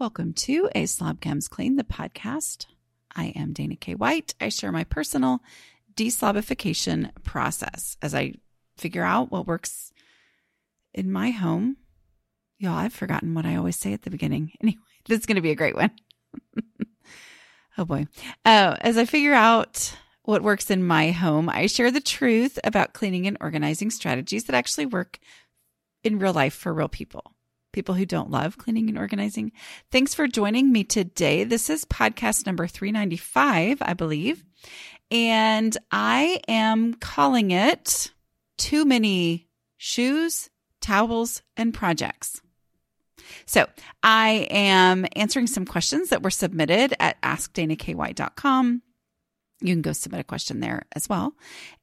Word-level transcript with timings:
Welcome 0.00 0.32
to 0.32 0.70
A 0.74 0.86
Slob 0.86 1.20
Comes 1.20 1.46
Clean, 1.46 1.76
the 1.76 1.84
podcast. 1.84 2.64
I 3.14 3.34
am 3.36 3.52
Dana 3.52 3.76
K. 3.76 3.94
White. 3.94 4.34
I 4.40 4.48
share 4.48 4.72
my 4.72 4.84
personal 4.84 5.42
deslobification 5.94 7.10
process 7.22 7.98
as 8.00 8.14
I 8.14 8.32
figure 8.78 9.04
out 9.04 9.30
what 9.30 9.46
works 9.46 9.92
in 10.94 11.12
my 11.12 11.32
home. 11.32 11.76
Y'all, 12.56 12.78
I've 12.78 12.94
forgotten 12.94 13.34
what 13.34 13.44
I 13.44 13.56
always 13.56 13.76
say 13.76 13.92
at 13.92 14.00
the 14.00 14.10
beginning. 14.10 14.52
Anyway, 14.62 14.80
this 15.06 15.20
is 15.20 15.26
going 15.26 15.36
to 15.36 15.42
be 15.42 15.50
a 15.50 15.54
great 15.54 15.76
one. 15.76 15.90
oh 17.76 17.84
boy. 17.84 18.06
Uh, 18.46 18.76
as 18.80 18.96
I 18.96 19.04
figure 19.04 19.34
out 19.34 19.94
what 20.22 20.42
works 20.42 20.70
in 20.70 20.82
my 20.82 21.10
home, 21.10 21.50
I 21.50 21.66
share 21.66 21.90
the 21.90 22.00
truth 22.00 22.58
about 22.64 22.94
cleaning 22.94 23.26
and 23.26 23.36
organizing 23.38 23.90
strategies 23.90 24.44
that 24.44 24.56
actually 24.56 24.86
work 24.86 25.18
in 26.02 26.18
real 26.18 26.32
life 26.32 26.54
for 26.54 26.72
real 26.72 26.88
people 26.88 27.34
people 27.72 27.94
who 27.94 28.06
don't 28.06 28.30
love 28.30 28.58
cleaning 28.58 28.88
and 28.88 28.98
organizing. 28.98 29.52
Thanks 29.90 30.14
for 30.14 30.26
joining 30.26 30.72
me 30.72 30.84
today. 30.84 31.44
This 31.44 31.70
is 31.70 31.84
podcast 31.84 32.46
number 32.46 32.66
395, 32.66 33.78
I 33.82 33.94
believe. 33.94 34.44
And 35.10 35.76
I 35.90 36.40
am 36.48 36.94
calling 36.94 37.50
it 37.50 38.12
Too 38.58 38.84
Many 38.84 39.48
Shoes, 39.76 40.50
Towels, 40.80 41.42
and 41.56 41.74
Projects. 41.74 42.40
So 43.46 43.66
I 44.02 44.48
am 44.50 45.06
answering 45.16 45.46
some 45.46 45.64
questions 45.64 46.10
that 46.10 46.22
were 46.22 46.30
submitted 46.30 46.94
at 47.00 47.20
askdanak.com. 47.22 48.82
You 49.62 49.74
can 49.74 49.82
go 49.82 49.92
submit 49.92 50.20
a 50.20 50.24
question 50.24 50.60
there 50.60 50.84
as 50.92 51.08
well. 51.08 51.34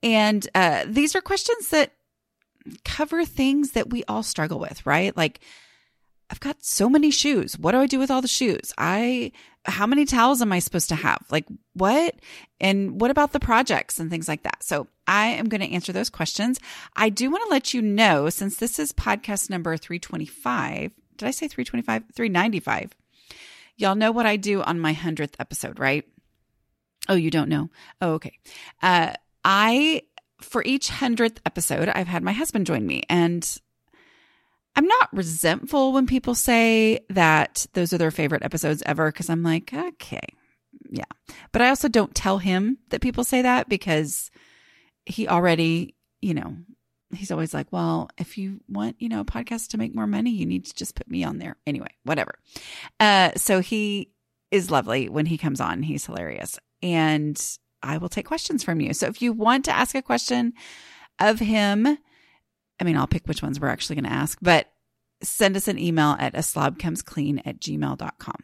And 0.02 0.48
uh, 0.56 0.86
these 0.88 1.16
are 1.16 1.22
questions 1.22 1.70
that 1.70 1.94
cover 2.84 3.24
things 3.24 3.72
that 3.72 3.90
we 3.90 4.04
all 4.06 4.24
struggle 4.24 4.60
with, 4.60 4.86
right? 4.86 5.16
Like 5.16 5.40
I've 6.30 6.40
got 6.40 6.64
so 6.64 6.90
many 6.90 7.10
shoes. 7.10 7.58
What 7.58 7.72
do 7.72 7.80
I 7.80 7.88
do 7.88 8.00
with 8.00 8.12
all 8.12 8.22
the 8.22 8.28
shoes? 8.28 8.74
I, 8.78 9.32
how 9.66 9.88
many 9.88 10.06
towels 10.06 10.42
am 10.42 10.52
I 10.52 10.60
supposed 10.60 10.90
to 10.90 10.96
have? 10.96 11.26
Like 11.32 11.46
what? 11.74 12.16
And 12.60 13.00
what 13.00 13.12
about 13.12 13.32
the 13.32 13.40
projects 13.40 14.00
and 14.00 14.10
things 14.10 14.28
like 14.28 14.44
that? 14.44 14.64
So 14.64 14.88
I 15.08 15.28
am 15.28 15.48
going 15.48 15.62
to 15.62 15.72
answer 15.72 15.94
those 15.94 16.10
questions. 16.10 16.60
I 16.96 17.10
do 17.10 17.32
want 17.32 17.44
to 17.46 17.50
let 17.50 17.74
you 17.74 17.82
know 17.82 18.30
since 18.30 18.58
this 18.58 18.78
is 18.78 18.92
podcast 18.92 19.50
number 19.50 19.78
325. 19.78 20.92
Did 21.16 21.28
I 21.28 21.32
say 21.32 21.48
325? 21.48 22.04
395. 22.14 22.92
Y'all 23.78 23.96
know 23.96 24.12
what 24.12 24.26
I 24.26 24.36
do 24.36 24.62
on 24.64 24.80
my 24.80 24.94
100th 24.94 25.36
episode, 25.40 25.80
right? 25.80 26.04
Oh, 27.08 27.16
you 27.16 27.32
don't 27.32 27.50
know? 27.50 27.70
Oh, 28.02 28.14
okay. 28.14 28.38
Uh, 28.82 29.14
I, 29.46 30.02
for 30.42 30.64
each 30.66 30.90
100th 30.90 31.38
episode, 31.46 31.88
I've 31.88 32.08
had 32.08 32.24
my 32.24 32.34
husband 32.34 32.66
join 32.66 32.86
me 32.86 33.04
and 33.10 33.60
I'm 34.78 34.86
not 34.86 35.10
resentful 35.12 35.92
when 35.92 36.06
people 36.06 36.36
say 36.36 37.00
that 37.10 37.66
those 37.74 37.94
are 37.94 37.98
their 37.98 38.12
favorite 38.12 38.44
episodes 38.44 38.84
ever 38.86 39.12
because 39.12 39.28
I'm 39.28 39.42
like, 39.42 39.74
okay, 39.74 40.28
yeah. 40.90 41.04
But 41.52 41.64
I 41.64 41.70
also 41.70 41.88
don't 41.88 42.14
tell 42.14 42.38
him 42.38 42.78
that 42.90 43.02
people 43.02 43.24
say 43.24 43.42
that 43.42 43.68
because 43.68 44.30
he 45.08 45.28
already, 45.28 45.96
you 46.22 46.36
know, 46.36 46.58
he's 47.16 47.32
always 47.32 47.56
like, 47.56 47.68
well, 47.72 48.10
if 48.20 48.38
you 48.38 48.62
want, 48.70 48.98
you 49.00 49.10
know, 49.10 49.22
a 49.22 49.26
podcast 49.26 49.70
to 49.70 49.80
make 49.80 49.96
more 49.96 50.06
money, 50.06 50.30
you 50.30 50.46
need 50.46 50.66
to 50.66 50.76
just 50.76 50.94
put 50.94 51.10
me 51.10 51.24
on 51.24 51.40
there. 51.40 51.58
Anyway, 51.66 51.90
whatever. 52.04 52.36
Uh, 53.00 53.32
so 53.36 53.62
he 53.62 54.12
is 54.52 54.70
lovely 54.70 55.10
when 55.10 55.26
he 55.26 55.40
comes 55.40 55.60
on. 55.60 55.82
He's 55.82 56.06
hilarious. 56.06 56.60
And 56.84 57.42
I 57.82 57.98
will 57.98 58.10
take 58.10 58.28
questions 58.28 58.64
from 58.64 58.80
you. 58.80 58.94
So 58.94 59.08
if 59.08 59.24
you 59.24 59.34
want 59.34 59.66
to 59.66 59.76
ask 59.76 59.96
a 59.96 60.04
question 60.04 60.54
of 61.20 61.40
him, 61.40 61.98
I 62.80 62.84
mean, 62.84 62.98
I'll 62.98 63.08
pick 63.08 63.28
which 63.28 63.42
ones 63.42 63.60
we're 63.60 63.68
actually 63.68 63.96
going 63.96 64.06
to 64.06 64.16
ask, 64.16 64.38
but 64.42 64.68
send 65.22 65.56
us 65.56 65.68
an 65.68 65.80
email 65.80 66.16
at 66.20 66.38
a 66.38 66.44
slob 66.44 66.80
comes 66.80 67.02
clean 67.02 67.40
at 67.40 67.60
gmail.com. 67.60 68.44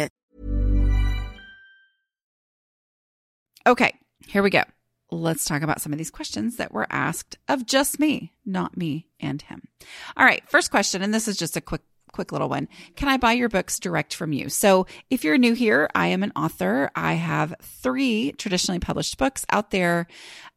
Okay, 3.65 3.93
here 4.27 4.41
we 4.41 4.49
go. 4.49 4.63
Let's 5.11 5.45
talk 5.45 5.61
about 5.61 5.81
some 5.81 5.91
of 5.91 5.97
these 5.97 6.09
questions 6.09 6.55
that 6.57 6.73
were 6.73 6.87
asked 6.89 7.37
of 7.49 7.65
just 7.65 7.99
me, 7.99 8.33
not 8.45 8.77
me 8.77 9.07
and 9.19 9.41
him. 9.41 9.67
All 10.15 10.25
right, 10.25 10.41
first 10.49 10.71
question, 10.71 11.01
and 11.01 11.13
this 11.13 11.27
is 11.27 11.37
just 11.37 11.57
a 11.57 11.61
quick 11.61 11.81
quick 12.11 12.31
little 12.33 12.49
one. 12.49 12.67
Can 12.97 13.07
I 13.07 13.15
buy 13.15 13.33
your 13.33 13.47
books 13.47 13.79
direct 13.79 14.13
from 14.13 14.33
you? 14.33 14.49
So, 14.49 14.85
if 15.09 15.23
you're 15.23 15.37
new 15.37 15.53
here, 15.53 15.89
I 15.95 16.07
am 16.07 16.23
an 16.23 16.33
author. 16.35 16.91
I 16.93 17.13
have 17.13 17.55
3 17.61 18.33
traditionally 18.33 18.79
published 18.79 19.17
books 19.17 19.45
out 19.49 19.71
there. 19.71 20.07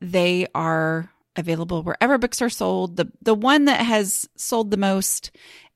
They 0.01 0.49
are 0.55 1.13
available 1.37 1.83
wherever 1.83 2.19
books 2.19 2.43
are 2.43 2.51
sold. 2.51 2.97
The 2.97 3.11
the 3.23 3.35
one 3.35 3.67
that 3.67 3.81
has 3.81 4.29
sold 4.37 4.71
the 4.71 4.77
most 4.77 5.31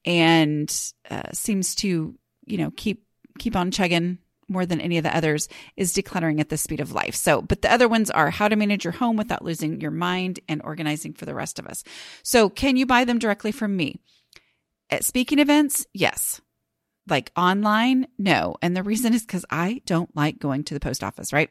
and 0.04 0.72
uh, 1.10 1.32
seems 1.32 1.74
to, 1.76 2.14
you 2.46 2.58
know, 2.58 2.72
keep 2.76 3.04
keep 3.38 3.56
on 3.56 3.70
chugging 3.70 4.18
more 4.48 4.66
than 4.66 4.80
any 4.80 4.98
of 4.98 5.04
the 5.04 5.16
others 5.16 5.48
is 5.76 5.92
decluttering 5.92 6.40
at 6.40 6.48
the 6.48 6.56
speed 6.56 6.80
of 6.80 6.92
life. 6.92 7.14
So, 7.14 7.42
but 7.42 7.62
the 7.62 7.72
other 7.72 7.88
ones 7.88 8.10
are 8.10 8.30
how 8.30 8.48
to 8.48 8.56
manage 8.56 8.84
your 8.84 8.92
home 8.92 9.16
without 9.16 9.44
losing 9.44 9.80
your 9.80 9.90
mind 9.90 10.40
and 10.48 10.62
organizing 10.64 11.12
for 11.12 11.26
the 11.26 11.34
rest 11.34 11.58
of 11.58 11.66
us. 11.66 11.84
So, 12.22 12.48
can 12.48 12.76
you 12.76 12.86
buy 12.86 13.04
them 13.04 13.18
directly 13.18 13.52
from 13.52 13.76
me? 13.76 14.00
At 14.90 15.04
speaking 15.04 15.38
events, 15.38 15.86
yes. 15.92 16.40
Like 17.08 17.30
online, 17.36 18.06
no. 18.18 18.56
And 18.62 18.76
the 18.76 18.82
reason 18.82 19.14
is 19.14 19.22
because 19.22 19.44
I 19.50 19.82
don't 19.86 20.14
like 20.16 20.38
going 20.38 20.64
to 20.64 20.74
the 20.74 20.80
post 20.80 21.04
office, 21.04 21.32
right? 21.32 21.50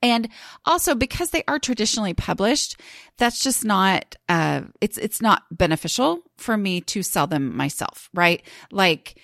And 0.00 0.28
also 0.64 0.94
because 0.94 1.30
they 1.30 1.42
are 1.48 1.58
traditionally 1.58 2.14
published, 2.14 2.80
that's 3.16 3.42
just 3.42 3.64
not, 3.64 4.16
uh, 4.28 4.62
it's, 4.80 4.96
it's 4.96 5.20
not 5.20 5.42
beneficial 5.50 6.20
for 6.36 6.56
me 6.56 6.80
to 6.82 7.02
sell 7.02 7.26
them 7.26 7.56
myself, 7.56 8.08
right? 8.14 8.42
Like 8.70 9.20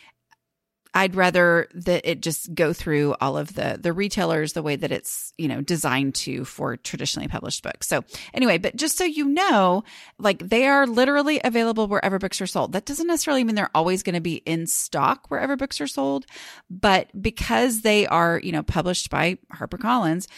I'd 0.96 1.16
rather 1.16 1.68
that 1.74 2.08
it 2.08 2.22
just 2.22 2.54
go 2.54 2.72
through 2.72 3.16
all 3.20 3.36
of 3.36 3.54
the 3.54 3.78
the 3.80 3.92
retailers 3.92 4.52
the 4.52 4.62
way 4.62 4.76
that 4.76 4.92
it's, 4.92 5.32
you 5.36 5.48
know, 5.48 5.60
designed 5.60 6.14
to 6.16 6.44
for 6.44 6.76
traditionally 6.76 7.26
published 7.26 7.64
books. 7.64 7.88
So 7.88 8.04
anyway, 8.32 8.58
but 8.58 8.76
just 8.76 8.96
so 8.96 9.04
you 9.04 9.24
know, 9.24 9.82
like 10.18 10.38
they 10.38 10.66
are 10.66 10.86
literally 10.86 11.40
available 11.42 11.88
wherever 11.88 12.20
books 12.20 12.40
are 12.40 12.46
sold. 12.46 12.72
That 12.72 12.84
doesn't 12.84 13.08
necessarily 13.08 13.42
mean 13.42 13.56
they're 13.56 13.70
always 13.74 14.04
going 14.04 14.14
to 14.14 14.20
be 14.20 14.36
in 14.46 14.68
stock 14.68 15.30
wherever 15.30 15.56
books 15.56 15.80
are 15.80 15.88
sold, 15.88 16.26
but 16.70 17.10
because 17.20 17.80
they 17.80 18.06
are, 18.06 18.38
you 18.38 18.52
know, 18.52 18.62
published 18.62 19.10
by 19.10 19.38
HarperCollins, 19.52 20.28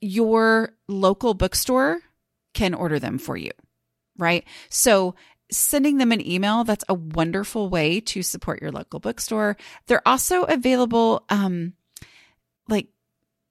your 0.00 0.74
local 0.86 1.34
bookstore 1.34 2.00
can 2.54 2.74
order 2.74 3.00
them 3.00 3.18
for 3.18 3.36
you. 3.36 3.50
Right? 4.18 4.44
So 4.70 5.14
sending 5.50 5.98
them 5.98 6.12
an 6.12 6.26
email, 6.26 6.64
that's 6.64 6.84
a 6.88 6.94
wonderful 6.94 7.68
way 7.68 8.00
to 8.00 8.22
support 8.22 8.60
your 8.60 8.72
local 8.72 9.00
bookstore. 9.00 9.56
They're 9.86 10.06
also 10.06 10.42
available, 10.42 11.24
um, 11.28 11.74
like 12.68 12.88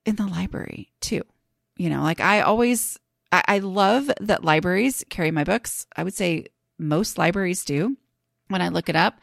in 0.05 0.15
the 0.15 0.27
library 0.27 0.91
too. 0.99 1.23
You 1.77 1.89
know, 1.89 2.03
like 2.03 2.19
I 2.19 2.41
always, 2.41 2.99
I, 3.31 3.43
I 3.47 3.59
love 3.59 4.11
that 4.21 4.43
libraries 4.43 5.03
carry 5.09 5.31
my 5.31 5.43
books. 5.43 5.87
I 5.95 6.03
would 6.03 6.13
say 6.13 6.47
most 6.77 7.17
libraries 7.17 7.65
do 7.65 7.97
when 8.47 8.61
I 8.61 8.69
look 8.69 8.89
it 8.89 8.95
up, 8.95 9.19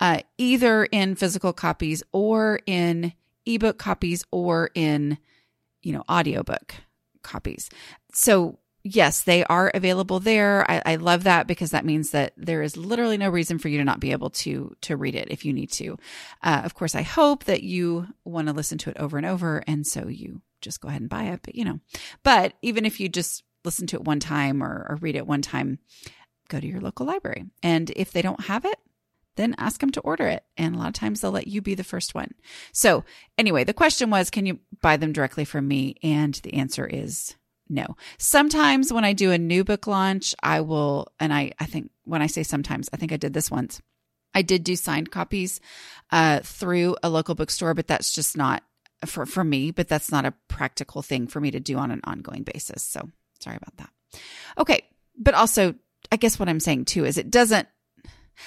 uh, 0.00 0.20
either 0.38 0.84
in 0.84 1.14
physical 1.14 1.52
copies 1.52 2.02
or 2.12 2.60
in 2.66 3.12
ebook 3.46 3.78
copies 3.78 4.24
or 4.30 4.70
in, 4.74 5.18
you 5.82 5.92
know, 5.92 6.04
audiobook 6.10 6.74
copies. 7.22 7.70
So 8.12 8.58
yes, 8.86 9.22
they 9.22 9.44
are 9.44 9.70
available 9.74 10.20
there. 10.20 10.68
I, 10.70 10.82
I, 10.86 10.96
love 10.96 11.24
that 11.24 11.46
because 11.46 11.72
that 11.72 11.84
means 11.84 12.10
that 12.10 12.32
there 12.36 12.62
is 12.62 12.76
literally 12.76 13.16
no 13.16 13.28
reason 13.28 13.58
for 13.58 13.68
you 13.68 13.78
to 13.78 13.84
not 13.84 14.00
be 14.00 14.12
able 14.12 14.30
to 14.30 14.74
to 14.82 14.96
read 14.96 15.14
it 15.14 15.28
if 15.30 15.44
you 15.44 15.52
need 15.52 15.72
to. 15.72 15.98
Uh, 16.42 16.62
of 16.64 16.74
course, 16.74 16.94
I 16.94 17.02
hope 17.02 17.44
that 17.44 17.62
you 17.62 18.06
want 18.24 18.46
to 18.46 18.54
listen 18.54 18.78
to 18.78 18.90
it 18.90 18.96
over 18.98 19.16
and 19.16 19.26
over, 19.26 19.62
and 19.66 19.86
so 19.86 20.08
you 20.08 20.40
just 20.60 20.80
go 20.80 20.88
ahead 20.88 21.00
and 21.00 21.10
buy 21.10 21.24
it. 21.24 21.40
But 21.42 21.56
you 21.56 21.64
know, 21.64 21.80
but 22.22 22.54
even 22.62 22.84
if 22.86 23.00
you 23.00 23.08
just 23.08 23.42
listen 23.64 23.86
to 23.88 23.96
it 23.96 24.04
one 24.04 24.20
time 24.20 24.62
or, 24.62 24.86
or 24.88 24.96
read 24.96 25.16
it 25.16 25.26
one 25.26 25.42
time, 25.42 25.80
go 26.48 26.60
to 26.60 26.66
your 26.66 26.80
local 26.80 27.06
library, 27.06 27.46
and 27.62 27.90
if 27.96 28.12
they 28.12 28.22
don't 28.22 28.44
have 28.44 28.64
it. 28.64 28.78
Then 29.34 29.54
ask 29.58 29.80
them 29.80 29.90
to 29.90 30.00
order 30.00 30.26
it. 30.28 30.44
And 30.56 30.74
a 30.74 30.78
lot 30.78 30.88
of 30.88 30.94
times 30.94 31.20
they'll 31.20 31.30
let 31.30 31.46
you 31.46 31.60
be 31.60 31.74
the 31.74 31.84
first 31.84 32.14
one. 32.14 32.32
So, 32.72 33.04
anyway, 33.36 33.64
the 33.64 33.74
question 33.74 34.08
was 34.08 34.30
can 34.30 34.46
you 34.46 34.60
buy 34.80 34.96
them 34.96 35.12
directly 35.12 35.44
from 35.44 35.68
me? 35.68 35.96
And 36.02 36.32
the 36.36 36.54
answer 36.54 36.86
is 36.86 37.36
no. 37.68 37.96
Sometimes 38.18 38.92
when 38.92 39.04
I 39.04 39.12
do 39.12 39.32
a 39.32 39.38
new 39.38 39.64
book 39.64 39.86
launch, 39.86 40.34
I 40.42 40.60
will, 40.60 41.08
and 41.18 41.32
I, 41.32 41.52
I 41.58 41.66
think 41.66 41.90
when 42.04 42.22
I 42.22 42.26
say 42.26 42.42
sometimes, 42.42 42.88
I 42.92 42.96
think 42.96 43.12
I 43.12 43.16
did 43.16 43.32
this 43.32 43.50
once. 43.50 43.80
I 44.34 44.42
did 44.42 44.64
do 44.64 44.76
signed 44.76 45.10
copies 45.10 45.60
uh, 46.10 46.40
through 46.40 46.96
a 47.02 47.08
local 47.08 47.34
bookstore, 47.34 47.74
but 47.74 47.86
that's 47.86 48.12
just 48.12 48.36
not 48.36 48.62
for, 49.04 49.26
for 49.26 49.42
me, 49.42 49.70
but 49.70 49.88
that's 49.88 50.12
not 50.12 50.24
a 50.24 50.34
practical 50.48 51.02
thing 51.02 51.26
for 51.26 51.40
me 51.40 51.50
to 51.50 51.60
do 51.60 51.76
on 51.78 51.90
an 51.90 52.00
ongoing 52.04 52.42
basis. 52.42 52.82
So 52.82 53.08
sorry 53.40 53.56
about 53.56 53.76
that. 53.78 53.90
Okay. 54.58 54.82
But 55.18 55.34
also, 55.34 55.74
I 56.12 56.16
guess 56.16 56.38
what 56.38 56.48
I'm 56.48 56.60
saying 56.60 56.84
too 56.84 57.04
is 57.04 57.18
it 57.18 57.30
doesn't, 57.30 57.66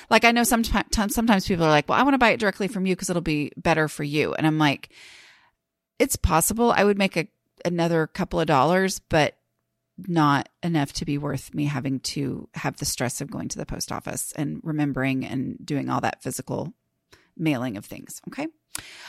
like 0.10 0.24
I 0.24 0.31
know 0.31 0.44
sometimes, 0.44 1.13
sometimes 1.13 1.48
people 1.48 1.66
are 1.66 1.69
like, 1.69 1.89
well, 1.89 2.00
I 2.00 2.04
want 2.04 2.13
to 2.13 2.19
buy 2.19 2.30
it 2.30 2.39
directly 2.39 2.68
from 2.68 2.86
you 2.86 2.95
because 2.95 3.10
it'll 3.10 3.21
be 3.21 3.51
better 3.57 3.88
for 3.88 4.04
you. 4.04 4.33
And 4.36 4.45
I'm 4.45 4.60
like, 4.60 4.89
it's 5.98 6.16
possible 6.16 6.71
I 6.71 6.83
would 6.83 6.98
make 6.98 7.18
a, 7.18 7.27
another 7.65 8.07
couple 8.07 8.39
of 8.39 8.47
dollars, 8.47 9.00
but 9.00 9.35
not 10.07 10.50
enough 10.63 10.94
to 10.94 11.06
be 11.06 11.17
worth 11.17 11.53
me 11.53 11.65
having 11.65 12.00
to 12.00 12.47
have 12.53 12.77
the 12.77 12.85
stress 12.85 13.21
of 13.21 13.31
going 13.31 13.50
to 13.50 13.57
the 13.57 13.65
post 13.65 13.91
office 13.91 14.31
and 14.35 14.61
remembering 14.63 15.25
and 15.25 15.57
doing 15.65 15.89
all 15.89 16.01
that 16.01 16.23
physical 16.23 16.73
mailing 17.35 17.77
of 17.77 17.85
things. 17.85 18.21
Okay. 18.29 18.47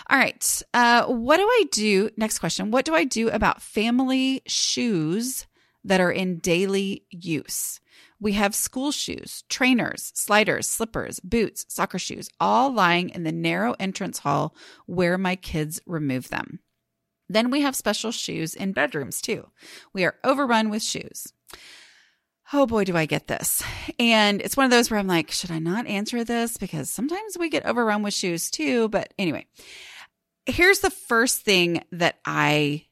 All 0.08 0.18
right. 0.18 0.62
Uh, 0.74 1.06
what 1.06 1.36
do 1.36 1.44
I 1.44 1.64
do? 1.70 2.10
Next 2.16 2.38
question. 2.38 2.70
What 2.70 2.84
do 2.84 2.94
I 2.94 3.04
do 3.04 3.28
about 3.28 3.62
family 3.62 4.42
shoes 4.46 5.46
that 5.84 6.00
are 6.00 6.10
in 6.10 6.38
daily 6.38 7.04
use? 7.10 7.80
We 8.18 8.32
have 8.32 8.54
school 8.54 8.90
shoes, 8.92 9.44
trainers, 9.48 10.12
sliders, 10.14 10.68
slippers, 10.68 11.20
boots, 11.20 11.66
soccer 11.68 11.98
shoes, 11.98 12.28
all 12.38 12.72
lying 12.72 13.10
in 13.10 13.22
the 13.22 13.32
narrow 13.32 13.74
entrance 13.78 14.18
hall 14.18 14.54
where 14.86 15.16
my 15.16 15.36
kids 15.36 15.80
remove 15.86 16.28
them. 16.28 16.60
Then 17.30 17.50
we 17.50 17.60
have 17.60 17.76
special 17.76 18.10
shoes 18.10 18.56
in 18.56 18.72
bedrooms 18.72 19.20
too. 19.20 19.46
We 19.94 20.04
are 20.04 20.16
overrun 20.24 20.68
with 20.68 20.82
shoes. 20.82 21.32
Oh 22.52 22.66
boy, 22.66 22.82
do 22.82 22.96
I 22.96 23.06
get 23.06 23.28
this. 23.28 23.62
And 24.00 24.42
it's 24.42 24.56
one 24.56 24.64
of 24.64 24.72
those 24.72 24.90
where 24.90 24.98
I'm 24.98 25.06
like, 25.06 25.30
should 25.30 25.52
I 25.52 25.60
not 25.60 25.86
answer 25.86 26.24
this? 26.24 26.56
Because 26.56 26.90
sometimes 26.90 27.38
we 27.38 27.48
get 27.48 27.64
overrun 27.64 28.02
with 28.02 28.14
shoes 28.14 28.50
too. 28.50 28.88
But 28.88 29.14
anyway, 29.16 29.46
here's 30.44 30.80
the 30.80 30.90
first 30.90 31.42
thing 31.42 31.84
that 31.92 32.18
I 32.26 32.86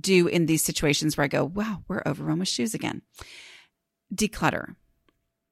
do 0.00 0.26
in 0.26 0.46
these 0.46 0.64
situations 0.64 1.16
where 1.16 1.24
I 1.24 1.28
go, 1.28 1.44
wow, 1.44 1.84
we're 1.86 2.02
overrun 2.04 2.40
with 2.40 2.48
shoes 2.48 2.74
again. 2.74 3.02
Declutter. 4.12 4.74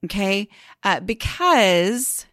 Okay. 0.05 0.49
Uh, 0.83 0.99
because 0.99 2.27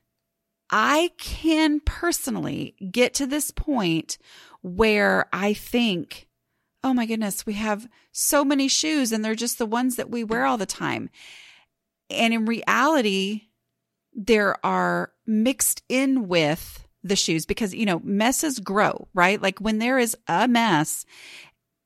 I 0.72 1.12
can 1.20 1.80
personally 1.86 2.76
get 2.92 3.14
to 3.16 3.28
this 3.28 3.52
point 3.52 4.18
where 4.66 5.28
I 5.32 5.54
think, 5.54 6.28
oh 6.84 6.92
my 6.92 7.06
goodness, 7.06 7.46
we 7.46 7.54
have 7.54 7.88
so 8.12 8.44
many 8.44 8.68
shoes 8.68 9.12
and 9.12 9.24
they're 9.24 9.36
just 9.36 9.60
the 9.60 9.66
ones 9.68 9.96
that 9.96 10.10
we 10.10 10.24
wear 10.24 10.44
all 10.44 10.58
the 10.58 10.66
time. 10.66 11.12
And 12.10 12.34
in 12.34 12.46
reality, 12.46 13.44
there 14.12 14.58
are 14.66 15.12
mixed 15.28 15.84
in 15.88 16.28
with 16.28 16.88
the 17.04 17.16
shoes 17.16 17.46
because, 17.46 17.76
you 17.76 17.86
know, 17.86 18.02
messes 18.04 18.58
grow, 18.58 19.08
right? 19.14 19.40
Like 19.40 19.60
when 19.60 19.78
there 19.78 20.00
is 20.00 20.18
a 20.28 20.48
mess, 20.48 21.06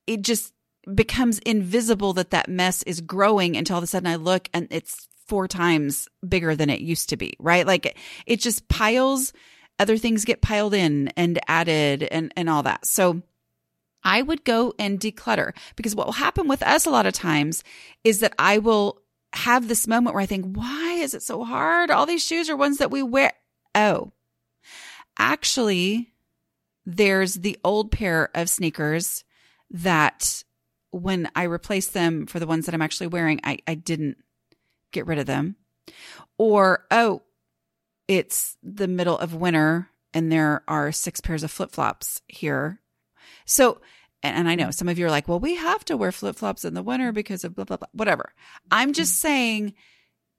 it 0.08 0.22
just 0.22 0.54
becomes 0.96 1.40
invisible 1.40 2.14
that 2.14 2.32
that 2.32 2.48
mess 2.48 2.82
is 2.84 3.02
growing 3.02 3.58
until 3.58 3.76
all 3.76 3.80
of 3.80 3.84
a 3.84 3.88
sudden 3.88 4.08
I 4.08 4.16
look 4.16 4.48
and 4.54 4.70
it's 4.72 5.10
four 5.28 5.50
times 5.50 6.08
bigger 6.26 6.56
than 6.56 6.70
it 6.70 6.80
used 6.80 7.10
to 7.10 7.18
be, 7.18 7.34
right? 7.40 7.68
Like 7.68 7.98
it 8.26 8.40
just 8.40 8.70
piles 8.70 9.34
other 9.80 9.98
things 9.98 10.26
get 10.26 10.42
piled 10.42 10.74
in 10.74 11.08
and 11.16 11.40
added 11.48 12.04
and, 12.04 12.32
and 12.36 12.50
all 12.50 12.64
that. 12.64 12.86
So 12.86 13.22
I 14.04 14.22
would 14.22 14.44
go 14.44 14.74
and 14.78 15.00
declutter 15.00 15.54
because 15.76 15.96
what 15.96 16.06
will 16.06 16.14
happen 16.14 16.48
with 16.48 16.62
us 16.64 16.86
a 16.86 16.90
lot 16.90 17.06
of 17.06 17.14
times 17.14 17.64
is 18.04 18.20
that 18.20 18.34
I 18.38 18.58
will 18.60 19.02
have 19.34 19.68
this 19.68 19.88
moment 19.88 20.14
where 20.14 20.24
I 20.24 20.28
think, 20.28 20.56
why 20.56 20.94
is 20.94 21.14
it 21.14 21.24
so 21.24 21.44
hard? 21.44 21.92
All 21.92 22.06
these 22.06 22.26
shoes 22.26 22.50
are 22.50 22.56
ones 22.56 22.78
that 22.78 22.92
we 22.92 23.04
wear. 23.04 23.32
Oh, 23.76 24.12
actually, 25.18 26.14
there's 26.86 27.36
the 27.36 27.58
old 27.64 27.92
pair 27.92 28.30
of 28.34 28.50
sneakers 28.50 29.24
that 29.70 30.44
when 30.92 31.30
I 31.36 31.44
replaced 31.44 31.94
them 31.94 32.26
for 32.26 32.40
the 32.40 32.48
ones 32.48 32.66
that 32.66 32.74
I'm 32.74 32.82
actually 32.82 33.08
wearing, 33.08 33.40
I, 33.44 33.60
I 33.68 33.76
didn't 33.76 34.18
get 34.92 35.06
rid 35.06 35.20
of 35.20 35.28
them. 35.28 35.56
Or, 36.38 36.86
oh, 36.90 37.22
it's 38.10 38.58
the 38.64 38.88
middle 38.88 39.18
of 39.20 39.36
winter 39.36 39.88
and 40.16 40.32
there 40.32 40.64
are 40.68 40.92
six 40.92 41.22
pairs 41.22 41.44
of 41.44 41.52
flip 41.52 41.72
flops 41.72 42.24
here. 42.28 42.82
So, 43.46 43.82
and 44.24 44.50
I 44.50 44.56
know 44.56 44.72
some 44.72 44.90
of 44.90 44.98
you 44.98 45.06
are 45.06 45.12
like, 45.12 45.28
well, 45.28 45.40
we 45.40 45.56
have 45.56 45.86
to 45.86 45.96
wear 45.96 46.12
flip 46.12 46.36
flops 46.36 46.66
in 46.66 46.74
the 46.74 46.82
winter 46.82 47.12
because 47.12 47.44
of 47.44 47.54
blah, 47.56 47.66
blah, 47.66 47.78
blah, 47.78 47.88
whatever. 47.94 48.34
I'm 48.72 48.94
just 48.94 49.14
mm-hmm. 49.14 49.28
saying, 49.28 49.74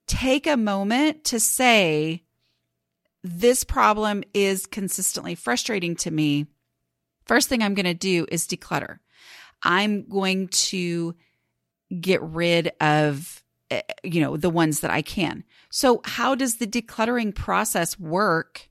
take 0.05 0.47
a 0.47 0.57
moment 0.57 1.23
to 1.25 1.39
say, 1.39 2.23
this 3.23 3.63
problem 3.63 4.25
is 4.33 4.65
consistently 4.65 5.35
frustrating 5.35 5.95
to 5.97 6.11
me. 6.11 6.47
First 7.25 7.47
thing 7.47 7.63
I'm 7.63 7.73
going 7.73 7.85
to 7.85 7.93
do 7.93 8.25
is 8.29 8.47
declutter. 8.47 8.99
I'm 9.63 10.09
going 10.09 10.49
to 10.49 11.15
get 12.01 12.21
rid 12.21 12.73
of 12.81 13.41
Eh, 13.71 13.81
you 14.03 14.19
know, 14.19 14.35
the 14.35 14.49
ones 14.49 14.81
that 14.81 14.91
I 14.91 15.01
can. 15.01 15.45
So, 15.69 16.01
how 16.03 16.35
does 16.35 16.57
the 16.57 16.67
decluttering 16.67 17.33
process 17.33 17.97
work 17.97 18.69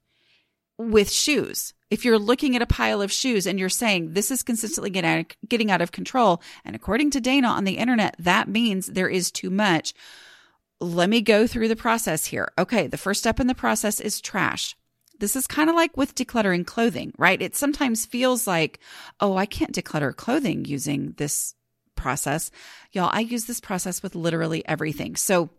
with 0.76 1.10
shoes? 1.10 1.72
If 1.88 2.04
you're 2.04 2.18
looking 2.18 2.54
at 2.54 2.62
a 2.62 2.66
pile 2.66 3.00
of 3.00 3.10
shoes 3.10 3.46
and 3.46 3.58
you're 3.58 3.70
saying 3.70 4.12
this 4.12 4.30
is 4.30 4.42
consistently 4.42 4.90
getting 4.90 5.10
out, 5.10 5.34
getting 5.48 5.70
out 5.70 5.80
of 5.80 5.90
control, 5.90 6.42
and 6.66 6.76
according 6.76 7.10
to 7.12 7.20
Dana 7.20 7.48
on 7.48 7.64
the 7.64 7.78
internet, 7.78 8.14
that 8.18 8.46
means 8.46 8.86
there 8.86 9.08
is 9.08 9.30
too 9.30 9.48
much. 9.48 9.94
Let 10.80 11.08
me 11.08 11.22
go 11.22 11.46
through 11.46 11.68
the 11.68 11.76
process 11.76 12.26
here. 12.26 12.52
Okay, 12.58 12.86
the 12.86 12.98
first 12.98 13.20
step 13.20 13.40
in 13.40 13.46
the 13.46 13.54
process 13.54 14.00
is 14.00 14.20
trash. 14.20 14.76
This 15.18 15.34
is 15.34 15.46
kind 15.46 15.70
of 15.70 15.76
like 15.76 15.96
with 15.96 16.14
decluttering 16.14 16.66
clothing, 16.66 17.12
right? 17.16 17.40
It 17.40 17.56
sometimes 17.56 18.06
feels 18.06 18.46
like, 18.46 18.80
oh, 19.18 19.36
I 19.36 19.46
can't 19.46 19.74
declutter 19.74 20.14
clothing 20.14 20.66
using 20.66 21.14
this 21.16 21.54
process. 22.00 22.50
Y'all, 22.92 23.10
I 23.12 23.20
use 23.20 23.44
this 23.44 23.60
process 23.60 24.02
with 24.02 24.14
literally 24.14 24.66
everything. 24.66 25.14
So, 25.16 25.50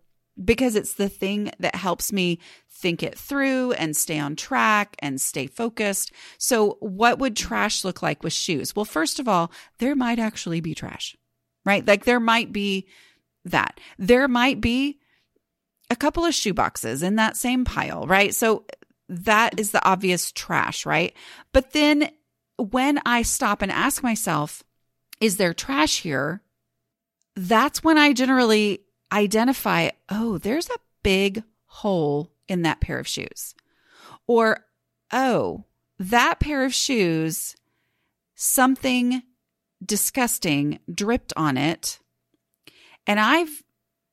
because 0.44 0.76
it's 0.76 0.96
the 0.96 1.10
thing 1.10 1.52
that 1.60 1.76
helps 1.76 2.12
me 2.12 2.40
think 2.70 3.04
it 3.04 3.18
through 3.18 3.74
and 3.74 3.96
stay 3.96 4.18
on 4.18 4.36
track 4.36 4.96
and 5.00 5.22
stay 5.22 5.46
focused. 5.46 6.12
So, 6.38 6.78
what 6.80 7.20
would 7.20 7.36
trash 7.36 7.84
look 7.84 8.02
like 8.02 8.24
with 8.24 8.34
shoes? 8.34 8.76
Well, 8.76 8.86
first 8.86 9.20
of 9.20 9.28
all, 9.28 9.52
there 9.78 9.96
might 9.96 10.20
actually 10.20 10.62
be 10.62 10.74
trash, 10.74 11.16
right? 11.66 11.86
Like 11.86 12.06
there 12.06 12.20
might 12.20 12.52
be 12.52 12.88
that. 13.46 13.80
There 14.00 14.28
might 14.28 14.60
be 14.60 15.00
a 15.90 15.96
couple 15.96 16.26
of 16.26 16.34
shoe 16.34 16.54
boxes 16.54 17.04
in 17.04 17.18
that 17.18 17.38
same 17.38 17.64
pile, 17.64 18.08
right? 18.08 18.34
So, 18.34 18.66
that 19.10 19.60
is 19.60 19.72
the 19.72 19.86
obvious 19.86 20.32
trash, 20.32 20.86
right? 20.86 21.14
But 21.52 21.72
then 21.72 22.10
when 22.58 23.00
I 23.06 23.24
stop 23.24 23.62
and 23.62 23.72
ask 23.72 24.02
myself, 24.04 24.64
is 25.22 25.38
there 25.38 25.54
trash 25.54 26.02
here? 26.02 26.42
That's 27.36 27.84
when 27.84 27.98
I 27.98 28.12
generally 28.12 28.82
identify, 29.12 29.92
oh, 30.10 30.40
there's 30.40 30.70
a 30.70 30.80
big 31.04 31.44
hole 31.66 32.34
in 32.48 32.64
that 32.64 32.82
pair 32.82 33.00
of 33.00 33.08
shoes. 33.08 33.54
Or, 34.28 34.66
oh, 35.14 35.66
that 36.00 36.40
pair 36.40 36.66
of 36.66 36.74
shoes, 36.74 37.56
something 38.36 39.22
disgusting 39.84 40.80
dripped 40.94 41.32
on 41.38 41.56
it. 41.56 42.00
And 43.06 43.20
I've 43.20 43.64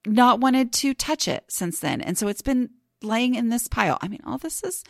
not 0.07 0.41
wanted 0.41 0.73
to 0.75 0.95
touch 0.95 1.27
it 1.27 1.45
since 1.49 1.81
then. 1.81 2.01
And 2.01 2.17
so 2.17 2.29
it's 2.29 2.43
been 2.43 2.71
laying 3.03 3.35
in 3.35 3.49
this 3.49 3.67
pile. 3.67 3.99
I 4.01 4.09
mean, 4.09 4.21
all 4.27 4.39
this 4.39 4.63
is 4.63 4.85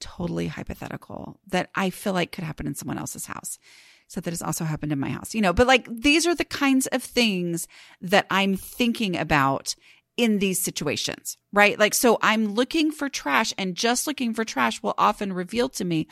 totally 0.00 0.48
hypothetical 0.48 1.38
that 1.46 1.70
I 1.74 1.90
feel 1.90 2.12
like 2.12 2.32
could 2.32 2.44
happen 2.44 2.66
in 2.66 2.74
someone 2.74 2.98
else's 2.98 3.26
house 3.26 3.58
said 4.10 4.24
that 4.24 4.32
has 4.32 4.42
also 4.42 4.64
happened 4.64 4.90
in 4.90 4.98
my 4.98 5.08
house, 5.08 5.34
you 5.34 5.40
know, 5.40 5.52
but 5.52 5.68
like 5.68 5.86
these 5.88 6.26
are 6.26 6.34
the 6.34 6.44
kinds 6.44 6.88
of 6.88 7.00
things 7.02 7.68
that 8.00 8.26
I'm 8.28 8.56
thinking 8.56 9.16
about 9.16 9.76
in 10.16 10.40
these 10.40 10.60
situations, 10.60 11.38
right? 11.52 11.78
Like, 11.78 11.94
so 11.94 12.18
I'm 12.20 12.54
looking 12.54 12.90
for 12.90 13.08
trash 13.08 13.54
and 13.56 13.76
just 13.76 14.08
looking 14.08 14.34
for 14.34 14.44
trash 14.44 14.82
will 14.82 14.94
often 14.98 15.32
reveal 15.32 15.68
to 15.70 15.84
me, 15.84 16.08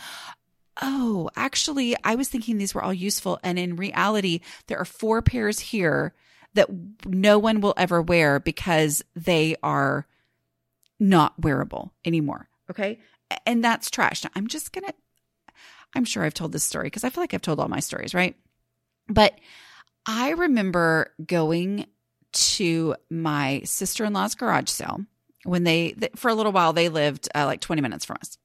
oh, 0.81 1.28
actually, 1.35 1.97
I 2.05 2.14
was 2.14 2.28
thinking 2.28 2.57
these 2.57 2.73
were 2.75 2.85
all 2.85 2.95
useful. 2.95 3.40
And 3.43 3.59
in 3.59 3.75
reality, 3.75 4.40
there 4.69 4.78
are 4.78 4.85
four 4.85 5.21
pairs 5.21 5.59
here 5.59 6.14
that 6.55 6.69
no 7.05 7.38
one 7.38 7.61
will 7.61 7.75
ever 7.76 8.00
wear 8.00 8.38
because 8.38 9.02
they 9.17 9.57
are 9.62 10.07
not 11.00 11.35
wearable 11.37 11.93
anymore. 12.05 12.49
Okay. 12.71 13.00
And 13.45 13.62
that's 13.62 13.90
trash. 13.90 14.23
Now, 14.23 14.31
I'm 14.37 14.47
just 14.47 14.73
going 14.73 14.87
to 14.87 14.95
I'm 15.95 16.04
sure 16.04 16.25
I've 16.25 16.35
told 16.35 16.52
this 16.52 16.64
story 16.64 16.87
because 16.87 17.04
I 17.04 17.11
feel 17.11 17.23
like 17.23 17.35
I've 17.35 17.42
told 17.42 17.61
all 17.61 17.68
my 17.68 17.80
stories, 17.80 18.14
right? 18.14 18.37
But 19.09 19.38
I 20.07 20.30
remember 20.30 21.12
going 21.25 21.87
to 22.33 22.95
my 23.11 23.62
sister 23.64 24.04
in 24.04 24.12
law's 24.12 24.35
garage 24.35 24.68
sale 24.68 25.00
when 25.45 25.64
they, 25.64 25.95
for 26.16 26.28
a 26.28 26.35
little 26.35 26.52
while, 26.52 26.73
they 26.73 26.88
lived 26.88 27.28
uh, 27.35 27.47
like 27.47 27.61
20 27.61 27.83
minutes 27.83 28.04
from 28.04 28.18
us. 28.21 28.38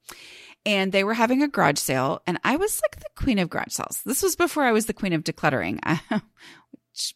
And 0.65 0.91
they 0.91 1.03
were 1.03 1.13
having 1.13 1.43
a 1.43 1.47
garage 1.50 1.79
sale, 1.79 2.21
and 2.25 2.39
I 2.45 2.55
was 2.55 2.81
like 2.81 3.01
the 3.01 3.09
queen 3.15 3.38
of 3.38 3.50
garage 3.50 3.73
sales. 3.73 4.01
This 4.05 4.23
was 4.23 4.38
before 4.38 4.63
I 4.63 4.71
was 4.71 4.85
the 4.85 4.93
queen 4.93 5.12
of 5.12 5.23
decluttering. 5.23 5.81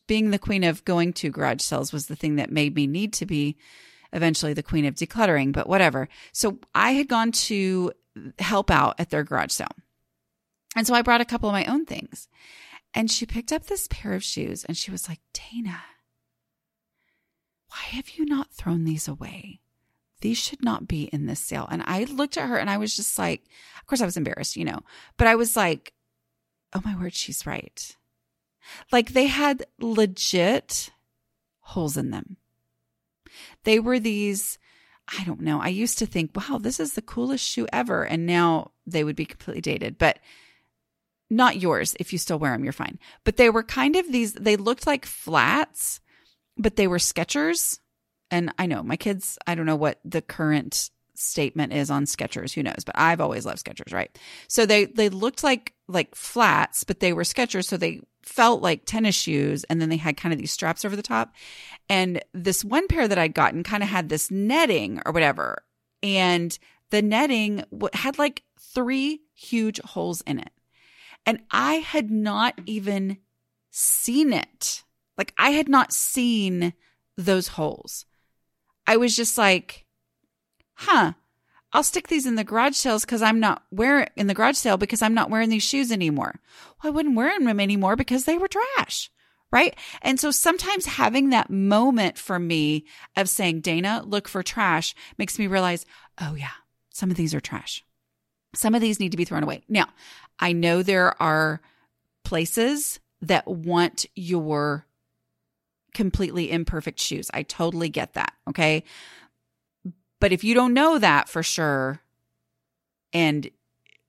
being 0.07 0.31
the 0.31 0.39
queen 0.39 0.65
of 0.65 0.83
going 0.83 1.13
to 1.13 1.29
garage 1.29 1.61
sales 1.61 1.93
was 1.93 2.07
the 2.07 2.15
thing 2.15 2.35
that 2.37 2.51
made 2.51 2.75
me 2.75 2.87
need 2.87 3.13
to 3.13 3.25
be 3.25 3.55
eventually 4.11 4.53
the 4.53 4.63
queen 4.63 4.85
of 4.85 4.95
decluttering, 4.95 5.53
but 5.53 5.69
whatever. 5.69 6.09
So 6.33 6.59
I 6.75 6.91
had 6.91 7.07
gone 7.07 7.31
to 7.31 7.93
help 8.39 8.69
out 8.69 8.95
at 8.99 9.11
their 9.11 9.23
garage 9.23 9.51
sale. 9.51 9.67
And 10.75 10.85
so 10.85 10.93
I 10.93 11.01
brought 11.01 11.21
a 11.21 11.25
couple 11.25 11.49
of 11.49 11.53
my 11.53 11.65
own 11.65 11.85
things. 11.85 12.27
And 12.93 13.11
she 13.11 13.25
picked 13.25 13.51
up 13.51 13.65
this 13.65 13.87
pair 13.89 14.13
of 14.13 14.23
shoes 14.23 14.65
and 14.65 14.75
she 14.75 14.91
was 14.91 15.07
like, 15.07 15.19
Dana, 15.33 15.81
why 17.69 17.95
have 17.95 18.09
you 18.11 18.25
not 18.25 18.53
thrown 18.53 18.85
these 18.85 19.07
away? 19.07 19.59
These 20.21 20.37
should 20.37 20.63
not 20.63 20.87
be 20.87 21.03
in 21.03 21.27
this 21.27 21.39
sale. 21.39 21.67
And 21.69 21.83
I 21.85 22.05
looked 22.05 22.37
at 22.37 22.49
her 22.49 22.57
and 22.57 22.69
I 22.69 22.77
was 22.77 22.95
just 22.95 23.19
like, 23.19 23.43
of 23.79 23.85
course 23.85 24.01
I 24.01 24.05
was 24.05 24.17
embarrassed, 24.17 24.55
you 24.55 24.65
know, 24.65 24.79
but 25.17 25.27
I 25.27 25.35
was 25.35 25.55
like, 25.55 25.93
oh 26.73 26.81
my 26.83 26.97
word, 26.97 27.13
she's 27.13 27.45
right. 27.45 27.95
Like 28.91 29.13
they 29.13 29.27
had 29.27 29.65
legit 29.79 30.89
holes 31.59 31.97
in 31.97 32.09
them. 32.09 32.37
They 33.63 33.79
were 33.79 33.99
these, 33.99 34.57
I 35.07 35.23
don't 35.23 35.41
know. 35.41 35.61
I 35.61 35.67
used 35.67 35.99
to 35.99 36.05
think, 36.05 36.31
wow, 36.35 36.57
this 36.57 36.79
is 36.79 36.93
the 36.93 37.01
coolest 37.01 37.45
shoe 37.45 37.67
ever. 37.71 38.03
And 38.03 38.25
now 38.25 38.71
they 38.85 39.03
would 39.03 39.15
be 39.15 39.25
completely 39.25 39.61
dated, 39.61 39.97
but 39.97 40.19
not 41.29 41.61
yours. 41.61 41.95
If 41.99 42.13
you 42.13 42.19
still 42.19 42.39
wear 42.39 42.51
them, 42.51 42.63
you're 42.63 42.73
fine. 42.73 42.99
But 43.23 43.37
they 43.37 43.49
were 43.49 43.63
kind 43.63 43.95
of 43.95 44.11
these, 44.11 44.33
they 44.33 44.55
looked 44.55 44.87
like 44.87 45.05
flats, 45.05 45.99
but 46.57 46.75
they 46.75 46.87
were 46.87 46.97
Skechers. 46.97 47.79
And 48.29 48.53
I 48.57 48.65
know 48.65 48.83
my 48.83 48.97
kids, 48.97 49.37
I 49.47 49.55
don't 49.55 49.65
know 49.65 49.75
what 49.75 49.99
the 50.03 50.21
current 50.21 50.89
statement 51.17 51.73
is 51.73 51.89
on 51.89 52.05
Skechers. 52.05 52.53
Who 52.53 52.63
knows? 52.63 52.83
But 52.85 52.97
I've 52.97 53.21
always 53.21 53.45
loved 53.45 53.63
Skechers, 53.63 53.93
right? 53.93 54.15
So 54.47 54.65
they 54.65 54.85
they 54.85 55.09
looked 55.09 55.43
like 55.43 55.73
like 55.87 56.15
flats, 56.15 56.83
but 56.83 56.99
they 56.99 57.13
were 57.13 57.23
Skechers, 57.23 57.65
so 57.65 57.77
they 57.77 58.01
felt 58.23 58.61
like 58.61 58.85
tennis 58.85 59.15
shoes, 59.15 59.63
and 59.65 59.81
then 59.81 59.89
they 59.89 59.97
had 59.97 60.17
kind 60.17 60.33
of 60.33 60.39
these 60.39 60.51
straps 60.51 60.85
over 60.85 60.95
the 60.95 61.01
top. 61.01 61.33
And 61.89 62.21
this 62.33 62.63
one 62.63 62.87
pair 62.87 63.07
that 63.07 63.17
I'd 63.17 63.33
gotten 63.33 63.63
kind 63.63 63.83
of 63.83 63.89
had 63.89 64.09
this 64.09 64.29
netting 64.29 65.01
or 65.05 65.11
whatever, 65.11 65.63
and 66.03 66.57
the 66.89 67.01
netting 67.01 67.63
had 67.93 68.17
like 68.17 68.43
three 68.59 69.21
huge 69.33 69.79
holes 69.81 70.21
in 70.21 70.39
it, 70.39 70.51
and 71.27 71.41
I 71.51 71.75
had 71.75 72.09
not 72.09 72.59
even 72.65 73.17
seen 73.69 74.31
it. 74.31 74.83
Like 75.17 75.33
I 75.37 75.51
had 75.51 75.67
not 75.67 75.91
seen 75.91 76.73
those 77.17 77.49
holes. 77.49 78.05
I 78.87 78.95
was 78.95 79.15
just 79.15 79.37
like, 79.37 79.85
huh, 80.75 81.13
I'll 81.73 81.83
stick 81.83 82.07
these 82.07 82.25
in 82.25 82.35
the 82.35 82.45
garage 82.45 82.75
sales 82.75 83.03
because 83.03 83.21
I'm 83.21 83.41
not 83.41 83.63
wearing 83.71 84.07
in 84.15 84.27
the 84.27 84.33
garage 84.33 84.55
sale 84.55 84.77
because 84.77 85.01
I'm 85.01 85.13
not 85.13 85.29
wearing 85.29 85.49
these 85.49 85.63
shoes 85.63 85.91
anymore. 85.91 86.39
Well, 86.81 86.91
I 86.91 86.95
wouldn't 86.95 87.17
wear 87.17 87.37
them 87.37 87.59
anymore 87.59 87.97
because 87.97 88.23
they 88.23 88.37
were 88.37 88.47
trash. 88.47 89.11
Right. 89.51 89.77
And 90.01 90.19
so 90.19 90.31
sometimes 90.31 90.85
having 90.85 91.29
that 91.29 91.49
moment 91.49 92.17
for 92.17 92.37
me 92.37 92.85
of 93.15 93.29
saying, 93.29 93.61
Dana, 93.61 94.03
look 94.05 94.27
for 94.27 94.43
trash 94.43 94.93
makes 95.17 95.39
me 95.39 95.47
realize, 95.47 95.85
oh, 96.19 96.35
yeah, 96.35 96.49
some 96.89 97.11
of 97.11 97.17
these 97.17 97.33
are 97.33 97.39
trash. 97.39 97.83
Some 98.57 98.75
of 98.75 98.81
these 98.81 98.99
need 98.99 99.11
to 99.11 99.17
be 99.17 99.25
thrown 99.25 99.43
away. 99.43 99.63
Now, 99.69 99.87
I 100.39 100.51
know 100.51 100.81
there 100.81 101.21
are 101.21 101.61
places 102.23 102.99
that 103.21 103.47
want 103.47 104.05
your 104.15 104.85
completely 105.93 106.51
imperfect 106.51 106.99
shoes. 106.99 107.29
I 107.33 107.43
totally 107.43 107.89
get 107.89 108.13
that. 108.13 108.33
Okay. 108.49 108.83
But 110.19 110.31
if 110.31 110.43
you 110.43 110.53
don't 110.53 110.73
know 110.73 110.97
that 110.99 111.29
for 111.29 111.43
sure, 111.43 112.01
and 113.13 113.49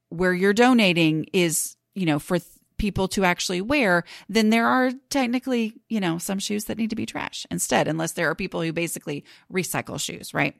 where 0.08 0.32
you're 0.32 0.54
donating 0.54 1.26
is, 1.32 1.76
you 1.94 2.06
know, 2.06 2.18
for 2.18 2.38
th- 2.38 2.50
people 2.78 3.08
to 3.08 3.24
actually 3.24 3.60
wear, 3.60 4.04
then 4.28 4.50
there 4.50 4.66
are 4.66 4.92
technically, 5.10 5.74
you 5.88 6.00
know, 6.00 6.16
some 6.18 6.38
shoes 6.38 6.64
that 6.64 6.78
need 6.78 6.90
to 6.90 6.96
be 6.96 7.06
trash 7.06 7.46
instead, 7.50 7.88
unless 7.88 8.12
there 8.12 8.30
are 8.30 8.34
people 8.34 8.62
who 8.62 8.72
basically 8.72 9.24
recycle 9.52 10.00
shoes, 10.00 10.32
right? 10.32 10.54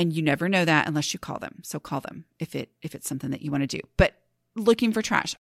And 0.00 0.14
you 0.14 0.22
never 0.22 0.48
know 0.48 0.64
that 0.64 0.88
unless 0.88 1.12
you 1.12 1.20
call 1.20 1.38
them. 1.38 1.56
So 1.62 1.78
call 1.78 2.00
them 2.00 2.24
if 2.38 2.54
it 2.54 2.70
if 2.80 2.94
it's 2.94 3.06
something 3.06 3.32
that 3.32 3.42
you 3.42 3.50
want 3.50 3.64
to 3.64 3.66
do. 3.66 3.80
But 3.98 4.14
looking 4.56 4.94
for 4.94 5.02
trash. 5.02 5.36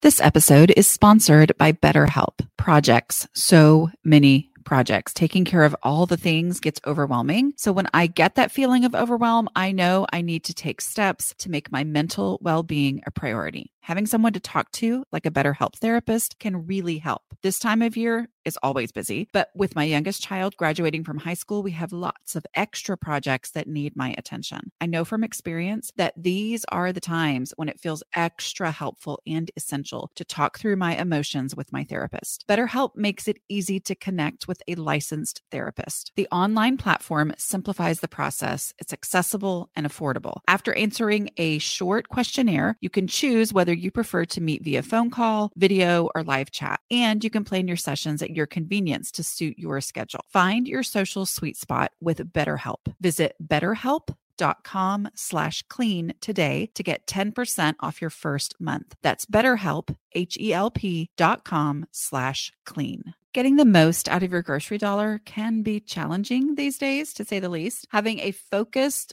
This 0.00 0.20
episode 0.20 0.72
is 0.76 0.86
sponsored 0.86 1.58
by 1.58 1.72
BetterHelp 1.72 2.46
Projects. 2.56 3.26
So 3.34 3.90
many 4.04 4.52
projects. 4.64 5.12
Taking 5.12 5.44
care 5.44 5.64
of 5.64 5.74
all 5.82 6.06
the 6.06 6.16
things 6.16 6.60
gets 6.60 6.80
overwhelming. 6.86 7.52
So 7.56 7.72
when 7.72 7.88
I 7.92 8.06
get 8.06 8.36
that 8.36 8.52
feeling 8.52 8.84
of 8.84 8.94
overwhelm, 8.94 9.48
I 9.56 9.72
know 9.72 10.06
I 10.12 10.22
need 10.22 10.44
to 10.44 10.54
take 10.54 10.80
steps 10.80 11.34
to 11.38 11.50
make 11.50 11.72
my 11.72 11.82
mental 11.82 12.38
well 12.42 12.62
being 12.62 13.02
a 13.06 13.10
priority. 13.10 13.72
Having 13.80 14.06
someone 14.06 14.34
to 14.34 14.40
talk 14.40 14.70
to, 14.72 15.04
like 15.10 15.26
a 15.26 15.30
BetterHelp 15.30 15.76
therapist, 15.76 16.38
can 16.38 16.66
really 16.66 16.98
help. 16.98 17.22
This 17.42 17.58
time 17.58 17.82
of 17.82 17.96
year 17.96 18.28
is 18.44 18.58
always 18.62 18.92
busy, 18.92 19.28
but 19.32 19.50
with 19.54 19.74
my 19.74 19.84
youngest 19.84 20.22
child 20.22 20.56
graduating 20.56 21.04
from 21.04 21.18
high 21.18 21.34
school, 21.34 21.62
we 21.62 21.72
have 21.72 21.92
lots 21.92 22.36
of 22.36 22.46
extra 22.54 22.96
projects 22.96 23.50
that 23.52 23.68
need 23.68 23.96
my 23.96 24.14
attention. 24.18 24.70
I 24.80 24.86
know 24.86 25.04
from 25.04 25.24
experience 25.24 25.90
that 25.96 26.14
these 26.16 26.64
are 26.70 26.92
the 26.92 27.00
times 27.00 27.52
when 27.56 27.68
it 27.68 27.80
feels 27.80 28.02
extra 28.14 28.70
helpful 28.70 29.20
and 29.26 29.50
essential 29.56 30.10
to 30.14 30.24
talk 30.24 30.58
through 30.58 30.76
my 30.76 30.96
emotions 30.96 31.54
with 31.54 31.72
my 31.72 31.84
therapist. 31.84 32.44
BetterHelp 32.48 32.96
makes 32.96 33.28
it 33.28 33.38
easy 33.48 33.80
to 33.80 33.94
connect 33.94 34.48
with 34.48 34.62
a 34.68 34.74
licensed 34.74 35.42
therapist. 35.50 36.12
The 36.16 36.28
online 36.30 36.76
platform 36.76 37.32
simplifies 37.38 38.00
the 38.00 38.08
process, 38.08 38.72
it's 38.78 38.92
accessible 38.92 39.70
and 39.74 39.86
affordable. 39.86 40.40
After 40.48 40.74
answering 40.74 41.30
a 41.36 41.58
short 41.58 42.08
questionnaire, 42.08 42.76
you 42.80 42.90
can 42.90 43.06
choose 43.06 43.52
whether 43.52 43.72
you 43.72 43.90
prefer 43.90 44.24
to 44.26 44.40
meet 44.40 44.64
via 44.64 44.82
phone 44.82 45.10
call, 45.10 45.50
video, 45.56 46.10
or 46.14 46.22
live 46.22 46.50
chat. 46.50 46.80
And 46.90 47.22
you 47.22 47.30
can 47.30 47.44
plan 47.44 47.68
your 47.68 47.76
sessions 47.76 48.22
at 48.22 48.33
your 48.36 48.46
convenience 48.46 49.10
to 49.12 49.22
suit 49.22 49.58
your 49.58 49.80
schedule. 49.80 50.24
Find 50.32 50.66
your 50.66 50.82
social 50.82 51.26
sweet 51.26 51.56
spot 51.56 51.92
with 52.00 52.32
BetterHelp. 52.32 52.94
Visit 53.00 53.36
betterhelp.com 53.44 55.08
slash 55.14 55.62
clean 55.68 56.14
today 56.20 56.70
to 56.74 56.82
get 56.82 57.06
10% 57.06 57.74
off 57.80 58.00
your 58.00 58.10
first 58.10 58.54
month. 58.60 58.94
That's 59.02 59.26
betterhelp, 59.26 59.94
H-E-L-P 60.12 61.10
dot 61.16 61.44
com 61.44 61.86
slash 61.92 62.52
clean. 62.64 63.14
Getting 63.32 63.56
the 63.56 63.64
most 63.64 64.08
out 64.08 64.22
of 64.22 64.30
your 64.30 64.42
grocery 64.42 64.78
dollar 64.78 65.20
can 65.24 65.62
be 65.62 65.80
challenging 65.80 66.54
these 66.54 66.78
days, 66.78 67.12
to 67.14 67.24
say 67.24 67.40
the 67.40 67.48
least. 67.48 67.84
Having 67.90 68.20
a 68.20 68.30
focused 68.30 69.12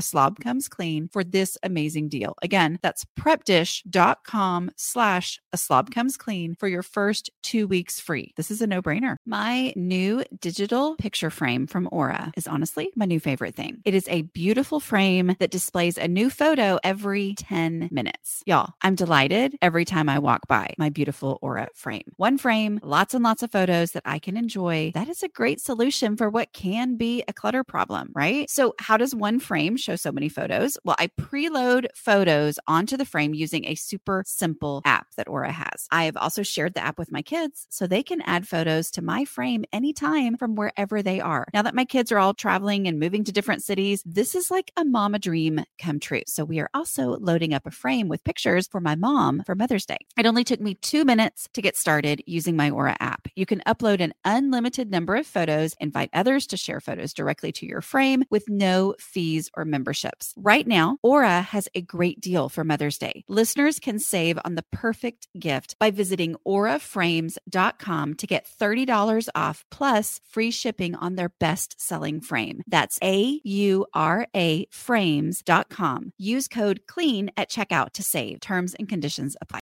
a 0.00 0.02
slob 0.02 0.40
comes 0.40 0.66
clean 0.66 1.08
for 1.08 1.22
this 1.22 1.58
amazing 1.62 2.08
deal. 2.08 2.34
Again, 2.40 2.78
that's 2.80 3.04
prepdish.com 3.20 4.70
slash 4.74 5.38
a 5.52 5.58
slob 5.58 5.90
comes 5.90 6.16
clean 6.16 6.54
for 6.58 6.68
your 6.68 6.82
first 6.82 7.28
two 7.42 7.66
weeks 7.68 8.00
free. 8.00 8.32
This 8.34 8.50
is 8.50 8.62
a 8.62 8.66
no 8.66 8.80
brainer. 8.80 9.16
My 9.26 9.74
new 9.76 10.24
digital 10.40 10.96
picture 10.96 11.28
frame 11.28 11.66
from 11.66 11.86
Aura 11.92 12.32
is 12.34 12.46
honestly 12.46 12.90
my 12.96 13.04
new 13.04 13.20
favorite 13.20 13.54
thing. 13.54 13.82
It 13.84 13.94
is 13.94 14.08
a 14.08 14.22
beautiful 14.22 14.80
frame 14.80 15.36
that 15.38 15.50
displays 15.50 15.98
a 15.98 16.08
new 16.08 16.30
photo 16.30 16.78
every 16.82 17.34
10 17.36 17.90
minutes. 17.92 18.42
Y'all, 18.46 18.72
I'm 18.80 18.94
delighted 18.94 19.58
every 19.60 19.84
time 19.84 20.08
I 20.08 20.18
walk 20.18 20.48
by 20.48 20.72
my 20.78 20.88
beautiful 20.88 21.38
Aura 21.42 21.68
frame. 21.74 22.10
One 22.16 22.38
frame, 22.38 22.80
lots 22.82 23.12
and 23.12 23.22
lots 23.22 23.42
of 23.42 23.52
photos 23.52 23.92
that 23.92 24.04
I 24.06 24.18
can 24.18 24.38
enjoy. 24.38 24.92
That 24.94 25.10
is 25.10 25.22
a 25.22 25.28
great 25.28 25.60
solution 25.60 26.16
for 26.16 26.30
what 26.30 26.54
can 26.54 26.96
be 26.96 27.22
a 27.28 27.34
clutter 27.34 27.64
problem, 27.64 28.12
right? 28.14 28.48
So, 28.48 28.74
how 28.78 28.96
does 28.96 29.14
one 29.14 29.40
frame 29.40 29.76
show 29.76 29.89
show 29.90 29.96
so 29.96 30.12
many 30.12 30.28
photos. 30.28 30.78
Well, 30.84 30.96
I 30.98 31.08
preload 31.08 31.86
photos 31.94 32.58
onto 32.66 32.96
the 32.96 33.04
frame 33.04 33.34
using 33.34 33.66
a 33.66 33.74
super 33.74 34.22
simple 34.26 34.82
app 34.84 35.08
that 35.16 35.28
Aura 35.28 35.52
has. 35.52 35.88
I 35.90 36.04
have 36.04 36.16
also 36.16 36.42
shared 36.42 36.74
the 36.74 36.84
app 36.84 36.98
with 36.98 37.10
my 37.10 37.22
kids 37.22 37.66
so 37.70 37.86
they 37.86 38.02
can 38.02 38.22
add 38.22 38.46
photos 38.46 38.90
to 38.92 39.02
my 39.02 39.24
frame 39.24 39.64
anytime 39.72 40.36
from 40.36 40.54
wherever 40.54 41.02
they 41.02 41.20
are. 41.20 41.48
Now 41.52 41.62
that 41.62 41.74
my 41.74 41.84
kids 41.84 42.12
are 42.12 42.18
all 42.18 42.34
traveling 42.34 42.86
and 42.86 43.00
moving 43.00 43.24
to 43.24 43.32
different 43.32 43.64
cities, 43.64 44.02
this 44.06 44.34
is 44.34 44.50
like 44.50 44.70
a 44.76 44.84
mama 44.84 45.18
dream 45.18 45.64
come 45.78 45.98
true. 45.98 46.22
So 46.26 46.44
we 46.44 46.60
are 46.60 46.70
also 46.74 47.16
loading 47.18 47.52
up 47.52 47.66
a 47.66 47.70
frame 47.70 48.08
with 48.08 48.24
pictures 48.24 48.68
for 48.68 48.80
my 48.80 48.94
mom 48.94 49.42
for 49.44 49.54
Mother's 49.54 49.86
Day. 49.86 49.98
It 50.16 50.26
only 50.26 50.44
took 50.44 50.60
me 50.60 50.74
two 50.74 51.04
minutes 51.04 51.48
to 51.54 51.62
get 51.62 51.76
started 51.76 52.22
using 52.26 52.56
my 52.56 52.70
Aura 52.70 52.96
app. 53.00 53.26
You 53.34 53.46
can 53.46 53.62
upload 53.66 54.00
an 54.00 54.12
unlimited 54.24 54.90
number 54.90 55.16
of 55.16 55.26
photos, 55.26 55.74
invite 55.80 56.10
others 56.12 56.46
to 56.48 56.56
share 56.56 56.80
photos 56.80 57.12
directly 57.12 57.50
to 57.52 57.66
your 57.66 57.80
frame 57.80 58.24
with 58.30 58.48
no 58.48 58.94
fees 58.98 59.50
or 59.56 59.64
memberships. 59.70 60.34
Right 60.36 60.66
now, 60.66 60.98
Aura 61.02 61.42
has 61.42 61.68
a 61.74 61.80
great 61.80 62.20
deal 62.20 62.48
for 62.48 62.64
Mother's 62.64 62.98
Day. 62.98 63.24
Listeners 63.28 63.78
can 63.78 63.98
save 63.98 64.38
on 64.44 64.54
the 64.54 64.64
perfect 64.72 65.28
gift 65.38 65.76
by 65.78 65.90
visiting 65.90 66.36
auraframes.com 66.46 68.14
to 68.14 68.26
get 68.26 68.48
$30 68.60 69.28
off 69.34 69.64
plus 69.70 70.20
free 70.28 70.50
shipping 70.50 70.94
on 70.94 71.14
their 71.14 71.30
best 71.40 71.80
selling 71.80 72.20
frame. 72.20 72.62
That's 72.66 72.98
A 73.02 73.40
U 73.44 73.86
R 73.94 74.26
A 74.34 74.66
frames.com. 74.70 76.12
Use 76.18 76.48
code 76.48 76.80
CLEAN 76.86 77.30
at 77.36 77.50
checkout 77.50 77.92
to 77.92 78.02
save. 78.02 78.40
Terms 78.40 78.74
and 78.74 78.88
conditions 78.88 79.36
apply. 79.40 79.60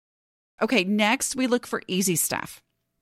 Okay, 0.61 0.83
next 0.83 1.35
we 1.35 1.47
look 1.47 1.65
for 1.65 1.81
easy 1.87 2.15
stuff. 2.15 2.61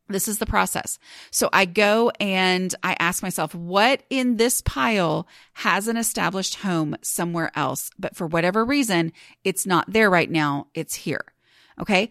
This 0.10 0.28
is 0.28 0.40
the 0.40 0.46
process. 0.48 0.98
So 1.30 1.50
I 1.54 1.66
go 1.66 2.12
and 2.20 2.74
I 2.84 2.96
ask 3.00 3.22
myself, 3.22 3.54
what 3.54 4.02
in 4.10 4.38
this 4.38 4.60
pile 4.62 5.28
has 5.54 5.88
an 5.88 5.98
established 5.98 6.56
home 6.56 6.96
somewhere 7.02 7.52
else? 7.56 7.92
But 8.00 8.16
for 8.16 8.26
whatever 8.26 8.66
reason, 8.66 9.14
it's 9.44 9.68
not 9.68 9.92
there 9.94 10.10
right 10.10 10.30
now. 10.30 10.68
It's 10.74 10.96
here. 10.96 11.24
Okay. 11.80 12.10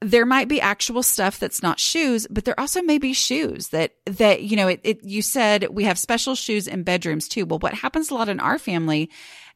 There 0.00 0.26
might 0.26 0.48
be 0.48 0.60
actual 0.60 1.02
stuff 1.02 1.38
that's 1.38 1.62
not 1.62 1.80
shoes, 1.80 2.26
but 2.30 2.44
there 2.44 2.58
also 2.58 2.82
may 2.82 2.98
be 2.98 3.12
shoes 3.12 3.68
that, 3.68 3.94
that, 4.04 4.42
you 4.42 4.56
know, 4.56 4.68
it, 4.68 4.80
it, 4.84 5.04
you 5.04 5.22
said 5.22 5.68
we 5.70 5.84
have 5.84 5.98
special 5.98 6.34
shoes 6.34 6.68
in 6.68 6.82
bedrooms 6.82 7.28
too. 7.28 7.46
Well, 7.46 7.58
what 7.58 7.74
happens 7.74 8.10
a 8.10 8.14
lot 8.14 8.28
in 8.28 8.38
our 8.40 8.58
family 8.58 9.10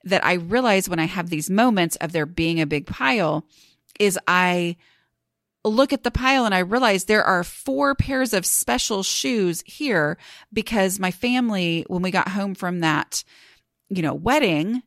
that 0.04 0.24
I 0.24 0.34
realize 0.34 0.88
when 0.88 0.98
I 0.98 1.04
have 1.04 1.30
these 1.30 1.48
moments 1.50 1.96
of 1.96 2.10
there 2.12 2.26
being 2.26 2.60
a 2.60 2.66
big 2.66 2.86
pile 2.86 3.46
is 4.00 4.18
I, 4.26 4.76
look 5.64 5.92
at 5.92 6.02
the 6.02 6.10
pile 6.10 6.44
and 6.44 6.54
I 6.54 6.60
realize 6.60 7.04
there 7.04 7.24
are 7.24 7.44
four 7.44 7.94
pairs 7.94 8.32
of 8.32 8.44
special 8.44 9.02
shoes 9.02 9.62
here 9.66 10.18
because 10.52 10.98
my 10.98 11.10
family, 11.10 11.84
when 11.88 12.02
we 12.02 12.10
got 12.10 12.28
home 12.28 12.54
from 12.54 12.80
that, 12.80 13.22
you 13.88 14.02
know, 14.02 14.14
wedding, 14.14 14.82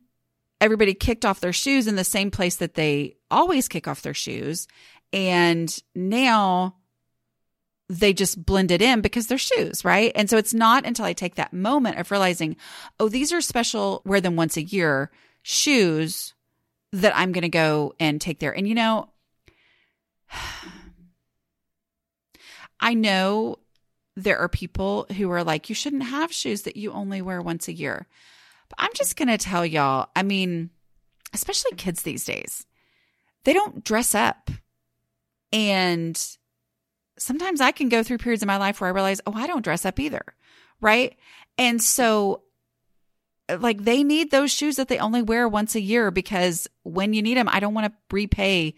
everybody 0.60 0.94
kicked 0.94 1.24
off 1.24 1.40
their 1.40 1.52
shoes 1.52 1.86
in 1.86 1.96
the 1.96 2.04
same 2.04 2.30
place 2.30 2.56
that 2.56 2.74
they 2.74 3.16
always 3.30 3.68
kick 3.68 3.88
off 3.88 4.02
their 4.02 4.14
shoes. 4.14 4.66
And 5.12 5.74
now 5.94 6.76
they 7.88 8.12
just 8.12 8.44
blended 8.44 8.82
in 8.82 9.00
because 9.00 9.28
they're 9.28 9.38
shoes, 9.38 9.84
right? 9.84 10.12
And 10.14 10.28
so 10.28 10.36
it's 10.36 10.54
not 10.54 10.84
until 10.84 11.04
I 11.04 11.12
take 11.12 11.36
that 11.36 11.52
moment 11.52 11.98
of 11.98 12.10
realizing, 12.10 12.56
oh, 12.98 13.08
these 13.08 13.32
are 13.32 13.40
special, 13.40 14.02
wear 14.04 14.20
them 14.20 14.36
once 14.36 14.56
a 14.56 14.62
year 14.62 15.10
shoes 15.42 16.34
that 16.92 17.16
I'm 17.16 17.32
going 17.32 17.42
to 17.42 17.48
go 17.48 17.94
and 18.00 18.20
take 18.20 18.40
there. 18.40 18.56
And 18.56 18.66
you 18.66 18.74
know, 18.74 19.10
I 22.80 22.94
know 22.94 23.56
there 24.16 24.38
are 24.38 24.48
people 24.48 25.06
who 25.16 25.30
are 25.30 25.44
like, 25.44 25.68
you 25.68 25.74
shouldn't 25.74 26.04
have 26.04 26.32
shoes 26.32 26.62
that 26.62 26.76
you 26.76 26.92
only 26.92 27.20
wear 27.22 27.40
once 27.42 27.68
a 27.68 27.72
year. 27.72 28.06
But 28.68 28.78
I'm 28.80 28.92
just 28.94 29.16
going 29.16 29.28
to 29.28 29.38
tell 29.38 29.64
y'all, 29.64 30.08
I 30.16 30.22
mean, 30.22 30.70
especially 31.32 31.72
kids 31.76 32.02
these 32.02 32.24
days, 32.24 32.66
they 33.44 33.52
don't 33.52 33.84
dress 33.84 34.14
up. 34.14 34.50
And 35.52 36.20
sometimes 37.18 37.60
I 37.60 37.72
can 37.72 37.88
go 37.88 38.02
through 38.02 38.18
periods 38.18 38.42
of 38.42 38.48
my 38.48 38.56
life 38.56 38.80
where 38.80 38.88
I 38.88 38.92
realize, 38.92 39.20
oh, 39.26 39.32
I 39.34 39.46
don't 39.46 39.64
dress 39.64 39.84
up 39.84 40.00
either. 40.00 40.22
Right. 40.80 41.16
And 41.58 41.82
so, 41.82 42.42
like, 43.48 43.84
they 43.84 44.02
need 44.02 44.30
those 44.30 44.50
shoes 44.50 44.76
that 44.76 44.88
they 44.88 44.98
only 44.98 45.22
wear 45.22 45.48
once 45.48 45.74
a 45.74 45.80
year 45.80 46.10
because 46.10 46.66
when 46.82 47.12
you 47.12 47.22
need 47.22 47.36
them, 47.36 47.48
I 47.48 47.60
don't 47.60 47.74
want 47.74 47.86
to 47.86 47.98
repay 48.10 48.74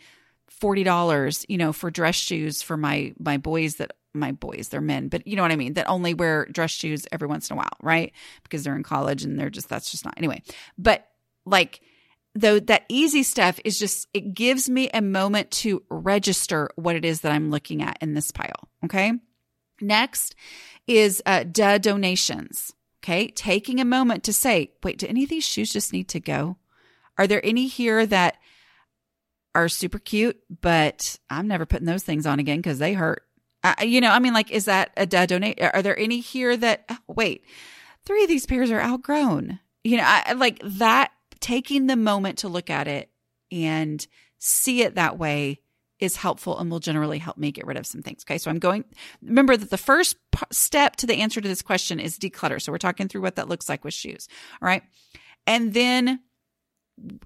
$40, 0.51 1.45
you 1.49 1.59
know, 1.59 1.73
for 1.73 1.91
dress 1.91 2.15
shoes 2.15 2.63
for 2.63 2.77
my 2.77 3.13
my 3.19 3.37
boys 3.37 3.77
that 3.77 3.93
my 4.15 4.33
boys, 4.33 4.69
they're 4.69 4.81
men, 4.81 5.09
but 5.09 5.27
you 5.27 5.37
know 5.37 5.43
what 5.43 5.53
I 5.53 5.57
mean, 5.57 5.75
that 5.75 5.89
only 5.89 6.15
wear 6.15 6.47
dress 6.47 6.71
shoes 6.71 7.07
every 7.13 7.29
once 7.29 7.51
in 7.51 7.55
a 7.55 7.59
while, 7.59 7.77
right? 7.83 8.13
Because 8.43 8.65
they're 8.65 8.77
in 8.77 8.83
college 8.83 9.23
and 9.23 9.39
they're 9.39 9.51
just 9.51 9.69
that's 9.69 9.91
just 9.91 10.05
not 10.05 10.15
anyway. 10.17 10.43
But 10.77 11.07
like 11.45 11.81
though 12.35 12.61
that 12.61 12.85
easy 12.89 13.23
stuff 13.23 13.61
is 13.65 13.79
just 13.79 14.09
it 14.13 14.35
gives 14.35 14.69
me 14.69 14.89
a 14.93 15.03
moment 15.03 15.51
to 15.51 15.83
register 15.89 16.71
what 16.77 16.97
it 16.97 17.05
is 17.05 17.23
that 17.23 17.33
I'm 17.33 17.51
looking 17.51 17.83
at 17.83 17.99
in 18.01 18.15
this 18.15 18.31
pile, 18.31 18.69
okay? 18.85 19.13
Next 19.81 20.35
is 20.87 21.23
uh 21.27 21.45
duh 21.45 21.79
donations. 21.79 22.75
Okay, 23.05 23.29
taking 23.29 23.81
a 23.81 23.85
moment 23.85 24.25
to 24.25 24.33
say, 24.33 24.73
wait, 24.83 24.99
do 24.99 25.07
any 25.07 25.23
of 25.23 25.31
these 25.31 25.45
shoes 25.45 25.73
just 25.73 25.93
need 25.93 26.09
to 26.09 26.21
go? 26.21 26.57
Are 27.17 27.27
there 27.27 27.45
any 27.45 27.67
here 27.67 28.05
that 28.07 28.39
are 29.59 29.69
super 29.69 29.99
cute, 29.99 30.39
but 30.61 31.19
I'm 31.29 31.49
never 31.49 31.67
putting 31.67 31.87
those 31.87 32.05
things 32.05 32.27
on 32.27 32.39
again 32.39 32.59
because 32.59 32.79
they 32.79 32.93
hurt. 32.93 33.25
You 33.83 34.01
know, 34.01 34.11
I 34.11 34.21
mean, 34.21 34.33
like, 34.33 34.51
is 34.53 34.67
that 34.67 34.93
a, 34.97 35.03
a 35.03 35.27
donate? 35.27 35.61
Are 35.61 35.83
there 35.83 35.99
any 35.99 36.21
here 36.21 36.57
that, 36.57 36.85
oh, 36.89 36.99
wait, 37.09 37.45
three 38.05 38.23
of 38.23 38.29
these 38.29 38.47
pairs 38.47 38.71
are 38.71 38.81
outgrown? 38.81 39.59
You 39.83 39.97
know, 39.97 40.05
I, 40.07 40.35
like 40.35 40.61
that, 40.63 41.11
taking 41.41 41.87
the 41.87 41.97
moment 41.97 42.39
to 42.39 42.49
look 42.49 42.71
at 42.71 42.87
it 42.87 43.11
and 43.51 44.07
see 44.39 44.83
it 44.83 44.95
that 44.95 45.19
way 45.19 45.61
is 45.99 46.15
helpful 46.15 46.57
and 46.59 46.71
will 46.71 46.79
generally 46.79 47.19
help 47.19 47.37
me 47.37 47.51
get 47.51 47.67
rid 47.67 47.77
of 47.77 47.87
some 47.87 48.03
things. 48.03 48.23
Okay. 48.25 48.39
So 48.39 48.51
I'm 48.51 48.61
going, 48.61 48.85
remember 49.21 49.57
that 49.57 49.71
the 49.71 49.77
first 49.77 50.17
p- 50.31 50.45
step 50.53 50.95
to 50.97 51.07
the 51.07 51.17
answer 51.17 51.41
to 51.41 51.49
this 51.49 51.63
question 51.63 51.99
is 51.99 52.17
declutter. 52.17 52.63
So 52.63 52.71
we're 52.71 52.79
talking 52.79 53.09
through 53.09 53.23
what 53.23 53.35
that 53.37 53.49
looks 53.49 53.69
like 53.69 53.85
with 53.85 53.95
shoes. 53.95 54.29
All 54.63 54.67
right. 54.67 54.85
And 55.49 55.75
then 55.75 56.21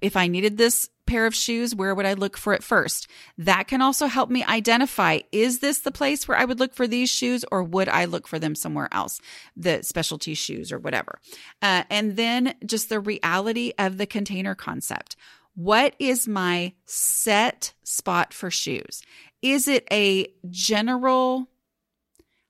if 0.00 0.16
I 0.16 0.26
needed 0.26 0.56
this 0.58 0.88
pair 1.06 1.26
of 1.26 1.34
shoes, 1.34 1.74
where 1.74 1.94
would 1.94 2.06
I 2.06 2.14
look 2.14 2.36
for 2.36 2.52
it 2.54 2.62
first? 2.62 3.08
That 3.36 3.68
can 3.68 3.82
also 3.82 4.06
help 4.06 4.30
me 4.30 4.44
identify 4.44 5.20
is 5.30 5.58
this 5.58 5.80
the 5.80 5.90
place 5.90 6.26
where 6.26 6.38
I 6.38 6.44
would 6.44 6.60
look 6.60 6.74
for 6.74 6.86
these 6.86 7.10
shoes 7.10 7.44
or 7.50 7.62
would 7.62 7.88
I 7.88 8.04
look 8.04 8.26
for 8.26 8.38
them 8.38 8.54
somewhere 8.54 8.88
else? 8.92 9.20
The 9.56 9.82
specialty 9.82 10.34
shoes 10.34 10.72
or 10.72 10.78
whatever. 10.78 11.18
Uh, 11.60 11.84
and 11.90 12.16
then 12.16 12.54
just 12.64 12.88
the 12.88 13.00
reality 13.00 13.72
of 13.78 13.98
the 13.98 14.06
container 14.06 14.54
concept. 14.54 15.16
What 15.54 15.94
is 15.98 16.26
my 16.26 16.72
set 16.86 17.74
spot 17.84 18.32
for 18.32 18.50
shoes? 18.50 19.02
Is 19.42 19.68
it 19.68 19.86
a 19.90 20.28
general 20.48 21.48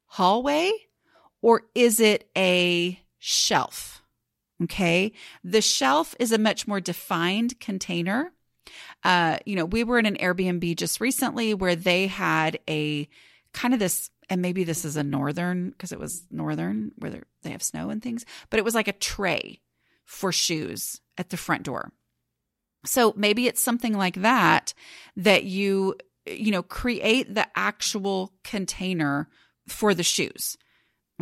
hallway 0.07 0.73
or 1.41 1.63
is 1.75 1.99
it 1.99 2.31
a 2.37 3.01
shelf? 3.19 4.02
Okay. 4.65 5.13
The 5.43 5.61
shelf 5.61 6.15
is 6.19 6.33
a 6.33 6.39
much 6.39 6.69
more 6.69 6.81
defined 6.81 7.59
container. 7.61 8.33
Uh, 9.03 9.39
you 9.45 9.57
know, 9.57 9.65
we 9.65 9.85
were 9.85 9.99
in 9.99 10.07
an 10.07 10.17
Airbnb 10.17 10.77
just 10.77 11.01
recently 11.01 11.55
where 11.55 11.75
they 11.75 12.07
had 12.07 12.59
a 12.69 13.09
kind 13.53 13.75
of 13.75 13.81
this, 13.81 14.11
and 14.31 14.41
maybe 14.41 14.65
this 14.65 14.85
is 14.85 14.97
a 14.97 15.03
northern 15.03 15.71
because 15.71 15.93
it 15.93 15.99
was 15.99 16.27
northern 16.31 16.93
where 16.99 17.23
they 17.43 17.51
have 17.51 17.63
snow 17.63 17.91
and 17.91 18.03
things, 18.03 18.25
but 18.51 18.59
it 18.59 18.65
was 18.65 18.75
like 18.75 18.89
a 18.89 18.93
tray 18.93 19.61
for 20.05 20.33
shoes 20.33 21.01
at 21.19 21.31
the 21.31 21.37
front 21.37 21.65
door. 21.65 21.93
So 22.85 23.13
maybe 23.17 23.47
it's 23.47 23.63
something 23.63 23.95
like 23.97 24.17
that 24.23 24.75
that 25.17 25.45
you, 25.45 25.97
you 26.27 26.51
know, 26.51 26.63
create 26.63 27.35
the 27.35 27.47
actual 27.57 28.33
container 28.45 29.29
for 29.69 29.95
the 29.95 30.03
shoes. 30.03 30.57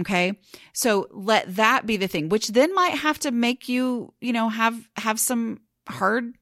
Okay. 0.00 0.38
So 0.72 1.08
let 1.10 1.56
that 1.56 1.86
be 1.86 1.96
the 1.96 2.08
thing, 2.08 2.28
which 2.28 2.48
then 2.48 2.74
might 2.74 2.94
have 2.94 3.18
to 3.20 3.30
make 3.30 3.68
you, 3.68 4.14
you 4.20 4.32
know, 4.32 4.48
have, 4.48 4.88
have 4.96 5.20
some 5.20 5.60
hard 5.88 6.34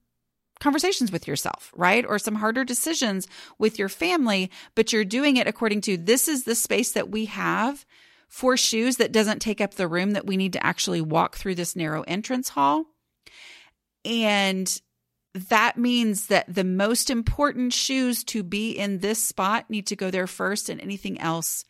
conversations 0.60 1.12
with 1.12 1.26
yourself, 1.26 1.72
right? 1.74 2.04
Or 2.06 2.18
some 2.18 2.36
harder 2.36 2.64
decisions 2.64 3.26
with 3.58 3.78
your 3.78 3.88
family, 3.88 4.50
but 4.74 4.92
you're 4.92 5.04
doing 5.04 5.36
it 5.36 5.46
according 5.46 5.82
to 5.82 5.96
this 5.96 6.28
is 6.28 6.44
the 6.44 6.54
space 6.54 6.92
that 6.92 7.10
we 7.10 7.26
have 7.26 7.84
for 8.28 8.56
shoes 8.56 8.96
that 8.96 9.12
doesn't 9.12 9.40
take 9.40 9.60
up 9.60 9.74
the 9.74 9.88
room 9.88 10.12
that 10.12 10.26
we 10.26 10.36
need 10.36 10.52
to 10.52 10.64
actually 10.64 11.00
walk 11.00 11.36
through 11.36 11.54
this 11.54 11.74
narrow 11.74 12.02
entrance 12.02 12.50
hall. 12.50 12.84
And 14.04 14.80
that 15.34 15.76
means 15.76 16.26
that 16.26 16.52
the 16.52 16.64
most 16.64 17.10
important 17.10 17.72
shoes 17.72 18.24
to 18.24 18.42
be 18.42 18.72
in 18.72 18.98
this 18.98 19.24
spot 19.24 19.70
need 19.70 19.86
to 19.86 19.96
go 19.96 20.10
there 20.10 20.26
first 20.26 20.68
and 20.68 20.80
anything 20.80 21.20
else 21.20 21.64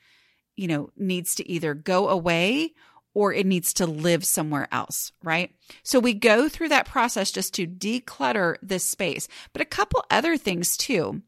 you 0.59 0.66
know, 0.66 0.90
needs 0.97 1.37
to 1.37 1.49
either 1.49 1.73
go 1.73 2.09
away 2.09 2.75
or 3.14 3.33
it 3.33 3.47
needs 3.47 3.73
to 3.75 3.87
live 3.87 4.25
somewhere 4.25 4.68
else, 4.73 5.12
right? 5.23 5.55
So 5.85 6.01
we 6.01 6.14
go 6.14 6.49
through 6.49 6.71
that 6.71 6.87
process 6.87 7.31
just 7.31 7.55
to 7.55 7.66
declutter 7.66 8.57
this 8.61 8.85
space. 8.85 9.29
But 9.53 9.62
a 9.62 9.66
couple 9.66 10.05
other 10.11 10.37
things 10.37 10.77
too 10.77 11.23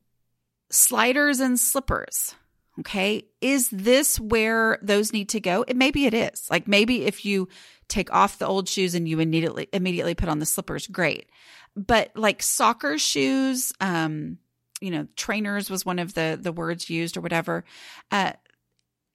sliders 0.70 1.40
and 1.40 1.58
slippers. 1.58 2.34
Okay. 2.80 3.24
Is 3.40 3.68
this 3.70 4.18
where 4.18 4.78
those 4.82 5.12
need 5.12 5.28
to 5.30 5.40
go? 5.40 5.64
It 5.66 5.76
maybe 5.76 6.06
it 6.06 6.14
is. 6.14 6.48
Like 6.50 6.66
maybe 6.66 7.04
if 7.04 7.24
you 7.24 7.48
take 7.88 8.12
off 8.12 8.38
the 8.38 8.46
old 8.46 8.68
shoes 8.68 8.94
and 8.94 9.08
you 9.08 9.20
immediately 9.20 9.68
immediately 9.72 10.14
put 10.14 10.28
on 10.28 10.38
the 10.38 10.46
slippers, 10.46 10.86
great. 10.86 11.28
But 11.76 12.10
like 12.16 12.42
soccer 12.42 12.98
shoes, 12.98 13.72
um, 13.80 14.38
you 14.80 14.90
know, 14.90 15.06
trainers 15.16 15.70
was 15.70 15.84
one 15.84 15.98
of 15.98 16.14
the 16.14 16.38
the 16.40 16.52
words 16.52 16.88
used 16.88 17.16
or 17.16 17.20
whatever. 17.20 17.64
Uh, 18.10 18.32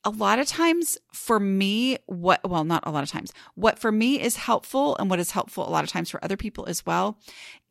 a 0.06 0.12
lot 0.12 0.38
of 0.38 0.48
times 0.48 0.98
for 1.12 1.40
me, 1.40 1.98
what, 2.06 2.48
well, 2.48 2.64
not 2.64 2.84
a 2.86 2.92
lot 2.92 3.04
of 3.04 3.10
times, 3.10 3.34
what 3.56 3.80
for 3.80 3.92
me 3.92 4.22
is 4.22 4.36
helpful 4.36 4.96
and 4.98 5.10
what 5.10 5.20
is 5.20 5.32
helpful 5.32 5.68
a 5.68 5.72
lot 5.72 5.84
of 5.84 5.90
times 5.90 6.12
for 6.12 6.24
other 6.24 6.38
people 6.38 6.66
as 6.68 6.86
well 6.86 7.18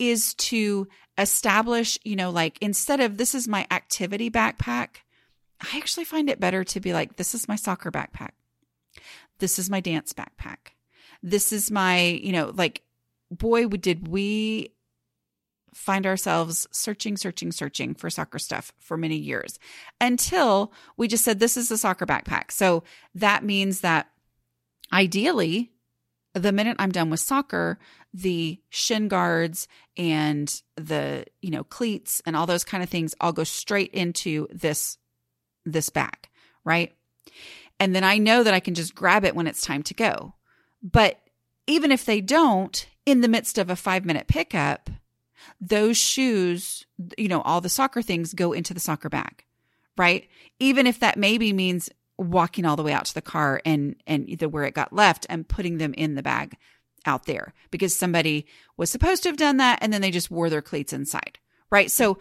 is 0.01 0.35
to 0.35 0.89
establish, 1.17 1.97
you 2.05 2.17
know, 2.17 2.31
like 2.31 2.59
instead 2.61 2.99
of 2.99 3.17
this 3.17 3.35
is 3.35 3.47
my 3.47 3.67
activity 3.71 4.31
backpack, 4.31 4.89
I 5.61 5.77
actually 5.77 6.05
find 6.05 6.29
it 6.29 6.41
better 6.41 6.65
to 6.65 6.81
be 6.81 6.93
like, 6.93 7.17
this 7.17 7.35
is 7.35 7.47
my 7.47 7.57
soccer 7.57 7.93
backpack. 7.93 8.31
This 9.39 9.59
is 9.59 9.71
my 9.71 9.81
dance 9.81 10.13
backpack. 10.13 10.73
This 11.23 11.53
is 11.53 11.71
my, 11.71 12.01
you 12.01 12.33
know, 12.33 12.53
like, 12.55 12.83
boy, 13.31 13.69
did 13.69 14.09
we 14.09 14.73
find 15.75 16.07
ourselves 16.07 16.67
searching, 16.71 17.17
searching, 17.17 17.53
searching 17.53 17.95
for 17.95 18.09
soccer 18.09 18.39
stuff 18.39 18.73
for 18.79 18.97
many 18.97 19.17
years 19.17 19.59
until 20.01 20.73
we 20.97 21.09
just 21.09 21.25
said, 21.25 21.41
this 21.41 21.57
is 21.57 21.71
a 21.71 21.79
soccer 21.79 22.07
backpack. 22.07 22.51
So 22.51 22.85
that 23.15 23.45
means 23.45 23.81
that 23.81 24.09
ideally, 24.93 25.73
the 26.33 26.53
minute 26.53 26.77
I'm 26.79 26.93
done 26.93 27.11
with 27.11 27.21
soccer, 27.21 27.79
the 28.13 28.61
shin 28.71 29.09
guards 29.09 29.69
and 29.97 30.63
the, 30.77 31.25
you 31.43 31.51
know, 31.51 31.65
cleats 31.65 32.23
and 32.25 32.37
all 32.37 32.47
those 32.47 32.65
kind 32.65 32.83
of 32.83 32.89
things 32.89 33.15
all 33.21 33.33
go 33.33 33.45
straight 33.45 33.93
into 33.93 34.47
this, 34.51 34.99
this 35.65 35.91
bag, 35.91 36.29
right? 36.65 36.93
And 37.81 37.95
then 37.95 38.05
I 38.05 38.19
know 38.19 38.43
that 38.43 38.55
I 38.55 38.61
can 38.61 38.75
just 38.75 38.95
grab 38.95 39.25
it 39.25 39.35
when 39.35 39.47
it's 39.47 39.61
time 39.61 39.83
to 39.85 39.95
go. 39.95 40.35
But 40.83 41.21
even 41.67 41.91
if 41.91 42.05
they 42.05 42.21
don't, 42.21 42.87
in 43.07 43.21
the 43.21 43.29
midst 43.29 43.59
of 43.59 43.71
a 43.71 43.77
five 43.77 44.05
minute 44.05 44.27
pickup, 44.27 44.91
those 45.61 45.97
shoes, 45.97 46.87
you 47.19 47.29
know, 47.29 47.41
all 47.43 47.61
the 47.61 47.69
soccer 47.69 48.03
things 48.03 48.35
go 48.35 48.53
into 48.53 48.75
the 48.75 48.81
soccer 48.81 49.09
bag, 49.09 49.45
right? 49.97 50.29
Even 50.59 50.87
if 50.87 51.01
that 51.01 51.19
maybe 51.19 51.53
means 51.53 51.91
walking 52.17 52.65
all 52.65 52.77
the 52.77 52.83
way 52.83 52.93
out 52.93 53.07
to 53.07 53.15
the 53.15 53.23
car 53.23 53.61
and 53.65 53.97
and 54.07 54.29
either 54.29 54.49
where 54.49 54.65
it 54.65 54.75
got 54.75 54.93
left 54.93 55.27
and 55.29 55.49
putting 55.49 55.79
them 55.79 55.93
in 55.95 56.15
the 56.15 56.23
bag 56.23 56.57
out 57.07 57.27
there 57.27 57.53
because 57.71 57.95
somebody 57.97 58.47
was 58.77 58.91
supposed 58.91 59.23
to 59.23 59.29
have 59.29 59.37
done 59.37 59.57
that 59.59 59.79
and 59.83 59.93
then 59.93 60.01
they 60.01 60.11
just 60.11 60.31
wore 60.31 60.49
their 60.49 60.63
cleats 60.63 60.93
inside, 60.93 61.39
right? 61.71 61.91
So 61.91 62.19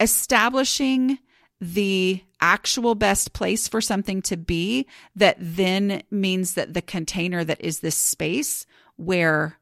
establishing 0.00 1.18
the 1.60 2.24
actual 2.40 2.94
best 2.94 3.34
place 3.34 3.68
for 3.68 3.80
something 3.80 4.22
to 4.22 4.36
be 4.36 4.86
that 5.14 5.36
then 5.38 6.02
means 6.10 6.54
that 6.54 6.72
the 6.72 6.82
container 6.82 7.44
that 7.44 7.60
is 7.60 7.80
this 7.80 7.96
space 7.96 8.64
where 8.96 9.58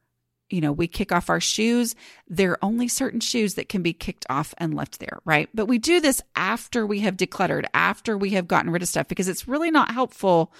you 0.50 0.60
know, 0.60 0.72
we 0.72 0.86
kick 0.86 1.12
off 1.12 1.28
our 1.30 1.40
shoes. 1.40 1.94
There 2.26 2.52
are 2.52 2.64
only 2.64 2.88
certain 2.88 3.20
shoes 3.20 3.54
that 3.54 3.68
can 3.68 3.82
be 3.82 3.92
kicked 3.92 4.26
off 4.30 4.54
and 4.58 4.74
left 4.74 4.98
there, 4.98 5.18
right? 5.24 5.48
But 5.54 5.66
we 5.66 5.78
do 5.78 6.00
this 6.00 6.22
after 6.36 6.86
we 6.86 7.00
have 7.00 7.16
decluttered, 7.16 7.66
after 7.74 8.16
we 8.16 8.30
have 8.30 8.48
gotten 8.48 8.70
rid 8.70 8.82
of 8.82 8.88
stuff, 8.88 9.08
because 9.08 9.28
it's 9.28 9.48
really 9.48 9.70
not 9.70 9.90
helpful 9.90 10.52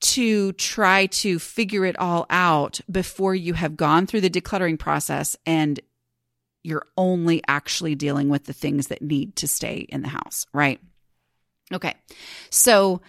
to 0.00 0.52
try 0.54 1.06
to 1.06 1.38
figure 1.38 1.84
it 1.84 1.98
all 1.98 2.26
out 2.28 2.80
before 2.90 3.34
you 3.34 3.54
have 3.54 3.76
gone 3.76 4.06
through 4.06 4.20
the 4.20 4.30
decluttering 4.30 4.78
process 4.78 5.36
and 5.46 5.80
you're 6.64 6.86
only 6.96 7.42
actually 7.48 7.94
dealing 7.94 8.28
with 8.28 8.44
the 8.44 8.52
things 8.52 8.88
that 8.88 9.00
need 9.02 9.36
to 9.36 9.48
stay 9.48 9.86
in 9.88 10.02
the 10.02 10.08
house, 10.08 10.46
right? 10.52 10.80
Okay. 11.72 11.94
So, 12.50 13.00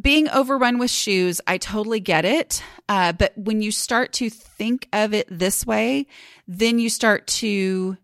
being 0.00 0.28
overrun 0.30 0.78
with 0.78 0.90
shoes, 0.90 1.40
I 1.46 1.58
totally 1.58 2.00
get 2.00 2.24
it. 2.24 2.62
Uh, 2.88 3.12
but 3.12 3.36
when 3.36 3.60
you 3.60 3.70
start 3.70 4.12
to 4.14 4.30
think 4.30 4.88
of 4.92 5.12
it 5.12 5.26
this 5.30 5.66
way, 5.66 6.06
then 6.48 6.78
you 6.78 6.88
start 6.88 7.26
to 7.26 7.96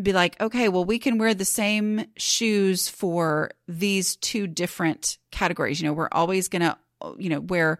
be 0.00 0.12
like, 0.12 0.40
okay, 0.40 0.68
well, 0.68 0.84
we 0.84 0.98
can 0.98 1.18
wear 1.18 1.34
the 1.34 1.44
same 1.44 2.06
shoes 2.16 2.88
for 2.88 3.50
these 3.66 4.16
two 4.16 4.46
different 4.46 5.18
categories. 5.30 5.80
You 5.80 5.88
know, 5.88 5.92
we're 5.92 6.08
always 6.12 6.48
going 6.48 6.62
to, 6.62 6.76
you 7.18 7.28
know, 7.28 7.40
wear 7.40 7.78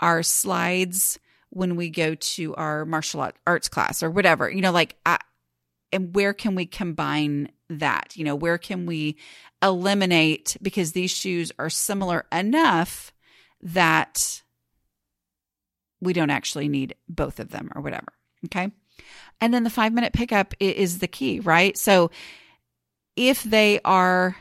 our 0.00 0.22
slides 0.22 1.18
when 1.50 1.76
we 1.76 1.90
go 1.90 2.14
to 2.14 2.54
our 2.54 2.84
martial 2.84 3.28
arts 3.46 3.68
class 3.68 4.02
or 4.02 4.10
whatever, 4.10 4.50
you 4.50 4.60
know, 4.60 4.72
like, 4.72 4.96
I, 5.04 5.18
and 5.92 6.14
where 6.14 6.32
can 6.32 6.54
we 6.54 6.66
combine 6.66 7.50
that? 7.70 8.16
You 8.16 8.24
know, 8.24 8.34
where 8.34 8.58
can 8.58 8.86
we 8.86 9.16
eliminate 9.62 10.56
because 10.62 10.92
these 10.92 11.10
shoes 11.10 11.52
are 11.58 11.70
similar 11.70 12.26
enough 12.32 13.12
that 13.62 14.42
we 16.00 16.12
don't 16.12 16.30
actually 16.30 16.68
need 16.68 16.94
both 17.08 17.40
of 17.40 17.50
them 17.50 17.70
or 17.74 17.82
whatever. 17.82 18.12
Okay. 18.46 18.70
And 19.40 19.52
then 19.52 19.64
the 19.64 19.70
five 19.70 19.92
minute 19.92 20.12
pickup 20.12 20.54
is 20.60 20.98
the 20.98 21.08
key, 21.08 21.40
right? 21.40 21.76
So 21.76 22.10
if 23.16 23.42
they 23.42 23.80
are 23.84 24.36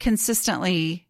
consistently 0.00 1.06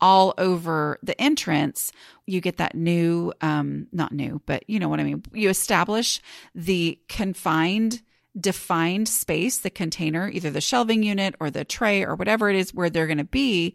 all 0.00 0.34
over 0.36 0.98
the 1.02 1.18
entrance, 1.20 1.90
you 2.26 2.40
get 2.40 2.58
that 2.58 2.74
new, 2.74 3.32
um, 3.40 3.86
not 3.92 4.12
new, 4.12 4.42
but 4.44 4.68
you 4.68 4.78
know 4.78 4.88
what 4.88 5.00
I 5.00 5.04
mean. 5.04 5.22
You 5.32 5.48
establish 5.48 6.20
the 6.54 6.98
confined 7.08 8.02
defined 8.38 9.08
space, 9.08 9.58
the 9.58 9.70
container, 9.70 10.28
either 10.28 10.50
the 10.50 10.60
shelving 10.60 11.02
unit 11.02 11.34
or 11.40 11.50
the 11.50 11.64
tray 11.64 12.04
or 12.04 12.14
whatever 12.14 12.50
it 12.50 12.56
is 12.56 12.74
where 12.74 12.90
they're 12.90 13.06
going 13.06 13.18
to 13.18 13.24
be. 13.24 13.74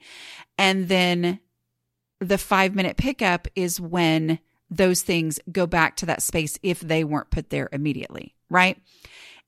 And 0.57 0.87
then 0.87 1.39
the 2.19 2.37
five 2.37 2.75
minute 2.75 2.97
pickup 2.97 3.47
is 3.55 3.79
when 3.79 4.39
those 4.69 5.01
things 5.01 5.39
go 5.51 5.65
back 5.65 5.95
to 5.97 6.05
that 6.07 6.21
space 6.21 6.59
if 6.61 6.79
they 6.81 7.03
weren't 7.03 7.31
put 7.31 7.49
there 7.49 7.69
immediately. 7.71 8.35
Right. 8.49 8.77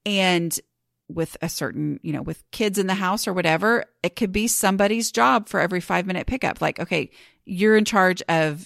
And 0.05 0.57
with 1.09 1.35
a 1.41 1.49
certain, 1.49 1.99
you 2.01 2.13
know, 2.13 2.21
with 2.21 2.43
kids 2.51 2.77
in 2.77 2.87
the 2.87 2.93
house 2.93 3.27
or 3.27 3.33
whatever, 3.33 3.85
it 4.01 4.15
could 4.15 4.31
be 4.31 4.47
somebody's 4.47 5.11
job 5.11 5.49
for 5.49 5.59
every 5.59 5.81
five 5.81 6.05
minute 6.05 6.25
pickup. 6.25 6.61
Like, 6.61 6.79
okay, 6.79 7.11
you're 7.45 7.75
in 7.75 7.85
charge 7.85 8.23
of 8.29 8.65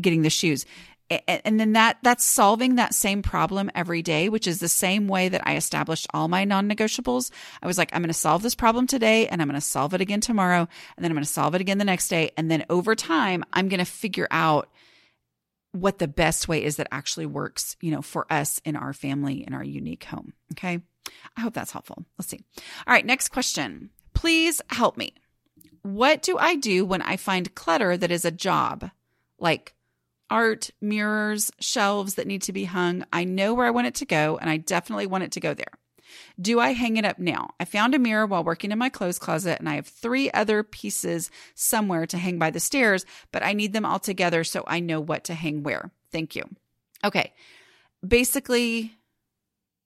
getting 0.00 0.22
the 0.22 0.30
shoes 0.30 0.66
and 1.10 1.58
then 1.58 1.72
that 1.72 1.98
that's 2.02 2.24
solving 2.24 2.74
that 2.74 2.94
same 2.94 3.22
problem 3.22 3.70
every 3.74 4.02
day 4.02 4.28
which 4.28 4.46
is 4.46 4.60
the 4.60 4.68
same 4.68 5.08
way 5.08 5.28
that 5.28 5.46
i 5.46 5.56
established 5.56 6.06
all 6.12 6.28
my 6.28 6.44
non-negotiables. 6.44 7.30
I 7.62 7.66
was 7.66 7.78
like 7.78 7.90
i'm 7.92 8.02
going 8.02 8.08
to 8.08 8.14
solve 8.14 8.42
this 8.42 8.54
problem 8.54 8.86
today 8.86 9.26
and 9.26 9.40
i'm 9.40 9.48
going 9.48 9.60
to 9.60 9.66
solve 9.66 9.94
it 9.94 10.00
again 10.00 10.20
tomorrow 10.20 10.60
and 10.96 11.04
then 11.04 11.10
i'm 11.10 11.16
going 11.16 11.24
to 11.24 11.30
solve 11.30 11.54
it 11.54 11.60
again 11.60 11.78
the 11.78 11.84
next 11.84 12.08
day 12.08 12.30
and 12.36 12.50
then 12.50 12.64
over 12.68 12.94
time 12.94 13.44
i'm 13.52 13.68
going 13.68 13.78
to 13.78 13.84
figure 13.84 14.28
out 14.30 14.68
what 15.72 15.98
the 15.98 16.08
best 16.08 16.48
way 16.48 16.62
is 16.64 16.76
that 16.76 16.88
actually 16.90 17.26
works 17.26 17.76
you 17.80 17.90
know 17.90 18.02
for 18.02 18.30
us 18.32 18.60
in 18.64 18.76
our 18.76 18.92
family 18.92 19.44
in 19.46 19.54
our 19.54 19.64
unique 19.64 20.04
home 20.04 20.32
okay? 20.52 20.80
I 21.36 21.40
hope 21.40 21.54
that's 21.54 21.72
helpful. 21.72 22.04
Let's 22.18 22.28
see. 22.28 22.40
All 22.86 22.92
right 22.92 23.06
next 23.06 23.28
question. 23.28 23.90
Please 24.14 24.60
help 24.68 24.96
me. 24.96 25.14
What 25.82 26.22
do 26.22 26.36
i 26.38 26.56
do 26.56 26.84
when 26.84 27.02
i 27.02 27.16
find 27.16 27.54
clutter 27.54 27.96
that 27.96 28.10
is 28.10 28.24
a 28.24 28.30
job? 28.30 28.90
Like 29.38 29.74
art, 30.30 30.70
mirrors, 30.80 31.50
shelves 31.60 32.14
that 32.14 32.26
need 32.26 32.42
to 32.42 32.52
be 32.52 32.64
hung. 32.64 33.04
I 33.12 33.24
know 33.24 33.54
where 33.54 33.66
I 33.66 33.70
want 33.70 33.86
it 33.86 33.94
to 33.96 34.06
go, 34.06 34.38
and 34.38 34.50
I 34.50 34.56
definitely 34.56 35.06
want 35.06 35.24
it 35.24 35.32
to 35.32 35.40
go 35.40 35.54
there. 35.54 35.72
Do 36.40 36.60
I 36.60 36.72
hang 36.72 36.96
it 36.96 37.04
up 37.04 37.18
now? 37.18 37.50
I 37.60 37.64
found 37.64 37.94
a 37.94 37.98
mirror 37.98 38.26
while 38.26 38.44
working 38.44 38.72
in 38.72 38.78
my 38.78 38.88
clothes 38.88 39.18
closet, 39.18 39.58
and 39.58 39.68
I 39.68 39.74
have 39.74 39.86
three 39.86 40.30
other 40.30 40.62
pieces 40.62 41.30
somewhere 41.54 42.06
to 42.06 42.18
hang 42.18 42.38
by 42.38 42.50
the 42.50 42.60
stairs, 42.60 43.04
but 43.32 43.42
I 43.42 43.52
need 43.52 43.72
them 43.72 43.84
all 43.84 43.98
together 43.98 44.44
so 44.44 44.64
I 44.66 44.80
know 44.80 45.00
what 45.00 45.24
to 45.24 45.34
hang 45.34 45.62
where. 45.62 45.90
Thank 46.10 46.36
you. 46.36 46.44
Okay. 47.04 47.32
Basically, 48.06 48.96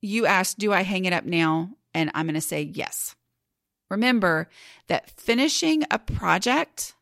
you 0.01 0.27
asked, 0.27 0.59
Do 0.59 0.73
I 0.73 0.83
hang 0.83 1.05
it 1.05 1.13
up 1.13 1.25
now? 1.25 1.71
And 1.95 2.11
I'm 2.15 2.27
going 2.27 2.35
to 2.35 2.41
say 2.41 2.63
yes. 2.63 3.15
Remember 3.91 4.49
that 4.89 5.11
finishing 5.11 5.85
a 5.91 5.99
project 5.99 6.95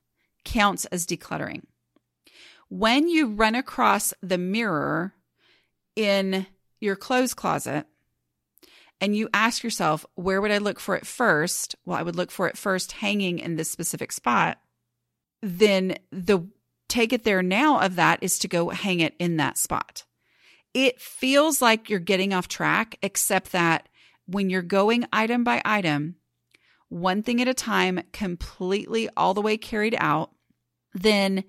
counts 0.44 0.87
as 0.87 1.07
decluttering 1.07 1.62
when 2.70 3.09
you 3.09 3.26
run 3.26 3.54
across 3.54 4.14
the 4.22 4.38
mirror 4.38 5.12
in 5.96 6.46
your 6.80 6.96
clothes 6.96 7.35
closet 7.35 7.87
and 9.00 9.14
you 9.16 9.28
ask 9.35 9.62
yourself, 9.62 10.06
where 10.14 10.40
would 10.40 10.52
I 10.52 10.59
look 10.59 10.78
for 10.78 10.94
it 10.94 11.06
first? 11.06 11.74
Well, 11.85 11.98
I 11.98 12.02
would 12.02 12.16
look 12.16 12.30
for 12.30 12.46
it 12.46 12.56
first 12.56 12.92
hanging 12.92 13.40
in 13.40 13.56
this 13.56 13.70
specific 13.70 14.12
spot. 14.12 14.59
Then 15.42 15.96
the 16.12 16.48
take 16.88 17.12
it 17.12 17.24
there 17.24 17.42
now 17.42 17.80
of 17.80 17.96
that 17.96 18.22
is 18.22 18.38
to 18.40 18.48
go 18.48 18.70
hang 18.70 19.00
it 19.00 19.14
in 19.18 19.37
that 19.37 19.59
spot. 19.59 20.04
It 20.72 21.00
feels 21.00 21.61
like 21.61 21.90
you're 21.90 21.98
getting 21.98 22.33
off 22.33 22.46
track, 22.46 22.96
except 23.02 23.52
that 23.52 23.88
when 24.26 24.48
you're 24.48 24.62
going 24.62 25.06
item 25.12 25.42
by 25.42 25.61
item, 25.64 26.16
one 26.88 27.22
thing 27.22 27.40
at 27.40 27.48
a 27.48 27.54
time, 27.54 28.00
completely 28.12 29.09
all 29.16 29.35
the 29.35 29.40
way 29.40 29.56
carried 29.56 29.96
out, 29.98 30.30
then 30.94 31.44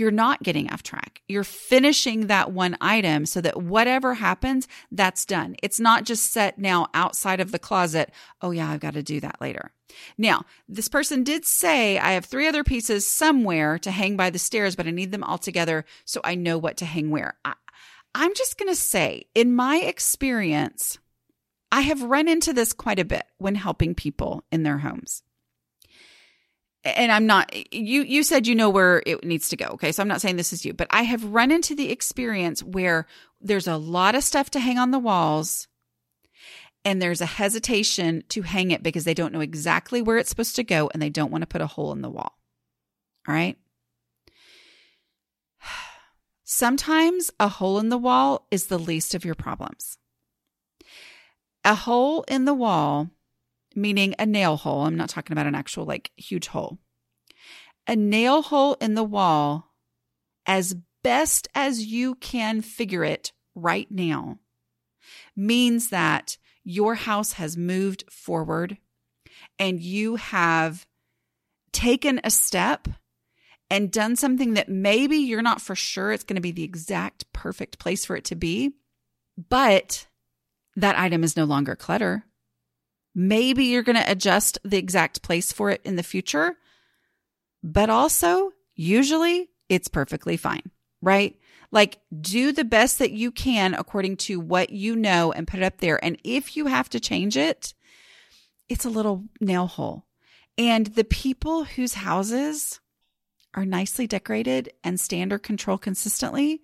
you're 0.00 0.10
not 0.10 0.42
getting 0.42 0.70
off 0.70 0.82
track. 0.82 1.20
You're 1.28 1.44
finishing 1.44 2.26
that 2.26 2.52
one 2.52 2.76
item 2.80 3.26
so 3.26 3.40
that 3.42 3.62
whatever 3.62 4.14
happens, 4.14 4.66
that's 4.90 5.26
done. 5.26 5.56
It's 5.62 5.78
not 5.78 6.04
just 6.04 6.32
set 6.32 6.58
now 6.58 6.88
outside 6.94 7.38
of 7.38 7.52
the 7.52 7.58
closet. 7.58 8.10
Oh, 8.40 8.50
yeah, 8.50 8.70
I've 8.70 8.80
got 8.80 8.94
to 8.94 9.02
do 9.02 9.20
that 9.20 9.40
later. 9.40 9.72
Now, 10.16 10.44
this 10.68 10.88
person 10.88 11.22
did 11.22 11.44
say, 11.44 11.98
I 11.98 12.12
have 12.12 12.24
three 12.24 12.48
other 12.48 12.64
pieces 12.64 13.06
somewhere 13.06 13.78
to 13.80 13.90
hang 13.90 14.16
by 14.16 14.30
the 14.30 14.38
stairs, 14.38 14.74
but 14.74 14.86
I 14.86 14.90
need 14.90 15.12
them 15.12 15.24
all 15.24 15.38
together 15.38 15.84
so 16.04 16.20
I 16.24 16.34
know 16.34 16.56
what 16.56 16.78
to 16.78 16.86
hang 16.86 17.10
where. 17.10 17.36
I, 17.44 17.54
I'm 18.14 18.34
just 18.34 18.58
going 18.58 18.70
to 18.70 18.76
say, 18.76 19.24
in 19.34 19.54
my 19.54 19.76
experience, 19.76 20.98
I 21.70 21.82
have 21.82 22.02
run 22.02 22.26
into 22.26 22.52
this 22.52 22.72
quite 22.72 22.98
a 22.98 23.04
bit 23.04 23.24
when 23.38 23.54
helping 23.54 23.94
people 23.94 24.44
in 24.50 24.62
their 24.62 24.78
homes. 24.78 25.22
And 26.82 27.12
I'm 27.12 27.26
not 27.26 27.54
you 27.74 28.02
you 28.02 28.22
said 28.22 28.46
you 28.46 28.54
know 28.54 28.70
where 28.70 29.02
it 29.04 29.22
needs 29.24 29.48
to 29.50 29.56
go. 29.56 29.66
Okay? 29.66 29.92
So 29.92 30.02
I'm 30.02 30.08
not 30.08 30.20
saying 30.20 30.36
this 30.36 30.52
is 30.52 30.64
you, 30.64 30.72
but 30.72 30.88
I 30.90 31.02
have 31.02 31.24
run 31.24 31.50
into 31.50 31.74
the 31.74 31.90
experience 31.90 32.62
where 32.62 33.06
there's 33.40 33.66
a 33.66 33.76
lot 33.76 34.14
of 34.14 34.24
stuff 34.24 34.50
to 34.50 34.60
hang 34.60 34.78
on 34.78 34.90
the 34.90 34.98
walls 34.98 35.68
and 36.84 37.00
there's 37.00 37.20
a 37.20 37.26
hesitation 37.26 38.24
to 38.30 38.42
hang 38.42 38.70
it 38.70 38.82
because 38.82 39.04
they 39.04 39.14
don't 39.14 39.32
know 39.32 39.40
exactly 39.40 40.00
where 40.00 40.16
it's 40.16 40.30
supposed 40.30 40.56
to 40.56 40.64
go 40.64 40.90
and 40.92 41.02
they 41.02 41.10
don't 41.10 41.30
want 41.30 41.42
to 41.42 41.46
put 41.46 41.60
a 41.60 41.66
hole 41.66 41.92
in 41.92 42.02
the 42.02 42.10
wall. 42.10 42.38
All 43.28 43.34
right? 43.34 43.58
Sometimes 46.44 47.30
a 47.38 47.48
hole 47.48 47.78
in 47.78 47.90
the 47.90 47.98
wall 47.98 48.46
is 48.50 48.66
the 48.66 48.78
least 48.78 49.14
of 49.14 49.24
your 49.24 49.34
problems. 49.34 49.98
A 51.64 51.74
hole 51.74 52.24
in 52.26 52.46
the 52.46 52.54
wall, 52.54 53.10
meaning 53.80 54.14
a 54.18 54.26
nail 54.26 54.56
hole, 54.56 54.82
I'm 54.82 54.96
not 54.96 55.08
talking 55.08 55.32
about 55.32 55.46
an 55.46 55.54
actual 55.54 55.84
like 55.84 56.10
huge 56.16 56.48
hole. 56.48 56.78
A 57.86 57.96
nail 57.96 58.42
hole 58.42 58.74
in 58.74 58.94
the 58.94 59.04
wall, 59.04 59.72
as 60.46 60.76
best 61.02 61.48
as 61.54 61.84
you 61.84 62.14
can 62.16 62.60
figure 62.60 63.04
it 63.04 63.32
right 63.54 63.90
now, 63.90 64.38
means 65.34 65.88
that 65.88 66.36
your 66.62 66.94
house 66.94 67.32
has 67.34 67.56
moved 67.56 68.04
forward 68.10 68.78
and 69.58 69.80
you 69.80 70.16
have 70.16 70.86
taken 71.72 72.20
a 72.22 72.30
step 72.30 72.88
and 73.70 73.92
done 73.92 74.16
something 74.16 74.54
that 74.54 74.68
maybe 74.68 75.16
you're 75.16 75.42
not 75.42 75.60
for 75.60 75.74
sure 75.74 76.12
it's 76.12 76.24
going 76.24 76.36
to 76.36 76.42
be 76.42 76.50
the 76.50 76.64
exact 76.64 77.32
perfect 77.32 77.78
place 77.78 78.04
for 78.04 78.16
it 78.16 78.24
to 78.24 78.34
be, 78.34 78.72
but 79.48 80.06
that 80.76 80.98
item 80.98 81.22
is 81.22 81.36
no 81.36 81.44
longer 81.44 81.76
clutter. 81.76 82.24
Maybe 83.14 83.64
you're 83.64 83.82
going 83.82 83.96
to 83.96 84.10
adjust 84.10 84.58
the 84.64 84.78
exact 84.78 85.22
place 85.22 85.52
for 85.52 85.70
it 85.70 85.80
in 85.84 85.96
the 85.96 86.02
future, 86.02 86.56
but 87.62 87.90
also 87.90 88.52
usually 88.74 89.50
it's 89.68 89.88
perfectly 89.88 90.36
fine, 90.36 90.70
right? 91.02 91.36
Like 91.72 91.98
do 92.20 92.52
the 92.52 92.64
best 92.64 92.98
that 92.98 93.12
you 93.12 93.30
can 93.30 93.74
according 93.74 94.16
to 94.18 94.40
what 94.40 94.70
you 94.70 94.96
know 94.96 95.32
and 95.32 95.46
put 95.46 95.60
it 95.60 95.64
up 95.64 95.78
there. 95.78 96.02
And 96.04 96.18
if 96.24 96.56
you 96.56 96.66
have 96.66 96.88
to 96.90 97.00
change 97.00 97.36
it, 97.36 97.74
it's 98.68 98.84
a 98.84 98.90
little 98.90 99.24
nail 99.40 99.66
hole. 99.66 100.06
And 100.56 100.86
the 100.86 101.04
people 101.04 101.64
whose 101.64 101.94
houses 101.94 102.80
are 103.54 103.64
nicely 103.64 104.06
decorated 104.06 104.72
and 104.84 105.00
standard 105.00 105.42
control 105.42 105.78
consistently, 105.78 106.62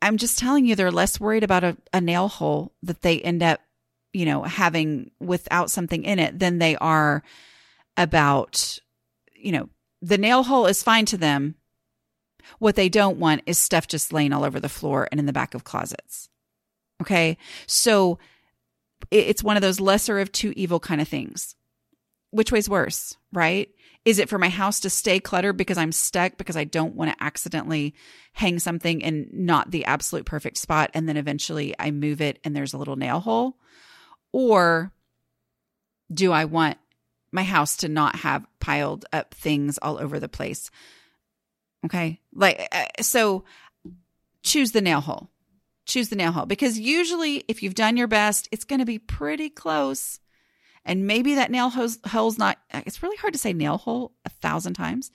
I'm 0.00 0.16
just 0.16 0.38
telling 0.38 0.66
you, 0.66 0.74
they're 0.74 0.90
less 0.90 1.20
worried 1.20 1.44
about 1.44 1.64
a, 1.64 1.76
a 1.92 2.00
nail 2.00 2.28
hole 2.28 2.72
that 2.82 3.02
they 3.02 3.20
end 3.20 3.42
up, 3.42 3.60
you 4.12 4.24
know, 4.26 4.42
having 4.42 5.10
without 5.20 5.70
something 5.70 6.04
in 6.04 6.18
it 6.18 6.38
than 6.38 6.58
they 6.58 6.76
are 6.76 7.22
about, 7.96 8.78
you 9.34 9.52
know, 9.52 9.68
the 10.00 10.18
nail 10.18 10.42
hole 10.42 10.66
is 10.66 10.82
fine 10.82 11.06
to 11.06 11.16
them. 11.16 11.54
What 12.58 12.74
they 12.74 12.88
don't 12.88 13.18
want 13.18 13.42
is 13.46 13.58
stuff 13.58 13.86
just 13.86 14.12
laying 14.12 14.32
all 14.32 14.44
over 14.44 14.60
the 14.60 14.68
floor 14.68 15.08
and 15.10 15.20
in 15.20 15.26
the 15.26 15.32
back 15.32 15.54
of 15.54 15.64
closets. 15.64 16.28
Okay. 17.00 17.38
So 17.66 18.18
it's 19.10 19.42
one 19.42 19.56
of 19.56 19.62
those 19.62 19.80
lesser 19.80 20.20
of 20.20 20.30
two 20.32 20.52
evil 20.56 20.80
kind 20.80 21.00
of 21.00 21.08
things. 21.08 21.54
Which 22.30 22.50
way's 22.50 22.68
worse, 22.68 23.16
right? 23.32 23.68
Is 24.04 24.18
it 24.18 24.28
for 24.28 24.38
my 24.38 24.48
house 24.48 24.80
to 24.80 24.90
stay 24.90 25.20
cluttered 25.20 25.56
because 25.56 25.78
I'm 25.78 25.92
stuck 25.92 26.36
because 26.36 26.56
I 26.56 26.64
don't 26.64 26.96
want 26.96 27.10
to 27.10 27.22
accidentally 27.22 27.94
hang 28.32 28.58
something 28.58 29.00
in 29.00 29.28
not 29.32 29.70
the 29.70 29.84
absolute 29.84 30.24
perfect 30.24 30.56
spot 30.56 30.90
and 30.94 31.08
then 31.08 31.16
eventually 31.16 31.74
I 31.78 31.90
move 31.90 32.20
it 32.20 32.38
and 32.42 32.56
there's 32.56 32.72
a 32.72 32.78
little 32.78 32.96
nail 32.96 33.20
hole? 33.20 33.56
Or 34.32 34.92
do 36.12 36.32
I 36.32 36.46
want 36.46 36.78
my 37.30 37.42
house 37.42 37.78
to 37.78 37.88
not 37.88 38.16
have 38.16 38.46
piled 38.60 39.04
up 39.12 39.34
things 39.34 39.78
all 39.78 39.98
over 39.98 40.18
the 40.18 40.28
place? 40.28 40.70
Okay. 41.84 42.20
Like, 42.34 42.68
uh, 42.72 43.02
so 43.02 43.44
choose 44.42 44.72
the 44.72 44.80
nail 44.80 45.00
hole. 45.00 45.30
Choose 45.84 46.08
the 46.08 46.16
nail 46.16 46.32
hole 46.32 46.46
because 46.46 46.78
usually 46.78 47.44
if 47.48 47.62
you've 47.62 47.74
done 47.74 47.96
your 47.96 48.06
best, 48.06 48.48
it's 48.52 48.64
going 48.64 48.78
to 48.78 48.86
be 48.86 48.98
pretty 48.98 49.50
close 49.50 50.20
and 50.84 51.06
maybe 51.06 51.36
that 51.36 51.50
nail 51.50 51.70
hole's, 51.70 52.38
not, 52.38 52.58
it's 52.72 53.02
really 53.02 53.16
hard 53.16 53.32
to 53.34 53.38
say 53.38 53.52
nail 53.52 53.78
hole 53.78 54.12
a 54.24 54.30
thousand 54.30 54.74
times, 54.74 55.12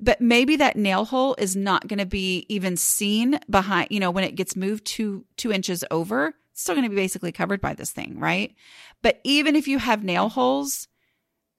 but 0.00 0.20
maybe 0.20 0.56
that 0.56 0.76
nail 0.76 1.04
hole 1.04 1.34
is 1.38 1.54
not 1.54 1.88
going 1.88 1.98
to 1.98 2.06
be 2.06 2.46
even 2.48 2.76
seen 2.76 3.38
behind, 3.48 3.88
you 3.90 4.00
know, 4.00 4.10
when 4.10 4.24
it 4.24 4.34
gets 4.34 4.56
moved 4.56 4.86
two, 4.86 5.26
two 5.36 5.52
inches 5.52 5.84
over, 5.90 6.34
still 6.60 6.74
going 6.74 6.84
to 6.84 6.90
be 6.90 6.96
basically 6.96 7.32
covered 7.32 7.60
by 7.60 7.74
this 7.74 7.90
thing, 7.90 8.18
right? 8.18 8.54
But 9.02 9.20
even 9.24 9.56
if 9.56 9.68
you 9.68 9.78
have 9.78 10.04
nail 10.04 10.28
holes, 10.28 10.88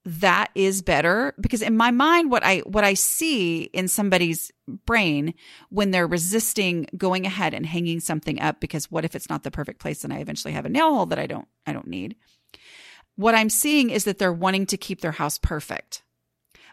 that 0.04 0.50
is 0.56 0.82
better 0.82 1.36
because 1.40 1.62
in 1.62 1.78
my 1.78 1.92
mind 1.92 2.32
what 2.32 2.44
i 2.44 2.58
what 2.62 2.84
i 2.84 2.96
see 2.96 3.66
in 3.66 3.88
somebody's 3.88 4.52
brain 4.88 5.32
when 5.70 5.92
they're 5.92 6.08
resisting 6.08 6.88
going 6.98 7.28
ahead 7.28 7.54
and 7.54 7.68
hanging 7.68 8.00
something 8.00 8.42
up 8.42 8.60
because 8.60 8.90
what 8.90 9.06
if 9.06 9.16
it's 9.16 9.30
not 9.30 9.44
the 9.44 9.52
perfect 9.52 9.80
place 9.80 10.04
and 10.04 10.12
i 10.12 10.18
eventually 10.18 10.56
have 10.56 10.66
a 10.66 10.70
nail 10.70 10.92
hole 10.96 11.06
that 11.06 11.20
i 11.20 11.28
don't 11.28 11.48
i 11.68 11.72
don't 11.72 11.86
need 11.86 12.16
what 13.16 13.36
I'm 13.36 13.50
seeing 13.50 13.90
is 13.90 14.04
that 14.06 14.18
they're 14.18 14.34
wanting 14.34 14.66
to 14.68 14.78
keep 14.78 15.02
their 15.02 15.12
house 15.12 15.38
perfect. 15.38 16.04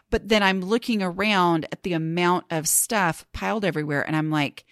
But 0.09 0.27
then 0.27 0.41
I'm 0.41 0.61
looking 0.61 1.03
around 1.03 1.67
at 1.71 1.83
the 1.83 1.93
amount 1.93 2.45
of 2.49 2.67
stuff 2.67 3.25
piled 3.33 3.63
everywhere 3.63 4.05
and 4.05 4.15
I'm 4.15 4.31
like, 4.31 4.65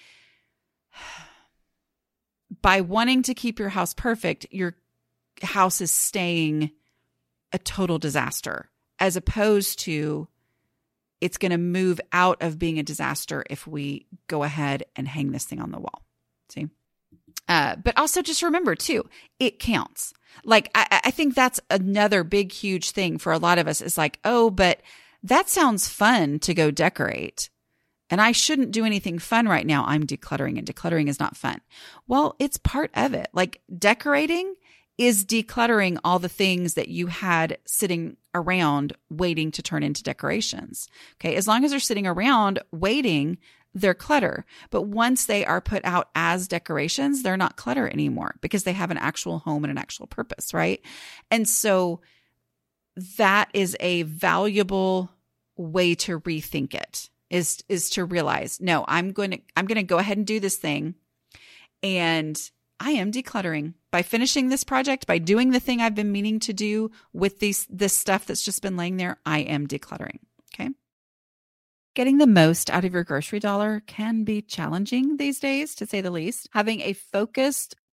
by 2.62 2.82
wanting 2.82 3.24
to 3.24 3.34
keep 3.34 3.60
your 3.60 3.70
house 3.70 3.94
perfect, 3.94 4.48
your 4.52 4.76
house 5.42 5.82
is 5.82 5.92
staying 5.92 6.72
a 7.54 7.60
total 7.60 8.00
disaster 8.00 8.70
as 9.00 9.16
opposed 9.16 9.80
to 9.80 10.28
it's 11.22 11.38
going 11.38 11.52
to 11.52 11.58
move 11.58 12.00
out 12.12 12.42
of 12.42 12.60
being 12.60 12.80
a 12.80 12.84
disaster 12.84 13.44
if 13.50 13.66
we 13.66 14.06
go 14.28 14.44
ahead 14.44 14.84
and 14.96 15.08
hang 15.08 15.32
this 15.32 15.46
thing 15.46 15.62
on 15.62 15.72
the 15.72 15.80
wall. 15.80 16.04
See? 16.50 16.68
Uh, 17.48 17.76
but 17.78 17.98
also 17.98 18.22
just 18.22 18.44
remember 18.44 18.76
too, 18.76 19.08
it 19.40 19.60
counts. 19.60 20.14
Like, 20.44 20.70
I, 20.76 21.02
I 21.06 21.12
think 21.12 21.34
that's 21.34 21.60
another 21.70 22.24
big, 22.24 22.52
huge 22.52 22.92
thing 22.92 23.18
for 23.18 23.32
a 23.32 23.38
lot 23.40 23.58
of 23.58 23.68
us 23.68 23.82
is 23.82 23.98
like, 23.98 24.20
oh, 24.26 24.50
but 24.50 24.82
that 25.24 25.50
sounds 25.50 25.88
fun 25.88 26.40
to 26.40 26.54
go 26.54 26.70
decorate. 26.72 27.50
And 28.10 28.22
I 28.22 28.32
shouldn't 28.32 28.72
do 28.72 28.86
anything 28.86 29.20
fun 29.20 29.48
right 29.48 29.66
now. 29.66 29.86
I'm 29.86 30.06
decluttering 30.06 30.58
and 30.58 30.66
decluttering 30.66 31.08
is 31.08 31.20
not 31.20 31.36
fun. 31.36 31.62
Well, 32.08 32.36
it's 32.40 32.58
part 32.58 32.92
of 32.94 33.14
it. 33.14 33.28
Like 33.34 33.62
decorating 33.78 34.56
is 34.98 35.26
decluttering 35.26 36.00
all 36.04 36.18
the 36.20 36.30
things 36.30 36.74
that 36.74 36.88
you 36.88 37.08
had 37.08 37.58
sitting 37.66 38.18
around 38.34 38.94
waiting 39.10 39.52
to 39.52 39.62
turn 39.62 39.84
into 39.84 40.04
decorations. 40.04 40.88
Okay. 41.16 41.36
As 41.36 41.48
long 41.48 41.64
as 41.64 41.72
they're 41.72 41.80
sitting 41.80 42.08
around 42.08 42.60
waiting, 42.72 43.38
they're 43.74 43.94
clutter. 43.94 44.46
But 44.72 44.84
once 44.84 45.26
they 45.26 45.46
are 45.46 45.62
put 45.62 45.86
out 45.86 46.10
as 46.16 46.48
decorations, 46.48 47.22
they're 47.22 47.38
not 47.38 47.58
clutter 47.58 47.88
anymore 47.88 48.36
because 48.42 48.64
they 48.64 48.74
have 48.74 48.90
an 48.90 48.98
actual 48.98 49.40
home 49.40 49.64
and 49.64 49.72
an 49.72 49.78
actual 49.78 50.08
purpose, 50.08 50.54
right? 50.54 50.82
And 51.30 51.48
so 51.48 52.02
that 53.18 53.50
is 53.54 53.78
a 53.80 54.04
valuable 54.04 55.12
way 55.58 55.94
to 55.96 56.20
rethink 56.22 56.74
it 56.74 57.10
is 57.30 57.64
is 57.68 57.90
to 57.92 58.06
realize 58.06 58.60
no 58.62 58.86
i'm 58.88 59.12
going 59.12 59.32
to 59.32 59.40
i'm 59.56 59.66
going 59.66 59.76
to 59.76 59.84
go 59.84 59.98
ahead 59.98 60.18
and 60.18 60.28
do 60.28 60.40
this 60.40 60.58
thing. 60.58 60.96
And 61.84 62.40
i 62.80 62.92
am 62.92 63.12
decluttering. 63.12 63.74
By 63.92 64.02
finishing 64.02 64.50
this 64.50 64.64
project 64.64 65.08
by 65.08 65.18
doing 65.18 65.52
the 65.52 65.60
thing 65.60 65.82
i've 65.82 65.96
been 65.96 66.12
meaning 66.12 66.40
to 66.42 66.54
do 66.54 66.92
with 67.14 67.40
these 67.40 67.66
this 67.70 67.98
stuff 67.98 68.26
that's 68.26 68.44
just 68.44 68.62
been 68.62 68.78
laying 68.78 68.98
there 68.98 69.18
i 69.26 69.40
am 69.40 69.68
decluttering 69.68 70.20
okay? 70.54 70.70
Getting 71.96 72.18
the 72.18 72.28
most 72.28 72.70
out 72.70 72.86
of 72.86 72.94
your 72.94 73.04
grocery 73.04 73.40
dollar 73.40 73.82
can 73.88 74.24
be 74.24 74.42
challenging 74.42 75.18
these 75.18 75.40
days, 75.40 75.74
to 75.76 75.86
say 75.86 76.02
the 76.02 76.12
least. 76.12 76.48
Having 76.54 76.82
a 76.82 76.94
focused 76.94 77.76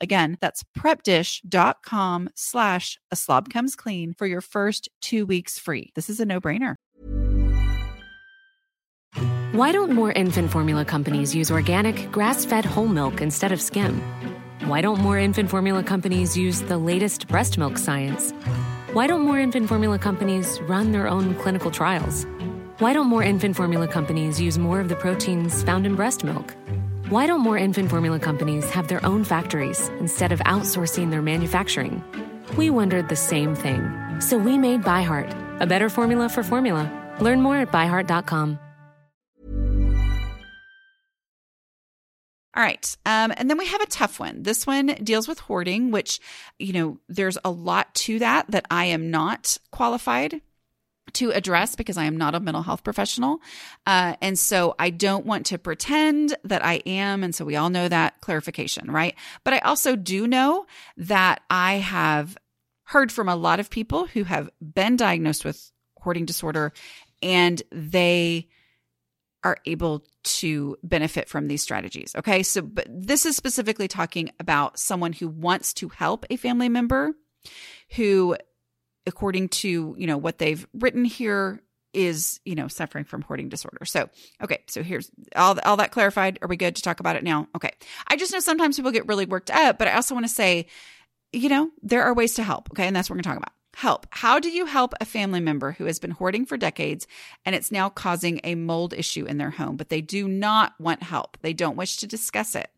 Again, 0.00 0.36
that's 0.40 0.64
prepdish.com 0.78 2.30
slash 2.34 2.98
a 3.10 3.16
slob 3.16 3.50
comes 3.50 3.76
clean 3.76 4.14
for 4.14 4.26
your 4.26 4.40
first 4.40 4.88
two 5.00 5.26
weeks 5.26 5.58
free. 5.58 5.90
This 5.94 6.10
is 6.10 6.20
a 6.20 6.26
no 6.26 6.40
brainer. 6.40 6.76
Why 9.52 9.72
don't 9.72 9.92
more 9.92 10.12
infant 10.12 10.50
formula 10.50 10.84
companies 10.84 11.34
use 11.34 11.50
organic, 11.50 12.12
grass 12.12 12.44
fed 12.44 12.64
whole 12.64 12.86
milk 12.86 13.20
instead 13.20 13.50
of 13.50 13.60
skim? 13.60 14.00
Why 14.66 14.80
don't 14.80 15.00
more 15.00 15.18
infant 15.18 15.50
formula 15.50 15.82
companies 15.82 16.36
use 16.36 16.60
the 16.62 16.78
latest 16.78 17.26
breast 17.26 17.58
milk 17.58 17.76
science? 17.76 18.32
Why 18.92 19.06
don't 19.06 19.22
more 19.22 19.40
infant 19.40 19.68
formula 19.68 19.98
companies 19.98 20.60
run 20.62 20.92
their 20.92 21.08
own 21.08 21.34
clinical 21.36 21.70
trials? 21.70 22.26
Why 22.78 22.92
don't 22.92 23.08
more 23.08 23.22
infant 23.22 23.56
formula 23.56 23.88
companies 23.88 24.40
use 24.40 24.58
more 24.58 24.80
of 24.80 24.88
the 24.88 24.96
proteins 24.96 25.62
found 25.64 25.84
in 25.84 25.96
breast 25.96 26.24
milk? 26.24 26.54
Why 27.10 27.26
don't 27.26 27.40
more 27.40 27.58
infant 27.58 27.90
formula 27.90 28.20
companies 28.20 28.70
have 28.70 28.86
their 28.86 29.04
own 29.04 29.24
factories 29.24 29.88
instead 29.98 30.30
of 30.30 30.38
outsourcing 30.46 31.10
their 31.10 31.20
manufacturing? 31.20 32.04
We 32.56 32.70
wondered 32.70 33.08
the 33.08 33.16
same 33.16 33.56
thing. 33.56 33.82
So 34.20 34.38
we 34.38 34.56
made 34.56 34.82
ByHeart, 34.82 35.60
a 35.60 35.66
better 35.66 35.88
formula 35.88 36.28
for 36.28 36.44
formula. 36.44 36.88
Learn 37.20 37.40
more 37.40 37.56
at 37.56 37.72
byheart.com. 37.72 38.60
All 42.54 42.62
right. 42.62 42.96
Um, 43.04 43.32
and 43.36 43.50
then 43.50 43.58
we 43.58 43.66
have 43.66 43.80
a 43.80 43.86
tough 43.86 44.20
one. 44.20 44.44
This 44.44 44.64
one 44.64 44.94
deals 45.02 45.26
with 45.26 45.40
hoarding, 45.40 45.90
which, 45.90 46.20
you 46.60 46.72
know, 46.72 47.00
there's 47.08 47.38
a 47.44 47.50
lot 47.50 47.92
to 48.06 48.20
that 48.20 48.48
that 48.52 48.66
I 48.70 48.84
am 48.84 49.10
not 49.10 49.56
qualified 49.72 50.42
to 51.14 51.30
address 51.30 51.74
because 51.74 51.96
I 51.96 52.04
am 52.04 52.16
not 52.16 52.34
a 52.34 52.40
mental 52.40 52.62
health 52.62 52.84
professional. 52.84 53.40
Uh, 53.86 54.14
and 54.20 54.38
so 54.38 54.74
I 54.78 54.90
don't 54.90 55.26
want 55.26 55.46
to 55.46 55.58
pretend 55.58 56.36
that 56.44 56.64
I 56.64 56.74
am. 56.86 57.24
And 57.24 57.34
so 57.34 57.44
we 57.44 57.56
all 57.56 57.70
know 57.70 57.88
that 57.88 58.20
clarification, 58.20 58.90
right? 58.90 59.14
But 59.44 59.54
I 59.54 59.58
also 59.60 59.96
do 59.96 60.26
know 60.26 60.66
that 60.96 61.42
I 61.50 61.74
have 61.74 62.36
heard 62.84 63.12
from 63.12 63.28
a 63.28 63.36
lot 63.36 63.60
of 63.60 63.70
people 63.70 64.06
who 64.06 64.24
have 64.24 64.50
been 64.60 64.96
diagnosed 64.96 65.44
with 65.44 65.70
hoarding 65.96 66.24
disorder 66.24 66.72
and 67.22 67.62
they 67.70 68.48
are 69.42 69.58
able 69.64 70.04
to 70.22 70.76
benefit 70.82 71.28
from 71.28 71.48
these 71.48 71.62
strategies. 71.62 72.14
Okay. 72.14 72.42
So, 72.42 72.62
but 72.62 72.86
this 72.90 73.24
is 73.24 73.36
specifically 73.36 73.88
talking 73.88 74.30
about 74.38 74.78
someone 74.78 75.12
who 75.12 75.28
wants 75.28 75.72
to 75.74 75.88
help 75.88 76.26
a 76.28 76.36
family 76.36 76.68
member 76.68 77.14
who 77.96 78.36
according 79.06 79.48
to, 79.48 79.94
you 79.98 80.06
know, 80.06 80.18
what 80.18 80.38
they've 80.38 80.66
written 80.74 81.04
here 81.04 81.60
is, 81.92 82.40
you 82.44 82.54
know, 82.54 82.68
suffering 82.68 83.04
from 83.04 83.22
hoarding 83.22 83.48
disorder. 83.48 83.84
So, 83.84 84.08
okay, 84.42 84.62
so 84.68 84.82
here's 84.82 85.10
all 85.34 85.58
all 85.64 85.76
that 85.78 85.90
clarified. 85.90 86.38
Are 86.42 86.48
we 86.48 86.56
good 86.56 86.76
to 86.76 86.82
talk 86.82 87.00
about 87.00 87.16
it 87.16 87.24
now? 87.24 87.48
Okay. 87.54 87.72
I 88.06 88.16
just 88.16 88.32
know 88.32 88.40
sometimes 88.40 88.76
people 88.76 88.92
get 88.92 89.08
really 89.08 89.26
worked 89.26 89.50
up, 89.50 89.78
but 89.78 89.88
I 89.88 89.94
also 89.94 90.14
want 90.14 90.26
to 90.26 90.32
say, 90.32 90.66
you 91.32 91.48
know, 91.48 91.70
there 91.82 92.02
are 92.04 92.14
ways 92.14 92.34
to 92.34 92.42
help, 92.42 92.70
okay? 92.70 92.86
And 92.86 92.94
that's 92.94 93.08
what 93.08 93.14
we're 93.14 93.22
going 93.22 93.34
to 93.34 93.40
talk 93.40 93.48
about. 93.48 93.52
Help. 93.76 94.06
How 94.10 94.40
do 94.40 94.50
you 94.50 94.66
help 94.66 94.94
a 95.00 95.04
family 95.04 95.40
member 95.40 95.72
who 95.72 95.84
has 95.84 95.98
been 95.98 96.10
hoarding 96.10 96.44
for 96.44 96.56
decades 96.56 97.06
and 97.44 97.54
it's 97.54 97.70
now 97.70 97.88
causing 97.88 98.40
a 98.42 98.56
mold 98.56 98.92
issue 98.92 99.24
in 99.26 99.38
their 99.38 99.50
home, 99.50 99.76
but 99.76 99.88
they 99.88 100.00
do 100.00 100.28
not 100.28 100.74
want 100.80 101.02
help? 101.02 101.38
They 101.40 101.52
don't 101.52 101.76
wish 101.76 101.98
to 101.98 102.06
discuss 102.06 102.54
it. 102.54 102.68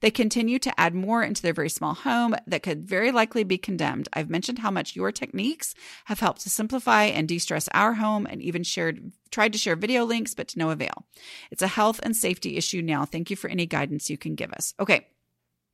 They 0.00 0.10
continue 0.10 0.58
to 0.60 0.80
add 0.80 0.94
more 0.94 1.22
into 1.22 1.42
their 1.42 1.52
very 1.52 1.68
small 1.68 1.94
home 1.94 2.34
that 2.46 2.62
could 2.62 2.84
very 2.84 3.12
likely 3.12 3.44
be 3.44 3.58
condemned. 3.58 4.08
I've 4.12 4.30
mentioned 4.30 4.60
how 4.60 4.70
much 4.70 4.96
your 4.96 5.12
techniques 5.12 5.74
have 6.06 6.20
helped 6.20 6.42
to 6.42 6.50
simplify 6.50 7.04
and 7.04 7.28
de 7.28 7.38
stress 7.38 7.68
our 7.72 7.94
home 7.94 8.26
and 8.26 8.42
even 8.42 8.62
shared 8.62 9.12
tried 9.30 9.52
to 9.52 9.58
share 9.58 9.76
video 9.76 10.04
links, 10.04 10.34
but 10.34 10.48
to 10.48 10.58
no 10.58 10.70
avail. 10.70 11.04
It's 11.50 11.62
a 11.62 11.68
health 11.68 12.00
and 12.02 12.16
safety 12.16 12.56
issue 12.56 12.82
now. 12.82 13.04
Thank 13.04 13.30
you 13.30 13.36
for 13.36 13.48
any 13.48 13.66
guidance 13.66 14.08
you 14.08 14.18
can 14.18 14.34
give 14.34 14.52
us. 14.52 14.74
Okay. 14.80 15.06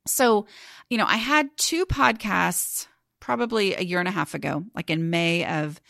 So, 0.07 0.45
you 0.89 0.97
know, 0.97 1.05
I 1.07 1.17
had 1.17 1.49
two 1.57 1.85
podcasts 1.85 2.87
probably 3.19 3.73
a 3.73 3.81
year 3.81 3.99
and 3.99 4.07
a 4.07 4.11
half 4.11 4.35
ago, 4.35 4.65
like 4.75 4.89
in 4.89 5.09
May 5.09 5.45
of 5.45 5.81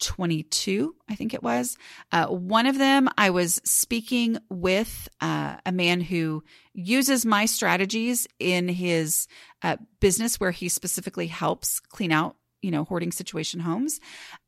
22, 0.00 0.94
I 1.08 1.14
think 1.14 1.34
it 1.34 1.42
was. 1.42 1.76
Uh, 2.12 2.26
one 2.26 2.66
of 2.66 2.78
them, 2.78 3.08
I 3.16 3.30
was 3.30 3.60
speaking 3.64 4.38
with 4.50 5.08
uh, 5.20 5.56
a 5.64 5.72
man 5.72 6.00
who 6.00 6.42
uses 6.72 7.24
my 7.24 7.46
strategies 7.46 8.26
in 8.38 8.68
his 8.68 9.28
uh, 9.62 9.76
business 10.00 10.40
where 10.40 10.50
he 10.50 10.68
specifically 10.68 11.26
helps 11.26 11.80
clean 11.80 12.12
out 12.12 12.36
you 12.64 12.70
know 12.70 12.84
hoarding 12.84 13.12
situation 13.12 13.60
homes. 13.60 14.00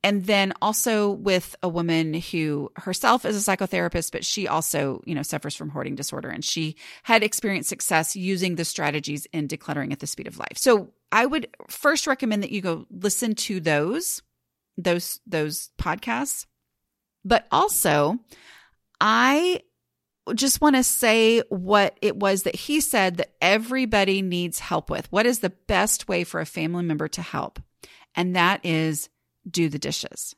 And 0.02 0.24
then 0.24 0.54
also 0.62 1.10
with 1.10 1.54
a 1.62 1.68
woman 1.68 2.14
who 2.14 2.72
herself 2.76 3.26
is 3.26 3.36
a 3.36 3.56
psychotherapist 3.56 4.10
but 4.10 4.24
she 4.24 4.48
also 4.48 5.02
you 5.04 5.14
know 5.14 5.22
suffers 5.22 5.54
from 5.54 5.68
hoarding 5.68 5.94
disorder. 5.94 6.30
And 6.30 6.42
she 6.44 6.76
had 7.02 7.22
experienced 7.22 7.68
success 7.68 8.16
using 8.16 8.56
the 8.56 8.64
strategies 8.64 9.26
in 9.32 9.48
decluttering 9.48 9.92
at 9.92 10.00
the 10.00 10.06
speed 10.06 10.26
of 10.26 10.38
life. 10.38 10.56
So 10.56 10.92
i 11.12 11.24
would 11.24 11.48
first 11.68 12.06
recommend 12.06 12.42
that 12.42 12.50
you 12.50 12.60
go 12.60 12.86
listen 12.90 13.34
to 13.34 13.60
those 13.60 14.22
those 14.76 15.20
those 15.26 15.70
podcasts. 15.78 16.46
But 17.24 17.46
also, 17.50 18.18
I 19.00 19.62
just 20.34 20.60
want 20.60 20.76
to 20.76 20.82
say 20.82 21.40
what 21.48 21.96
it 22.02 22.16
was 22.16 22.42
that 22.42 22.54
he 22.54 22.80
said 22.80 23.16
that 23.16 23.32
everybody 23.40 24.22
needs 24.22 24.58
help 24.58 24.90
with. 24.90 25.10
What 25.10 25.26
is 25.26 25.40
the 25.40 25.50
best 25.50 26.08
way 26.08 26.24
for 26.24 26.40
a 26.40 26.46
family 26.46 26.84
member 26.84 27.08
to 27.08 27.22
help? 27.22 27.60
And 28.14 28.34
that 28.34 28.64
is 28.64 29.08
do 29.48 29.68
the 29.68 29.78
dishes. 29.78 30.34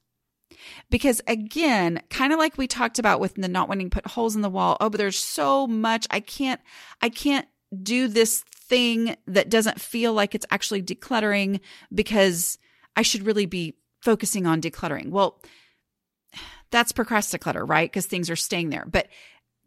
Because 0.90 1.20
again, 1.27 2.03
kind 2.11 2.33
of 2.33 2.38
like 2.38 2.59
we 2.59 2.66
talked 2.66 2.98
about 2.98 3.20
with 3.20 3.35
the 3.35 3.48
not 3.48 3.68
wanting 3.68 3.90
to 3.90 3.94
put 3.94 4.11
holes 4.11 4.35
in 4.35 4.42
the 4.42 4.51
wall. 4.51 4.77
Oh, 4.81 4.90
but 4.90 4.98
there's 4.98 5.18
so 5.18 5.66
much 5.66 6.07
I 6.11 6.20
can't 6.20 6.61
I 7.01 7.09
can't 7.09 7.46
do 7.83 8.09
this 8.09 8.44
thing 8.68 9.16
that 9.27 9.51
doesn't 9.51 9.81
feel 9.81 10.12
like 10.12 10.35
it's 10.35 10.46
actually 10.51 10.83
decluttering 10.83 11.61
because 11.94 12.59
I 12.96 13.03
should 13.03 13.24
really 13.24 13.46
be 13.46 13.77
focusing 14.00 14.46
on 14.46 14.61
decluttering. 14.61 15.11
Well, 15.11 15.40
that's 16.70 16.92
procrastinator, 16.92 17.42
clutter, 17.42 17.64
right? 17.64 17.90
Because 17.90 18.06
things 18.06 18.30
are 18.30 18.37
staying 18.37 18.70
there. 18.70 18.84
But 18.87 19.08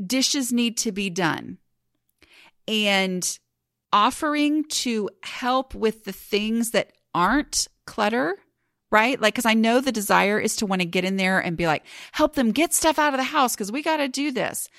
dishes 0.04 0.52
need 0.52 0.78
to 0.78 0.92
be 0.92 1.10
done. 1.10 1.58
And 2.68 3.40
offering 3.92 4.64
to 4.66 5.10
help 5.24 5.74
with 5.74 6.06
the 6.06 6.14
things 6.14 6.72
that 6.72 6.94
aren't 7.14 7.68
clutter, 7.86 8.38
right? 8.92 9.20
Like, 9.20 9.34
because 9.34 9.46
I 9.46 9.54
know 9.54 9.82
the 9.82 9.92
desire 9.92 10.40
is 10.40 10.56
to 10.58 10.66
want 10.66 10.82
to 10.82 10.88
get 10.88 11.04
in 11.04 11.18
there 11.18 11.40
and 11.40 11.58
be 11.58 11.68
like, 11.68 11.84
help 12.12 12.36
them 12.36 12.52
get 12.52 12.74
stuff 12.74 13.00
out 13.00 13.14
of 13.14 13.18
the 13.18 13.24
house 13.24 13.56
because 13.56 13.72
we 13.72 13.82
got 13.82 13.98
to 13.98 14.08
do 14.08 14.32
this. 14.32 14.70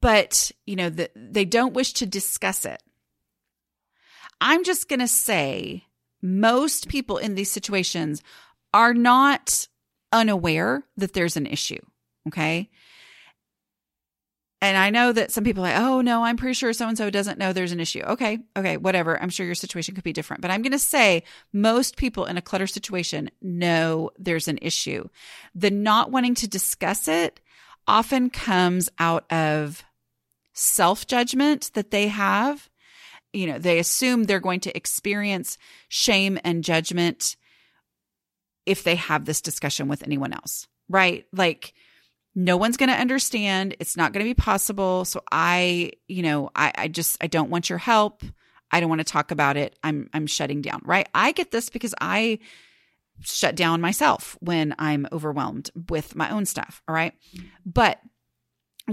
But, 0.00 0.52
you 0.64 0.76
know, 0.76 0.90
the, 0.90 1.10
they 1.16 1.44
don't 1.44 1.74
wish 1.74 1.92
to 1.94 2.06
discuss 2.06 2.64
it. 2.64 2.82
I'm 4.40 4.64
just 4.64 4.88
going 4.88 5.00
to 5.00 5.08
say 5.08 5.84
most 6.22 6.88
people 6.88 7.18
in 7.18 7.34
these 7.34 7.50
situations 7.50 8.22
are 8.72 8.94
not 8.94 9.68
unaware 10.12 10.84
that 10.96 11.12
there's 11.12 11.36
an 11.36 11.46
issue. 11.46 11.80
Okay. 12.28 12.70
And 14.62 14.76
I 14.76 14.90
know 14.90 15.10
that 15.10 15.32
some 15.32 15.42
people 15.42 15.64
are 15.64 15.70
like, 15.70 15.80
oh 15.80 16.02
no, 16.02 16.22
I'm 16.22 16.36
pretty 16.36 16.54
sure 16.54 16.72
so 16.72 16.86
and 16.86 16.96
so 16.96 17.10
doesn't 17.10 17.38
know 17.38 17.52
there's 17.52 17.72
an 17.72 17.80
issue. 17.80 18.02
Okay, 18.02 18.38
okay, 18.56 18.76
whatever. 18.76 19.20
I'm 19.20 19.28
sure 19.28 19.44
your 19.44 19.56
situation 19.56 19.96
could 19.96 20.04
be 20.04 20.12
different. 20.12 20.40
But 20.40 20.52
I'm 20.52 20.62
going 20.62 20.70
to 20.70 20.78
say 20.78 21.24
most 21.52 21.96
people 21.96 22.26
in 22.26 22.36
a 22.36 22.42
clutter 22.42 22.68
situation 22.68 23.28
know 23.40 24.10
there's 24.20 24.46
an 24.46 24.60
issue. 24.62 25.08
The 25.56 25.72
not 25.72 26.12
wanting 26.12 26.36
to 26.36 26.48
discuss 26.48 27.08
it 27.08 27.40
often 27.88 28.30
comes 28.30 28.88
out 29.00 29.30
of 29.32 29.82
self 30.52 31.08
judgment 31.08 31.72
that 31.74 31.90
they 31.90 32.06
have. 32.06 32.70
You 33.32 33.48
know, 33.48 33.58
they 33.58 33.80
assume 33.80 34.24
they're 34.24 34.38
going 34.38 34.60
to 34.60 34.76
experience 34.76 35.58
shame 35.88 36.38
and 36.44 36.62
judgment 36.62 37.34
if 38.66 38.84
they 38.84 38.96
have 38.96 39.24
this 39.24 39.40
discussion 39.40 39.88
with 39.88 40.02
anyone 40.02 40.32
else, 40.32 40.68
right? 40.88 41.26
Like, 41.32 41.74
no 42.34 42.56
one's 42.56 42.76
going 42.76 42.88
to 42.88 42.94
understand. 42.96 43.76
It's 43.78 43.96
not 43.96 44.12
going 44.12 44.24
to 44.24 44.30
be 44.30 44.34
possible. 44.34 45.04
So 45.04 45.22
I, 45.30 45.92
you 46.08 46.22
know, 46.22 46.50
I, 46.56 46.72
I 46.76 46.88
just, 46.88 47.16
I 47.20 47.26
don't 47.26 47.50
want 47.50 47.68
your 47.68 47.78
help. 47.78 48.22
I 48.70 48.80
don't 48.80 48.88
want 48.88 49.00
to 49.00 49.04
talk 49.04 49.30
about 49.30 49.56
it. 49.56 49.78
I'm, 49.84 50.08
I'm 50.14 50.26
shutting 50.26 50.62
down, 50.62 50.80
right? 50.84 51.08
I 51.14 51.32
get 51.32 51.50
this 51.50 51.68
because 51.68 51.94
I 52.00 52.38
shut 53.20 53.54
down 53.54 53.80
myself 53.80 54.36
when 54.40 54.74
I'm 54.78 55.06
overwhelmed 55.12 55.70
with 55.90 56.16
my 56.16 56.30
own 56.30 56.46
stuff. 56.46 56.82
All 56.88 56.94
right. 56.94 57.12
Mm-hmm. 57.36 57.46
But 57.66 58.00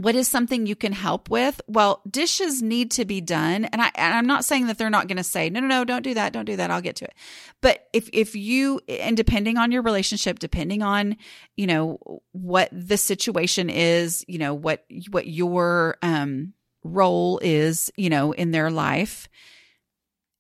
what 0.04 0.16
is 0.16 0.28
something 0.28 0.66
you 0.66 0.76
can 0.76 0.94
help 0.94 1.30
with? 1.30 1.62
Well, 1.68 2.02
dishes 2.10 2.62
need 2.62 2.92
to 2.92 3.06
be 3.06 3.22
done. 3.22 3.66
And 3.66 3.82
I 3.82 3.92
and 3.96 4.14
I'm 4.14 4.28
not 4.28 4.46
saying 4.46 4.68
that 4.68 4.78
they're 4.78 4.90
not 4.90 5.08
going 5.08 5.18
to 5.18 5.24
say, 5.24 5.50
no, 5.50 5.60
no, 5.60 5.68
no, 5.68 5.84
don't 5.84 6.04
do 6.04 6.14
that. 6.14 6.34
Don't 6.34 6.46
do 6.46 6.56
that. 6.56 6.72
I'll 6.72 6.82
get 6.82 6.98
to 6.98 7.06
it. 7.06 7.14
But 7.62 7.88
if 7.94 8.10
if 8.14 8.36
you 8.36 8.82
and 8.88 9.16
depending 9.16 9.58
on 9.58 9.72
your 9.72 9.82
relationship, 9.82 10.40
depending 10.40 10.82
on, 10.82 11.18
you 11.56 11.68
know, 11.68 12.22
what 12.32 12.70
the 12.72 12.98
situation 12.98 13.70
is, 13.70 14.26
you 14.28 14.38
know, 14.38 14.54
what 14.54 14.86
what 15.10 15.28
your 15.28 15.98
um 16.02 16.54
role 16.84 17.40
is, 17.44 17.92
you 17.98 18.10
know, 18.10 18.32
in 18.32 18.52
their 18.52 18.72
life 18.72 19.28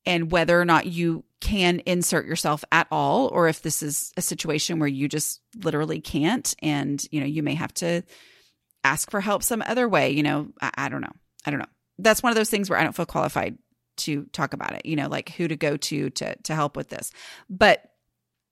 and 0.05 0.31
whether 0.31 0.59
or 0.59 0.65
not 0.65 0.85
you 0.85 1.23
can 1.41 1.81
insert 1.85 2.25
yourself 2.25 2.63
at 2.71 2.87
all 2.91 3.27
or 3.27 3.47
if 3.47 3.61
this 3.61 3.81
is 3.81 4.11
a 4.17 4.21
situation 4.21 4.79
where 4.79 4.89
you 4.89 5.07
just 5.07 5.41
literally 5.63 6.01
can't 6.01 6.55
and, 6.61 7.05
you 7.11 7.19
know, 7.19 7.25
you 7.25 7.43
may 7.43 7.55
have 7.55 7.73
to 7.73 8.03
ask 8.83 9.11
for 9.11 9.21
help 9.21 9.43
some 9.43 9.63
other 9.65 9.87
way. 9.87 10.11
You 10.11 10.23
know, 10.23 10.49
I, 10.61 10.71
I 10.75 10.89
don't 10.89 11.01
know. 11.01 11.13
I 11.45 11.51
don't 11.51 11.59
know. 11.59 11.65
That's 11.97 12.23
one 12.23 12.31
of 12.31 12.35
those 12.35 12.49
things 12.49 12.69
where 12.69 12.79
I 12.79 12.83
don't 12.83 12.95
feel 12.95 13.05
qualified 13.05 13.57
to 13.97 14.25
talk 14.31 14.53
about 14.53 14.73
it, 14.73 14.85
you 14.85 14.95
know, 14.95 15.07
like 15.07 15.29
who 15.29 15.47
to 15.47 15.55
go 15.55 15.77
to 15.77 16.09
to 16.09 16.35
to 16.35 16.55
help 16.55 16.75
with 16.75 16.89
this. 16.89 17.11
But 17.49 17.83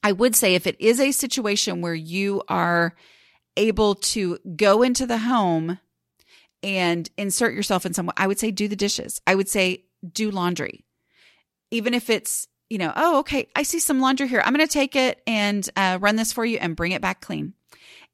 I 0.03 0.11
would 0.11 0.35
say 0.35 0.55
if 0.55 0.67
it 0.67 0.79
is 0.79 0.99
a 0.99 1.11
situation 1.11 1.81
where 1.81 1.95
you 1.95 2.43
are 2.47 2.95
able 3.55 3.95
to 3.95 4.37
go 4.55 4.83
into 4.83 5.05
the 5.05 5.17
home 5.17 5.79
and 6.63 7.09
insert 7.17 7.53
yourself 7.53 7.85
in 7.85 7.93
some 7.93 8.07
way, 8.07 8.13
I 8.17 8.27
would 8.27 8.39
say 8.39 8.51
do 8.51 8.67
the 8.67 8.75
dishes. 8.75 9.21
I 9.25 9.35
would 9.35 9.49
say 9.49 9.85
do 10.09 10.31
laundry. 10.31 10.85
Even 11.71 11.93
if 11.93 12.09
it's, 12.09 12.47
you 12.69 12.77
know, 12.77 12.93
oh, 12.95 13.19
okay, 13.19 13.49
I 13.55 13.63
see 13.63 13.79
some 13.79 13.99
laundry 13.99 14.27
here. 14.27 14.41
I'm 14.45 14.53
going 14.53 14.65
to 14.65 14.71
take 14.71 14.95
it 14.95 15.21
and 15.27 15.67
uh, 15.75 15.97
run 15.99 16.15
this 16.15 16.31
for 16.31 16.45
you 16.45 16.57
and 16.57 16.75
bring 16.75 16.91
it 16.91 17.01
back 17.01 17.19
clean 17.19 17.53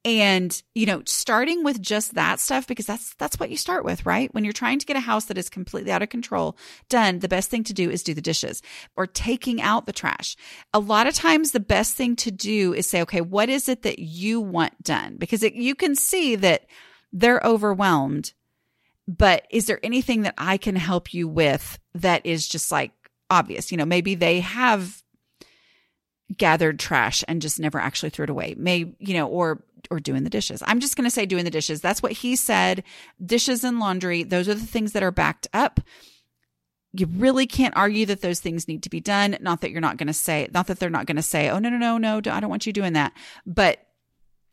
and 0.05 0.61
you 0.75 0.85
know 0.85 1.01
starting 1.05 1.63
with 1.63 1.81
just 1.81 2.15
that 2.15 2.39
stuff 2.39 2.67
because 2.67 2.85
that's 2.85 3.13
that's 3.15 3.39
what 3.39 3.49
you 3.49 3.57
start 3.57 3.85
with 3.85 4.05
right? 4.05 4.33
When 4.33 4.43
you're 4.43 4.53
trying 4.53 4.79
to 4.79 4.85
get 4.85 4.97
a 4.97 5.01
house 5.01 5.25
that 5.25 5.37
is 5.37 5.49
completely 5.49 5.91
out 5.91 6.01
of 6.01 6.09
control 6.09 6.57
done 6.89 7.19
the 7.19 7.27
best 7.27 7.49
thing 7.49 7.63
to 7.65 7.73
do 7.73 7.89
is 7.89 8.03
do 8.03 8.13
the 8.13 8.21
dishes 8.21 8.61
or 8.95 9.07
taking 9.07 9.61
out 9.61 9.85
the 9.85 9.93
trash. 9.93 10.35
A 10.73 10.79
lot 10.79 11.07
of 11.07 11.13
times 11.13 11.51
the 11.51 11.59
best 11.59 11.95
thing 11.95 12.15
to 12.17 12.31
do 12.31 12.73
is 12.73 12.89
say 12.89 13.01
okay 13.03 13.21
what 13.21 13.49
is 13.49 13.69
it 13.69 13.83
that 13.83 13.99
you 13.99 14.41
want 14.41 14.81
done? 14.83 15.17
Because 15.17 15.43
it, 15.43 15.53
you 15.53 15.75
can 15.75 15.95
see 15.95 16.35
that 16.35 16.65
they're 17.11 17.41
overwhelmed 17.43 18.33
but 19.07 19.45
is 19.49 19.65
there 19.65 19.79
anything 19.83 20.21
that 20.21 20.33
i 20.37 20.55
can 20.55 20.77
help 20.77 21.13
you 21.13 21.27
with 21.27 21.77
that 21.93 22.25
is 22.25 22.47
just 22.47 22.71
like 22.71 22.91
obvious? 23.29 23.71
You 23.71 23.77
know 23.77 23.85
maybe 23.85 24.15
they 24.15 24.39
have 24.39 25.02
gathered 26.37 26.79
trash 26.79 27.23
and 27.27 27.41
just 27.41 27.59
never 27.59 27.77
actually 27.77 28.09
threw 28.09 28.23
it 28.23 28.29
away 28.29 28.55
may 28.57 28.91
you 28.99 29.13
know 29.13 29.27
or 29.27 29.61
or 29.91 29.99
doing 29.99 30.23
the 30.23 30.29
dishes. 30.29 30.63
I'm 30.65 30.79
just 30.79 30.95
going 30.95 31.05
to 31.05 31.11
say 31.11 31.25
doing 31.25 31.45
the 31.45 31.51
dishes. 31.51 31.81
That's 31.81 32.01
what 32.01 32.11
he 32.11 32.35
said. 32.35 32.83
Dishes 33.23 33.63
and 33.63 33.79
laundry, 33.79 34.23
those 34.23 34.47
are 34.47 34.53
the 34.53 34.65
things 34.65 34.93
that 34.93 35.03
are 35.03 35.11
backed 35.11 35.47
up. 35.53 35.79
You 36.93 37.07
really 37.07 37.47
can't 37.47 37.75
argue 37.75 38.05
that 38.07 38.21
those 38.21 38.39
things 38.39 38.67
need 38.67 38.83
to 38.83 38.89
be 38.89 38.99
done. 38.99 39.37
Not 39.41 39.61
that 39.61 39.71
you're 39.71 39.81
not 39.81 39.97
going 39.97 40.07
to 40.07 40.13
say, 40.13 40.47
not 40.53 40.67
that 40.67 40.79
they're 40.79 40.89
not 40.89 41.07
going 41.07 41.15
to 41.15 41.23
say, 41.23 41.49
oh, 41.49 41.59
no, 41.59 41.69
no, 41.69 41.77
no, 41.77 41.97
no, 41.97 42.17
I 42.17 42.39
don't 42.39 42.49
want 42.49 42.67
you 42.67 42.73
doing 42.73 42.93
that. 42.93 43.13
But, 43.45 43.79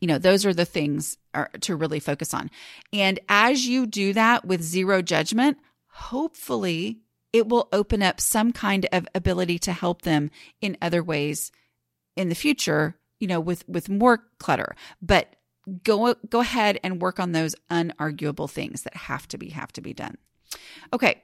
you 0.01 0.09
know, 0.09 0.19
those 0.19 0.47
are 0.47 0.55
the 0.55 0.65
things 0.65 1.19
are, 1.35 1.51
to 1.61 1.77
really 1.77 2.01
focus 2.01 2.33
on. 2.33 2.51
And 2.93 3.21
as 3.29 3.67
you 3.67 3.87
do 3.87 4.15
that 4.15 4.47
with 4.47 4.63
zero 4.63 5.03
judgment, 5.03 5.59
hopefully 5.89 7.01
it 7.33 7.47
will 7.47 7.69
open 7.73 8.03
up 8.03 8.21
some 8.21 8.53
kind 8.53 8.87
of 8.91 9.07
ability 9.15 9.59
to 9.61 9.73
help 9.73 10.03
them 10.03 10.31
in 10.63 10.79
other 10.81 11.03
ways 11.03 11.53
in 12.17 12.29
the 12.29 12.35
future 12.35 13.01
you 13.21 13.27
know, 13.29 13.39
with, 13.39 13.69
with 13.69 13.89
more 13.89 14.25
clutter, 14.39 14.75
but 15.01 15.37
go, 15.85 16.15
go 16.29 16.41
ahead 16.41 16.81
and 16.83 17.01
work 17.01 17.21
on 17.21 17.33
those 17.33 17.55
unarguable 17.71 18.51
things 18.51 18.83
that 18.83 18.97
have 18.97 19.29
to 19.29 19.39
be, 19.39 19.51
have 19.51 19.73
to 19.73 19.81
be 19.81 19.93
done. 19.93 20.17
Okay. 20.93 21.23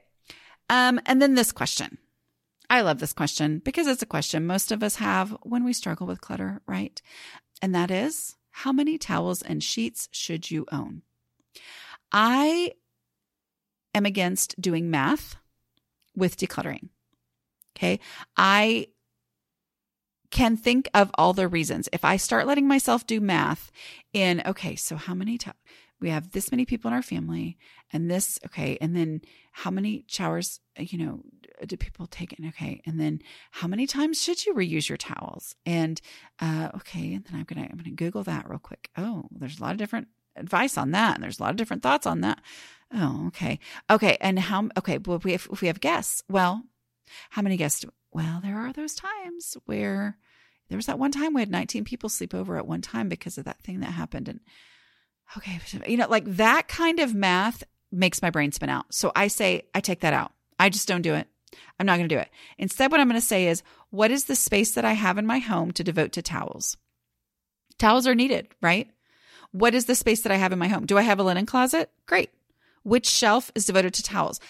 Um, 0.69 1.01
and 1.05 1.21
then 1.21 1.33
this 1.33 1.51
question. 1.51 1.97
I 2.69 2.81
love 2.81 2.99
this 2.99 3.13
question 3.13 3.59
because 3.59 3.87
it's 3.87 4.01
a 4.01 4.07
question 4.07 4.45
most 4.45 4.71
of 4.71 4.83
us 4.83 4.95
have 4.95 5.35
when 5.43 5.63
we 5.63 5.73
struggle 5.73 6.05
with 6.05 6.21
clutter, 6.21 6.61
right? 6.67 7.01
And 7.61 7.73
that 7.73 7.89
is 7.89 8.35
how 8.51 8.71
many 8.71 8.97
towels 8.97 9.41
and 9.41 9.63
sheets 9.63 10.09
should 10.11 10.51
you 10.51 10.65
own? 10.71 11.01
I 12.11 12.73
am 13.95 14.05
against 14.05 14.59
doing 14.61 14.91
math 14.91 15.37
with 16.15 16.37
decluttering. 16.37 16.89
Okay. 17.75 17.99
I 18.35 18.87
can 20.37 20.55
think 20.55 20.87
of 20.93 21.09
all 21.15 21.33
the 21.33 21.47
reasons. 21.47 21.89
If 21.91 22.05
I 22.05 22.17
start 22.17 22.45
letting 22.45 22.67
myself 22.67 23.07
do 23.07 23.19
math 23.19 23.71
in, 24.13 24.43
okay, 24.45 24.75
so 24.75 24.95
how 24.95 25.15
many 25.15 25.39
times 25.39 25.57
we 25.99 26.11
have 26.11 26.29
this 26.29 26.51
many 26.51 26.63
people 26.63 26.89
in 26.89 26.93
our 26.93 27.01
family 27.01 27.57
and 27.91 28.09
this, 28.09 28.37
okay, 28.45 28.77
and 28.79 28.95
then 28.95 29.21
how 29.51 29.71
many 29.71 30.05
showers, 30.07 30.59
you 30.77 30.99
know, 30.99 31.21
do 31.65 31.75
people 31.75 32.05
take 32.05 32.33
in? 32.33 32.47
Okay. 32.49 32.83
And 32.85 32.99
then 32.99 33.19
how 33.49 33.67
many 33.67 33.87
times 33.87 34.21
should 34.21 34.45
you 34.45 34.53
reuse 34.53 34.87
your 34.87 34.97
towels? 34.99 35.55
And, 35.65 35.99
uh, 36.39 36.69
okay. 36.75 37.15
And 37.15 37.25
then 37.25 37.39
I'm 37.39 37.45
to, 37.45 37.59
I'm 37.59 37.83
to 37.83 37.89
Google 37.89 38.21
that 38.25 38.47
real 38.47 38.59
quick. 38.59 38.91
Oh, 38.95 39.25
there's 39.31 39.59
a 39.59 39.63
lot 39.63 39.71
of 39.71 39.79
different 39.79 40.07
advice 40.35 40.77
on 40.77 40.91
that. 40.91 41.15
And 41.15 41.23
there's 41.23 41.39
a 41.39 41.41
lot 41.41 41.49
of 41.49 41.57
different 41.57 41.81
thoughts 41.81 42.05
on 42.05 42.21
that. 42.21 42.41
Oh, 42.93 43.25
okay. 43.29 43.57
Okay. 43.89 44.17
And 44.21 44.37
how, 44.37 44.69
okay. 44.77 44.99
Well, 44.99 45.17
if 45.17 45.23
we 45.23 45.31
have, 45.31 45.47
if 45.51 45.61
we 45.61 45.67
have 45.67 45.79
guests, 45.79 46.21
well, 46.29 46.61
how 47.31 47.41
many 47.41 47.57
guests 47.57 47.79
do, 47.79 47.89
well, 48.11 48.39
there 48.43 48.59
are 48.59 48.71
those 48.71 48.93
times 48.93 49.57
where 49.65 50.19
there 50.69 50.77
was 50.77 50.85
that 50.87 50.99
one 50.99 51.11
time 51.11 51.33
we 51.33 51.41
had 51.41 51.49
19 51.49 51.83
people 51.83 52.09
sleep 52.09 52.33
over 52.33 52.57
at 52.57 52.67
one 52.67 52.81
time 52.81 53.09
because 53.09 53.37
of 53.37 53.45
that 53.45 53.61
thing 53.61 53.79
that 53.79 53.91
happened. 53.91 54.27
And 54.27 54.39
okay, 55.37 55.59
you 55.87 55.97
know, 55.97 56.07
like 56.07 56.25
that 56.25 56.67
kind 56.67 56.99
of 56.99 57.13
math 57.13 57.63
makes 57.91 58.21
my 58.21 58.29
brain 58.29 58.51
spin 58.51 58.69
out. 58.69 58.85
So 58.93 59.11
I 59.15 59.27
say, 59.27 59.63
I 59.73 59.79
take 59.79 60.01
that 60.01 60.13
out. 60.13 60.31
I 60.59 60.69
just 60.69 60.87
don't 60.87 61.01
do 61.01 61.13
it. 61.13 61.27
I'm 61.79 61.85
not 61.85 61.97
going 61.97 62.09
to 62.09 62.15
do 62.15 62.19
it. 62.19 62.29
Instead, 62.57 62.91
what 62.91 62.99
I'm 62.99 63.07
going 63.07 63.19
to 63.19 63.25
say 63.25 63.47
is, 63.47 63.63
what 63.89 64.11
is 64.11 64.25
the 64.25 64.35
space 64.35 64.71
that 64.71 64.83
I 64.83 64.93
have 64.93 65.17
in 65.17 65.25
my 65.25 65.39
home 65.39 65.71
to 65.71 65.83
devote 65.83 66.11
to 66.13 66.21
towels? 66.21 66.75
Towels 67.77 68.07
are 68.07 68.15
needed, 68.15 68.49
right? 68.61 68.89
What 69.51 69.73
is 69.73 69.85
the 69.85 69.95
space 69.95 70.21
that 70.21 70.31
I 70.31 70.35
have 70.35 70.51
in 70.51 70.59
my 70.59 70.67
home? 70.67 70.85
Do 70.85 70.97
I 70.97 71.03
have 71.03 71.19
a 71.19 71.23
linen 71.23 71.45
closet? 71.45 71.89
Great. 72.05 72.31
Which 72.83 73.07
shelf 73.07 73.51
is 73.55 73.65
devoted 73.65 73.93
to 73.93 74.03
towels? 74.03 74.41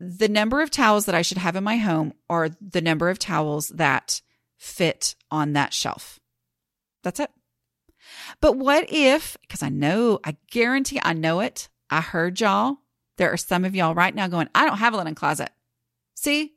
the 0.00 0.28
number 0.28 0.60
of 0.60 0.70
towels 0.70 1.06
that 1.06 1.14
I 1.14 1.22
should 1.22 1.38
have 1.38 1.56
in 1.56 1.64
my 1.64 1.76
home 1.76 2.14
are 2.28 2.50
the 2.60 2.80
number 2.80 3.08
of 3.08 3.18
towels 3.18 3.68
that 3.68 4.20
fit 4.56 5.14
on 5.30 5.52
that 5.52 5.72
shelf. 5.72 6.20
That's 7.02 7.20
it. 7.20 7.30
But 8.40 8.56
what 8.56 8.86
if, 8.88 9.36
because 9.42 9.62
I 9.62 9.68
know, 9.68 10.20
I 10.24 10.36
guarantee 10.50 11.00
I 11.02 11.12
know 11.12 11.40
it. 11.40 11.68
I 11.90 12.00
heard 12.00 12.40
y'all. 12.40 12.78
There 13.16 13.32
are 13.32 13.36
some 13.36 13.64
of 13.64 13.74
y'all 13.74 13.94
right 13.94 14.14
now 14.14 14.26
going, 14.26 14.48
I 14.54 14.66
don't 14.66 14.78
have 14.78 14.94
a 14.94 14.96
linen 14.96 15.14
closet. 15.14 15.50
See, 16.14 16.54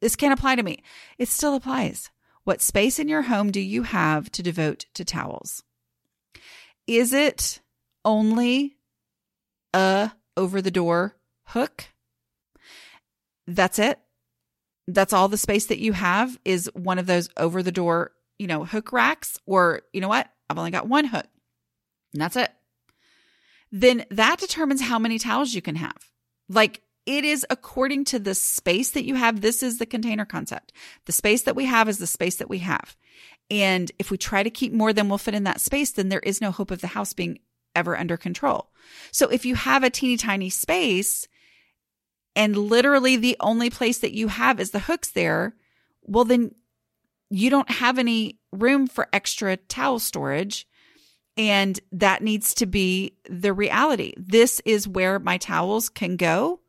this 0.00 0.16
can't 0.16 0.38
apply 0.38 0.56
to 0.56 0.62
me. 0.62 0.82
It 1.18 1.28
still 1.28 1.54
applies. 1.54 2.10
What 2.44 2.60
space 2.62 2.98
in 2.98 3.08
your 3.08 3.22
home 3.22 3.50
do 3.50 3.60
you 3.60 3.82
have 3.82 4.30
to 4.32 4.42
devote 4.42 4.86
to 4.94 5.04
towels? 5.04 5.62
Is 6.86 7.12
it 7.12 7.60
only 8.04 8.76
a 9.74 10.12
over 10.36 10.62
the 10.62 10.70
door 10.70 11.16
hook? 11.46 11.86
that's 13.46 13.78
it. 13.78 13.98
That's 14.86 15.12
all 15.12 15.28
the 15.28 15.36
space 15.36 15.66
that 15.66 15.80
you 15.80 15.92
have 15.92 16.38
is 16.44 16.70
one 16.74 16.98
of 16.98 17.06
those 17.06 17.28
over 17.36 17.62
the 17.62 17.72
door, 17.72 18.12
you 18.38 18.46
know, 18.46 18.64
hook 18.64 18.92
racks, 18.92 19.38
or 19.46 19.82
you 19.92 20.00
know 20.00 20.08
what? 20.08 20.28
I've 20.48 20.58
only 20.58 20.70
got 20.70 20.88
one 20.88 21.06
hook 21.06 21.26
and 22.16 22.22
that's 22.22 22.36
it. 22.36 22.50
Then 23.70 24.06
that 24.10 24.38
determines 24.38 24.80
how 24.80 24.98
many 24.98 25.18
towels 25.18 25.54
you 25.54 25.60
can 25.60 25.76
have. 25.76 25.96
Like 26.48 26.82
it 27.04 27.24
is 27.24 27.44
according 27.50 28.04
to 28.06 28.18
the 28.18 28.34
space 28.34 28.90
that 28.92 29.04
you 29.04 29.16
have. 29.16 29.40
This 29.40 29.62
is 29.62 29.78
the 29.78 29.86
container 29.86 30.24
concept. 30.24 30.72
The 31.04 31.12
space 31.12 31.42
that 31.42 31.56
we 31.56 31.66
have 31.66 31.88
is 31.88 31.98
the 31.98 32.06
space 32.06 32.36
that 32.36 32.48
we 32.48 32.58
have. 32.58 32.96
And 33.50 33.92
if 33.98 34.10
we 34.10 34.16
try 34.16 34.42
to 34.42 34.50
keep 34.50 34.72
more 34.72 34.92
than 34.92 35.08
will 35.08 35.18
fit 35.18 35.34
in 35.34 35.44
that 35.44 35.60
space, 35.60 35.92
then 35.92 36.08
there 36.08 36.20
is 36.20 36.40
no 36.40 36.50
hope 36.50 36.70
of 36.70 36.80
the 36.80 36.88
house 36.88 37.12
being 37.12 37.38
ever 37.74 37.96
under 37.96 38.16
control. 38.16 38.70
So 39.12 39.28
if 39.28 39.44
you 39.44 39.54
have 39.54 39.84
a 39.84 39.90
teeny 39.90 40.16
tiny 40.16 40.50
space, 40.50 41.28
and 42.36 42.56
literally 42.56 43.16
the 43.16 43.36
only 43.40 43.70
place 43.70 43.98
that 43.98 44.12
you 44.12 44.28
have 44.28 44.60
is 44.60 44.70
the 44.70 44.78
hooks 44.80 45.08
there, 45.08 45.56
well, 46.02 46.24
then 46.24 46.54
you 47.30 47.48
don't 47.50 47.70
have 47.70 47.98
any 47.98 48.38
room 48.52 48.86
for 48.86 49.08
extra 49.12 49.56
towel 49.56 49.98
storage. 49.98 50.68
And 51.38 51.78
that 51.92 52.22
needs 52.22 52.54
to 52.54 52.66
be 52.66 53.16
the 53.28 53.52
reality. 53.52 54.14
This 54.16 54.62
is 54.64 54.88
where 54.88 55.18
my 55.18 55.36
towels 55.36 55.90
can 55.90 56.16
go 56.16 56.60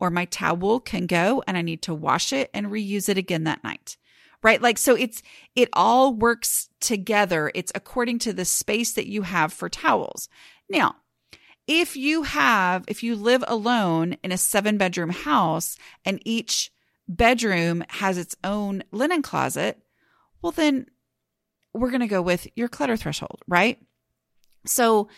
or 0.00 0.08
my 0.10 0.24
towel 0.26 0.80
can 0.80 1.06
go 1.06 1.42
and 1.46 1.58
I 1.58 1.62
need 1.62 1.82
to 1.82 1.94
wash 1.94 2.32
it 2.32 2.48
and 2.54 2.68
reuse 2.68 3.08
it 3.08 3.18
again 3.18 3.44
that 3.44 3.64
night. 3.64 3.96
Right? 4.42 4.62
Like, 4.62 4.78
so 4.78 4.94
it's, 4.94 5.22
it 5.56 5.68
all 5.72 6.14
works 6.14 6.70
together. 6.80 7.50
It's 7.54 7.72
according 7.74 8.20
to 8.20 8.32
the 8.32 8.44
space 8.44 8.92
that 8.92 9.08
you 9.08 9.22
have 9.22 9.52
for 9.52 9.68
towels. 9.68 10.28
Now, 10.70 10.96
if 11.68 11.96
you 11.96 12.22
have, 12.22 12.84
if 12.88 13.02
you 13.02 13.14
live 13.14 13.44
alone 13.46 14.16
in 14.24 14.32
a 14.32 14.38
seven 14.38 14.78
bedroom 14.78 15.10
house 15.10 15.76
and 16.04 16.20
each 16.24 16.72
bedroom 17.06 17.84
has 17.88 18.16
its 18.16 18.34
own 18.42 18.82
linen 18.90 19.20
closet, 19.20 19.78
well, 20.40 20.50
then 20.50 20.86
we're 21.74 21.90
going 21.90 22.00
to 22.00 22.06
go 22.06 22.22
with 22.22 22.48
your 22.56 22.68
clutter 22.68 22.96
threshold, 22.96 23.42
right? 23.46 23.78
So 24.64 25.08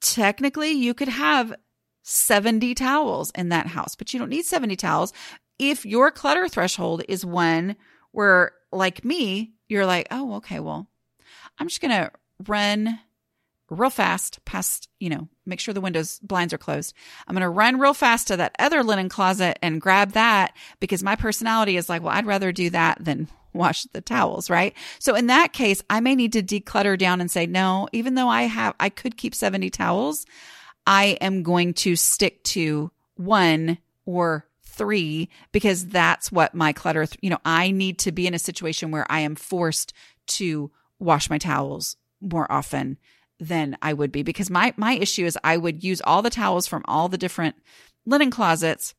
technically 0.00 0.72
you 0.72 0.92
could 0.92 1.08
have 1.08 1.54
70 2.02 2.74
towels 2.74 3.30
in 3.30 3.48
that 3.48 3.66
house, 3.66 3.94
but 3.94 4.12
you 4.12 4.20
don't 4.20 4.28
need 4.28 4.44
70 4.44 4.76
towels. 4.76 5.12
If 5.58 5.86
your 5.86 6.10
clutter 6.10 6.48
threshold 6.48 7.02
is 7.08 7.24
one 7.24 7.76
where, 8.12 8.52
like 8.72 9.04
me, 9.04 9.52
you're 9.68 9.86
like, 9.86 10.06
oh, 10.10 10.34
okay, 10.34 10.60
well, 10.60 10.88
I'm 11.58 11.68
just 11.68 11.80
going 11.80 11.92
to 11.92 12.10
run 12.46 12.98
real 13.70 13.90
fast 13.90 14.44
past, 14.44 14.88
you 14.98 15.08
know, 15.08 15.28
make 15.46 15.60
sure 15.60 15.72
the 15.72 15.80
windows 15.80 16.18
blinds 16.22 16.52
are 16.52 16.58
closed. 16.58 16.94
I'm 17.26 17.34
going 17.34 17.42
to 17.42 17.48
run 17.48 17.78
real 17.78 17.94
fast 17.94 18.28
to 18.28 18.36
that 18.36 18.56
other 18.58 18.82
linen 18.82 19.08
closet 19.08 19.58
and 19.62 19.80
grab 19.80 20.12
that 20.12 20.56
because 20.80 21.02
my 21.02 21.16
personality 21.16 21.76
is 21.76 21.88
like, 21.88 22.02
well, 22.02 22.14
I'd 22.14 22.26
rather 22.26 22.52
do 22.52 22.70
that 22.70 22.98
than 23.02 23.28
wash 23.52 23.84
the 23.84 24.00
towels, 24.00 24.50
right? 24.50 24.74
So 24.98 25.14
in 25.14 25.28
that 25.28 25.52
case, 25.52 25.82
I 25.88 26.00
may 26.00 26.14
need 26.14 26.32
to 26.34 26.42
declutter 26.42 26.98
down 26.98 27.20
and 27.20 27.30
say, 27.30 27.46
no, 27.46 27.88
even 27.92 28.14
though 28.14 28.28
I 28.28 28.42
have, 28.42 28.74
I 28.78 28.90
could 28.90 29.16
keep 29.16 29.34
70 29.34 29.70
towels, 29.70 30.26
I 30.86 31.18
am 31.20 31.42
going 31.42 31.74
to 31.74 31.96
stick 31.96 32.42
to 32.44 32.90
one 33.16 33.78
or 34.04 34.46
three 34.62 35.28
because 35.52 35.86
that's 35.86 36.30
what 36.32 36.54
my 36.54 36.72
clutter, 36.72 37.06
th- 37.06 37.18
you 37.22 37.30
know, 37.30 37.40
I 37.44 37.70
need 37.70 37.98
to 38.00 38.12
be 38.12 38.26
in 38.26 38.34
a 38.34 38.38
situation 38.38 38.90
where 38.90 39.06
I 39.10 39.20
am 39.20 39.34
forced 39.34 39.92
to 40.28 40.70
wash 40.98 41.28
my 41.28 41.38
towels 41.38 41.96
more 42.20 42.50
often 42.50 42.98
than 43.40 43.76
I 43.80 43.92
would 43.92 44.12
be 44.12 44.22
because 44.22 44.50
my 44.50 44.74
my 44.76 44.92
issue 44.92 45.24
is 45.24 45.38
I 45.42 45.56
would 45.56 45.82
use 45.82 46.00
all 46.02 46.22
the 46.22 46.30
towels 46.30 46.66
from 46.66 46.84
all 46.86 47.08
the 47.08 47.18
different 47.18 47.56
linen 48.04 48.30
closets 48.30 48.94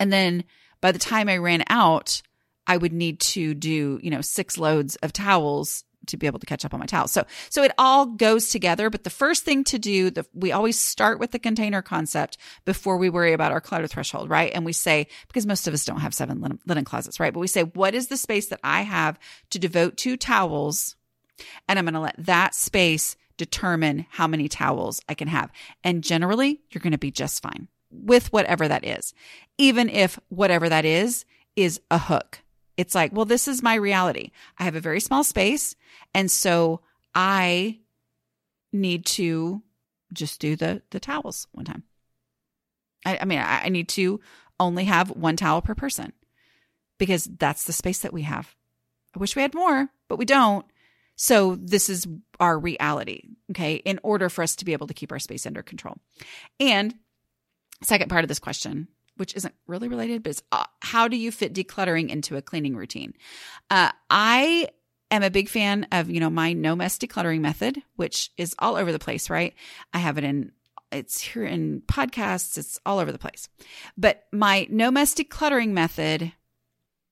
and 0.00 0.12
then 0.12 0.44
by 0.80 0.90
the 0.92 0.98
time 0.98 1.28
I 1.28 1.36
ran 1.36 1.64
out 1.68 2.22
I 2.68 2.76
would 2.76 2.92
need 2.92 3.18
to 3.20 3.54
do, 3.54 3.98
you 4.02 4.10
know, 4.10 4.20
six 4.20 4.58
loads 4.58 4.96
of 4.96 5.12
towels 5.12 5.84
to 6.06 6.16
be 6.16 6.26
able 6.26 6.38
to 6.38 6.46
catch 6.46 6.64
up 6.64 6.74
on 6.74 6.80
my 6.80 6.86
towels. 6.86 7.12
So, 7.12 7.24
so 7.48 7.62
it 7.62 7.72
all 7.78 8.06
goes 8.06 8.48
together. 8.50 8.90
But 8.90 9.04
the 9.04 9.10
first 9.10 9.44
thing 9.44 9.64
to 9.64 9.78
do, 9.78 10.10
the, 10.10 10.26
we 10.34 10.52
always 10.52 10.78
start 10.78 11.18
with 11.18 11.30
the 11.30 11.38
container 11.38 11.82
concept 11.82 12.36
before 12.64 12.98
we 12.98 13.10
worry 13.10 13.32
about 13.32 13.52
our 13.52 13.60
clutter 13.60 13.86
threshold, 13.86 14.30
right? 14.30 14.52
And 14.54 14.64
we 14.64 14.72
say, 14.72 15.08
because 15.26 15.46
most 15.46 15.66
of 15.66 15.74
us 15.74 15.84
don't 15.84 16.00
have 16.00 16.14
seven 16.14 16.40
linen, 16.40 16.58
linen 16.66 16.84
closets, 16.84 17.18
right? 17.18 17.32
But 17.32 17.40
we 17.40 17.46
say, 17.46 17.62
what 17.62 17.94
is 17.94 18.08
the 18.08 18.16
space 18.16 18.48
that 18.48 18.60
I 18.62 18.82
have 18.82 19.18
to 19.50 19.58
devote 19.58 19.96
to 19.98 20.16
towels? 20.16 20.94
And 21.68 21.78
I'm 21.78 21.84
going 21.84 21.94
to 21.94 22.00
let 22.00 22.16
that 22.18 22.54
space 22.54 23.16
determine 23.38 24.06
how 24.10 24.26
many 24.26 24.48
towels 24.48 25.00
I 25.08 25.14
can 25.14 25.28
have. 25.28 25.50
And 25.82 26.04
generally, 26.04 26.60
you're 26.70 26.82
going 26.82 26.92
to 26.92 26.98
be 26.98 27.10
just 27.10 27.42
fine 27.42 27.68
with 27.90 28.30
whatever 28.32 28.68
that 28.68 28.84
is, 28.84 29.14
even 29.56 29.88
if 29.88 30.18
whatever 30.28 30.68
that 30.68 30.84
is, 30.84 31.24
is 31.56 31.80
a 31.90 31.98
hook 31.98 32.42
it's 32.78 32.94
like, 32.94 33.12
well, 33.12 33.24
this 33.24 33.48
is 33.48 33.60
my 33.60 33.74
reality. 33.74 34.30
I 34.56 34.62
have 34.62 34.76
a 34.76 34.80
very 34.80 35.00
small 35.00 35.24
space. 35.24 35.74
And 36.14 36.30
so 36.30 36.80
I 37.12 37.80
need 38.72 39.04
to 39.06 39.62
just 40.12 40.40
do 40.40 40.54
the, 40.54 40.80
the 40.90 41.00
towels 41.00 41.48
one 41.50 41.64
time. 41.64 41.82
I, 43.04 43.18
I 43.20 43.24
mean, 43.24 43.40
I, 43.40 43.64
I 43.64 43.68
need 43.68 43.88
to 43.90 44.20
only 44.60 44.84
have 44.84 45.10
one 45.10 45.36
towel 45.36 45.60
per 45.60 45.74
person 45.74 46.12
because 46.98 47.24
that's 47.24 47.64
the 47.64 47.72
space 47.72 47.98
that 48.00 48.12
we 48.12 48.22
have. 48.22 48.54
I 49.14 49.18
wish 49.18 49.34
we 49.34 49.42
had 49.42 49.54
more, 49.54 49.88
but 50.06 50.16
we 50.16 50.24
don't. 50.24 50.64
So 51.18 51.56
this 51.56 51.90
is 51.90 52.06
our 52.40 52.58
reality. 52.58 53.24
Okay. 53.50 53.74
In 53.74 54.00
order 54.02 54.30
for 54.30 54.42
us 54.42 54.56
to 54.56 54.64
be 54.64 54.72
able 54.72 54.86
to 54.86 54.94
keep 54.94 55.12
our 55.12 55.18
space 55.18 55.46
under 55.46 55.62
control. 55.62 55.98
And 56.58 56.94
second 57.82 58.08
part 58.08 58.24
of 58.24 58.28
this 58.28 58.38
question 58.38 58.88
which 59.18 59.34
isn't 59.34 59.54
really 59.66 59.88
related, 59.88 60.22
but 60.22 60.30
it's 60.30 60.42
uh, 60.52 60.64
how 60.80 61.08
do 61.08 61.16
you 61.16 61.30
fit 61.30 61.52
decluttering 61.52 62.08
into 62.08 62.36
a 62.36 62.42
cleaning 62.42 62.76
routine? 62.76 63.12
Uh, 63.68 63.90
I 64.08 64.68
am 65.10 65.22
a 65.22 65.30
big 65.30 65.48
fan 65.48 65.86
of, 65.92 66.08
you 66.08 66.20
know, 66.20 66.30
my 66.30 66.52
no 66.52 66.74
mess 66.74 66.98
decluttering 66.98 67.40
method, 67.40 67.82
which 67.96 68.30
is 68.36 68.54
all 68.58 68.76
over 68.76 68.92
the 68.92 68.98
place, 68.98 69.28
right? 69.28 69.54
I 69.92 69.98
have 69.98 70.18
it 70.18 70.24
in 70.24 70.52
it's 70.90 71.20
here 71.20 71.44
in 71.44 71.82
podcasts, 71.82 72.56
it's 72.56 72.78
all 72.86 72.98
over 72.98 73.12
the 73.12 73.18
place. 73.18 73.48
But 73.98 74.24
my 74.32 74.66
no 74.70 74.90
mess 74.90 75.14
decluttering 75.14 75.70
method 75.70 76.32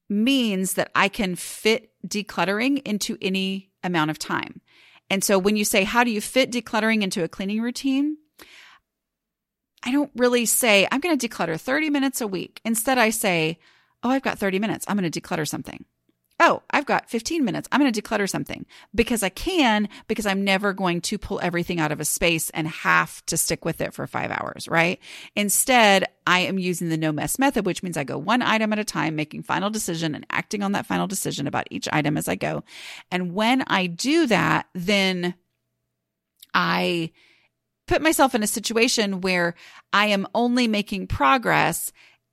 means 0.08 0.74
that 0.74 0.90
I 0.94 1.08
can 1.08 1.34
fit 1.34 1.90
decluttering 2.06 2.80
into 2.86 3.18
any 3.20 3.70
amount 3.86 4.10
of 4.10 4.18
time. 4.18 4.60
And 5.08 5.22
so 5.22 5.38
when 5.38 5.56
you 5.56 5.64
say, 5.64 5.84
how 5.84 6.04
do 6.04 6.10
you 6.10 6.20
fit 6.20 6.50
decluttering 6.50 7.02
into 7.02 7.22
a 7.22 7.28
cleaning 7.28 7.62
routine? 7.62 8.16
I 9.84 9.92
don't 9.92 10.10
really 10.16 10.46
say, 10.46 10.88
I'm 10.90 11.00
going 11.00 11.16
to 11.16 11.28
declutter 11.28 11.60
30 11.60 11.90
minutes 11.90 12.20
a 12.20 12.26
week. 12.26 12.60
Instead, 12.64 12.98
I 12.98 13.10
say, 13.10 13.58
Oh, 14.02 14.10
I've 14.10 14.22
got 14.22 14.38
30 14.38 14.58
minutes. 14.58 14.84
I'm 14.86 14.96
going 14.96 15.10
to 15.10 15.20
declutter 15.20 15.48
something. 15.48 15.84
Oh, 16.38 16.62
I've 16.70 16.84
got 16.84 17.08
15 17.08 17.46
minutes. 17.46 17.66
I'm 17.72 17.80
going 17.80 17.90
to 17.90 18.02
declutter 18.02 18.28
something 18.28 18.66
because 18.94 19.22
I 19.22 19.30
can, 19.30 19.88
because 20.06 20.26
I'm 20.26 20.44
never 20.44 20.74
going 20.74 21.00
to 21.02 21.16
pull 21.16 21.40
everything 21.42 21.80
out 21.80 21.92
of 21.92 22.00
a 22.00 22.04
space 22.04 22.50
and 22.50 22.68
have 22.68 23.24
to 23.26 23.38
stick 23.38 23.64
with 23.64 23.80
it 23.80 23.94
for 23.94 24.06
five 24.06 24.30
hours, 24.30 24.68
right? 24.68 25.00
Instead, 25.34 26.04
I 26.26 26.40
am 26.40 26.58
using 26.58 26.90
the 26.90 26.98
no 26.98 27.10
mess 27.10 27.38
method, 27.38 27.64
which 27.64 27.82
means 27.82 27.96
I 27.96 28.04
go 28.04 28.18
one 28.18 28.42
item 28.42 28.72
at 28.74 28.78
a 28.78 28.84
time, 28.84 29.16
making 29.16 29.44
final 29.44 29.70
decision 29.70 30.14
and 30.14 30.26
acting 30.28 30.62
on 30.62 30.72
that 30.72 30.84
final 30.84 31.06
decision 31.06 31.46
about 31.46 31.68
each 31.70 31.88
item 31.90 32.18
as 32.18 32.28
I 32.28 32.34
go. 32.34 32.64
And 33.10 33.32
when 33.32 33.62
I 33.62 33.86
do 33.86 34.26
that, 34.26 34.66
then 34.74 35.34
I 36.52 37.12
put 37.86 38.02
myself 38.02 38.34
in 38.34 38.42
a 38.42 38.48
situation 38.48 39.22
where 39.22 39.54
I 39.92 40.06
am 40.06 40.26
only 40.34 40.68
making 40.68 41.06
progress 41.06 41.92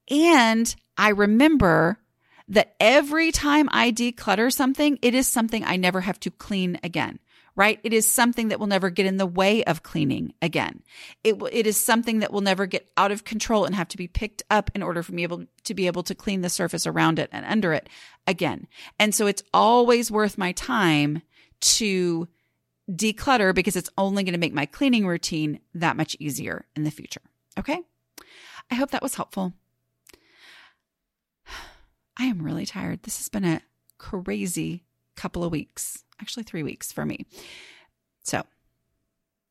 and 0.10 0.76
I 0.98 1.10
remember 1.10 2.00
that 2.48 2.76
every 2.80 3.32
time 3.32 3.70
I 3.72 3.92
declutter 3.92 4.52
something, 4.52 5.00
it 5.02 5.14
is 5.14 5.28
something 5.28 5.64
I 5.64 5.78
never 5.78 6.02
have 6.02 6.20
to 6.22 6.32
clean 6.32 6.80
again, 6.84 7.20
right? 7.56 7.80
It 7.84 7.94
is 7.94 8.12
something 8.12 8.50
that 8.50 8.60
will 8.60 8.68
never 8.68 8.90
get 8.90 9.06
in 9.06 9.18
the 9.18 9.26
way 9.26 9.64
of 9.64 9.84
cleaning 9.84 10.34
again. 10.42 10.84
It, 11.24 11.42
it 11.52 11.66
is 11.68 11.84
something 11.84 12.20
that 12.20 12.34
will 12.34 12.42
never 12.42 12.66
get 12.66 12.90
out 12.98 13.12
of 13.12 13.24
control 13.24 13.66
and 13.66 13.76
have 13.76 13.88
to 13.90 13.98
be 13.98 14.08
picked 14.08 14.44
up 14.50 14.72
in 14.76 14.84
order 14.84 15.04
for 15.04 15.14
me 15.14 15.24
able 15.24 15.46
to 15.64 15.74
be 15.74 15.88
able 15.88 16.04
to 16.04 16.16
clean 16.16 16.42
the 16.42 16.50
surface 16.50 16.86
around 16.86 17.20
it 17.20 17.30
and 17.32 17.46
under 17.46 17.74
it 17.74 17.88
again. 18.28 18.68
And 19.00 19.16
so 19.16 19.28
it's 19.28 19.44
always 19.54 20.12
worth 20.12 20.38
my 20.38 20.52
time 20.52 21.22
to 21.62 22.28
declutter 22.92 23.56
because 23.56 23.76
it's 23.76 23.90
only 23.98 24.24
going 24.24 24.34
to 24.34 24.40
make 24.40 24.54
my 24.54 24.66
cleaning 24.66 25.08
routine 25.08 25.60
that 25.74 25.96
much 25.96 26.18
easier 26.20 26.66
in 26.76 26.84
the 26.84 26.92
future. 26.92 27.22
Okay. 27.58 27.80
I 28.70 28.76
hope 28.76 28.92
that 28.92 29.04
was 29.04 29.16
helpful. 29.16 29.54
I 32.18 32.26
am 32.26 32.42
really 32.42 32.66
tired. 32.66 33.04
This 33.04 33.18
has 33.18 33.30
been 33.30 33.46
a 33.46 33.62
crazy 33.98 34.84
couple 35.16 35.44
of 35.44 35.52
weeks, 35.52 36.04
actually, 36.22 36.44
three 36.44 36.64
weeks 36.64 36.92
for 36.92 37.06
me. 37.06 37.26
So 38.24 38.44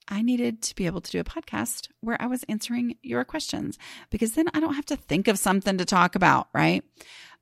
I 0.08 0.22
needed 0.22 0.62
to 0.62 0.74
be 0.74 0.86
able 0.86 1.00
to 1.00 1.10
do 1.10 1.20
a 1.20 1.24
podcast 1.24 1.88
where 2.00 2.20
I 2.20 2.26
was 2.26 2.44
answering 2.48 2.96
your 3.02 3.24
questions 3.24 3.78
because 4.10 4.32
then 4.32 4.46
I 4.52 4.60
don't 4.60 4.74
have 4.74 4.86
to 4.86 4.96
think 4.96 5.28
of 5.28 5.38
something 5.38 5.78
to 5.78 5.84
talk 5.84 6.14
about, 6.14 6.48
right? 6.52 6.84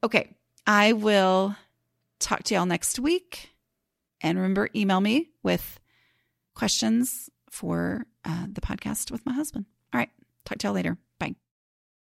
Okay. 0.03 0.35
I 0.66 0.93
will 0.93 1.57
talk 2.18 2.43
to 2.45 2.55
y'all 2.55 2.66
next 2.66 2.99
week. 2.99 3.51
And 4.21 4.39
remember, 4.39 4.68
email 4.77 5.01
me 5.01 5.31
with 5.43 5.81
questions 6.55 7.31
for 7.51 8.07
uh, 8.25 8.47
the 8.53 8.61
podcast 8.61 9.11
with 9.11 9.25
my 9.25 9.33
husband. 9.33 9.64
All 9.93 9.99
right. 9.99 10.11
Talk 10.45 10.59
to 10.59 10.66
y'all 10.68 10.75
later. 10.75 10.99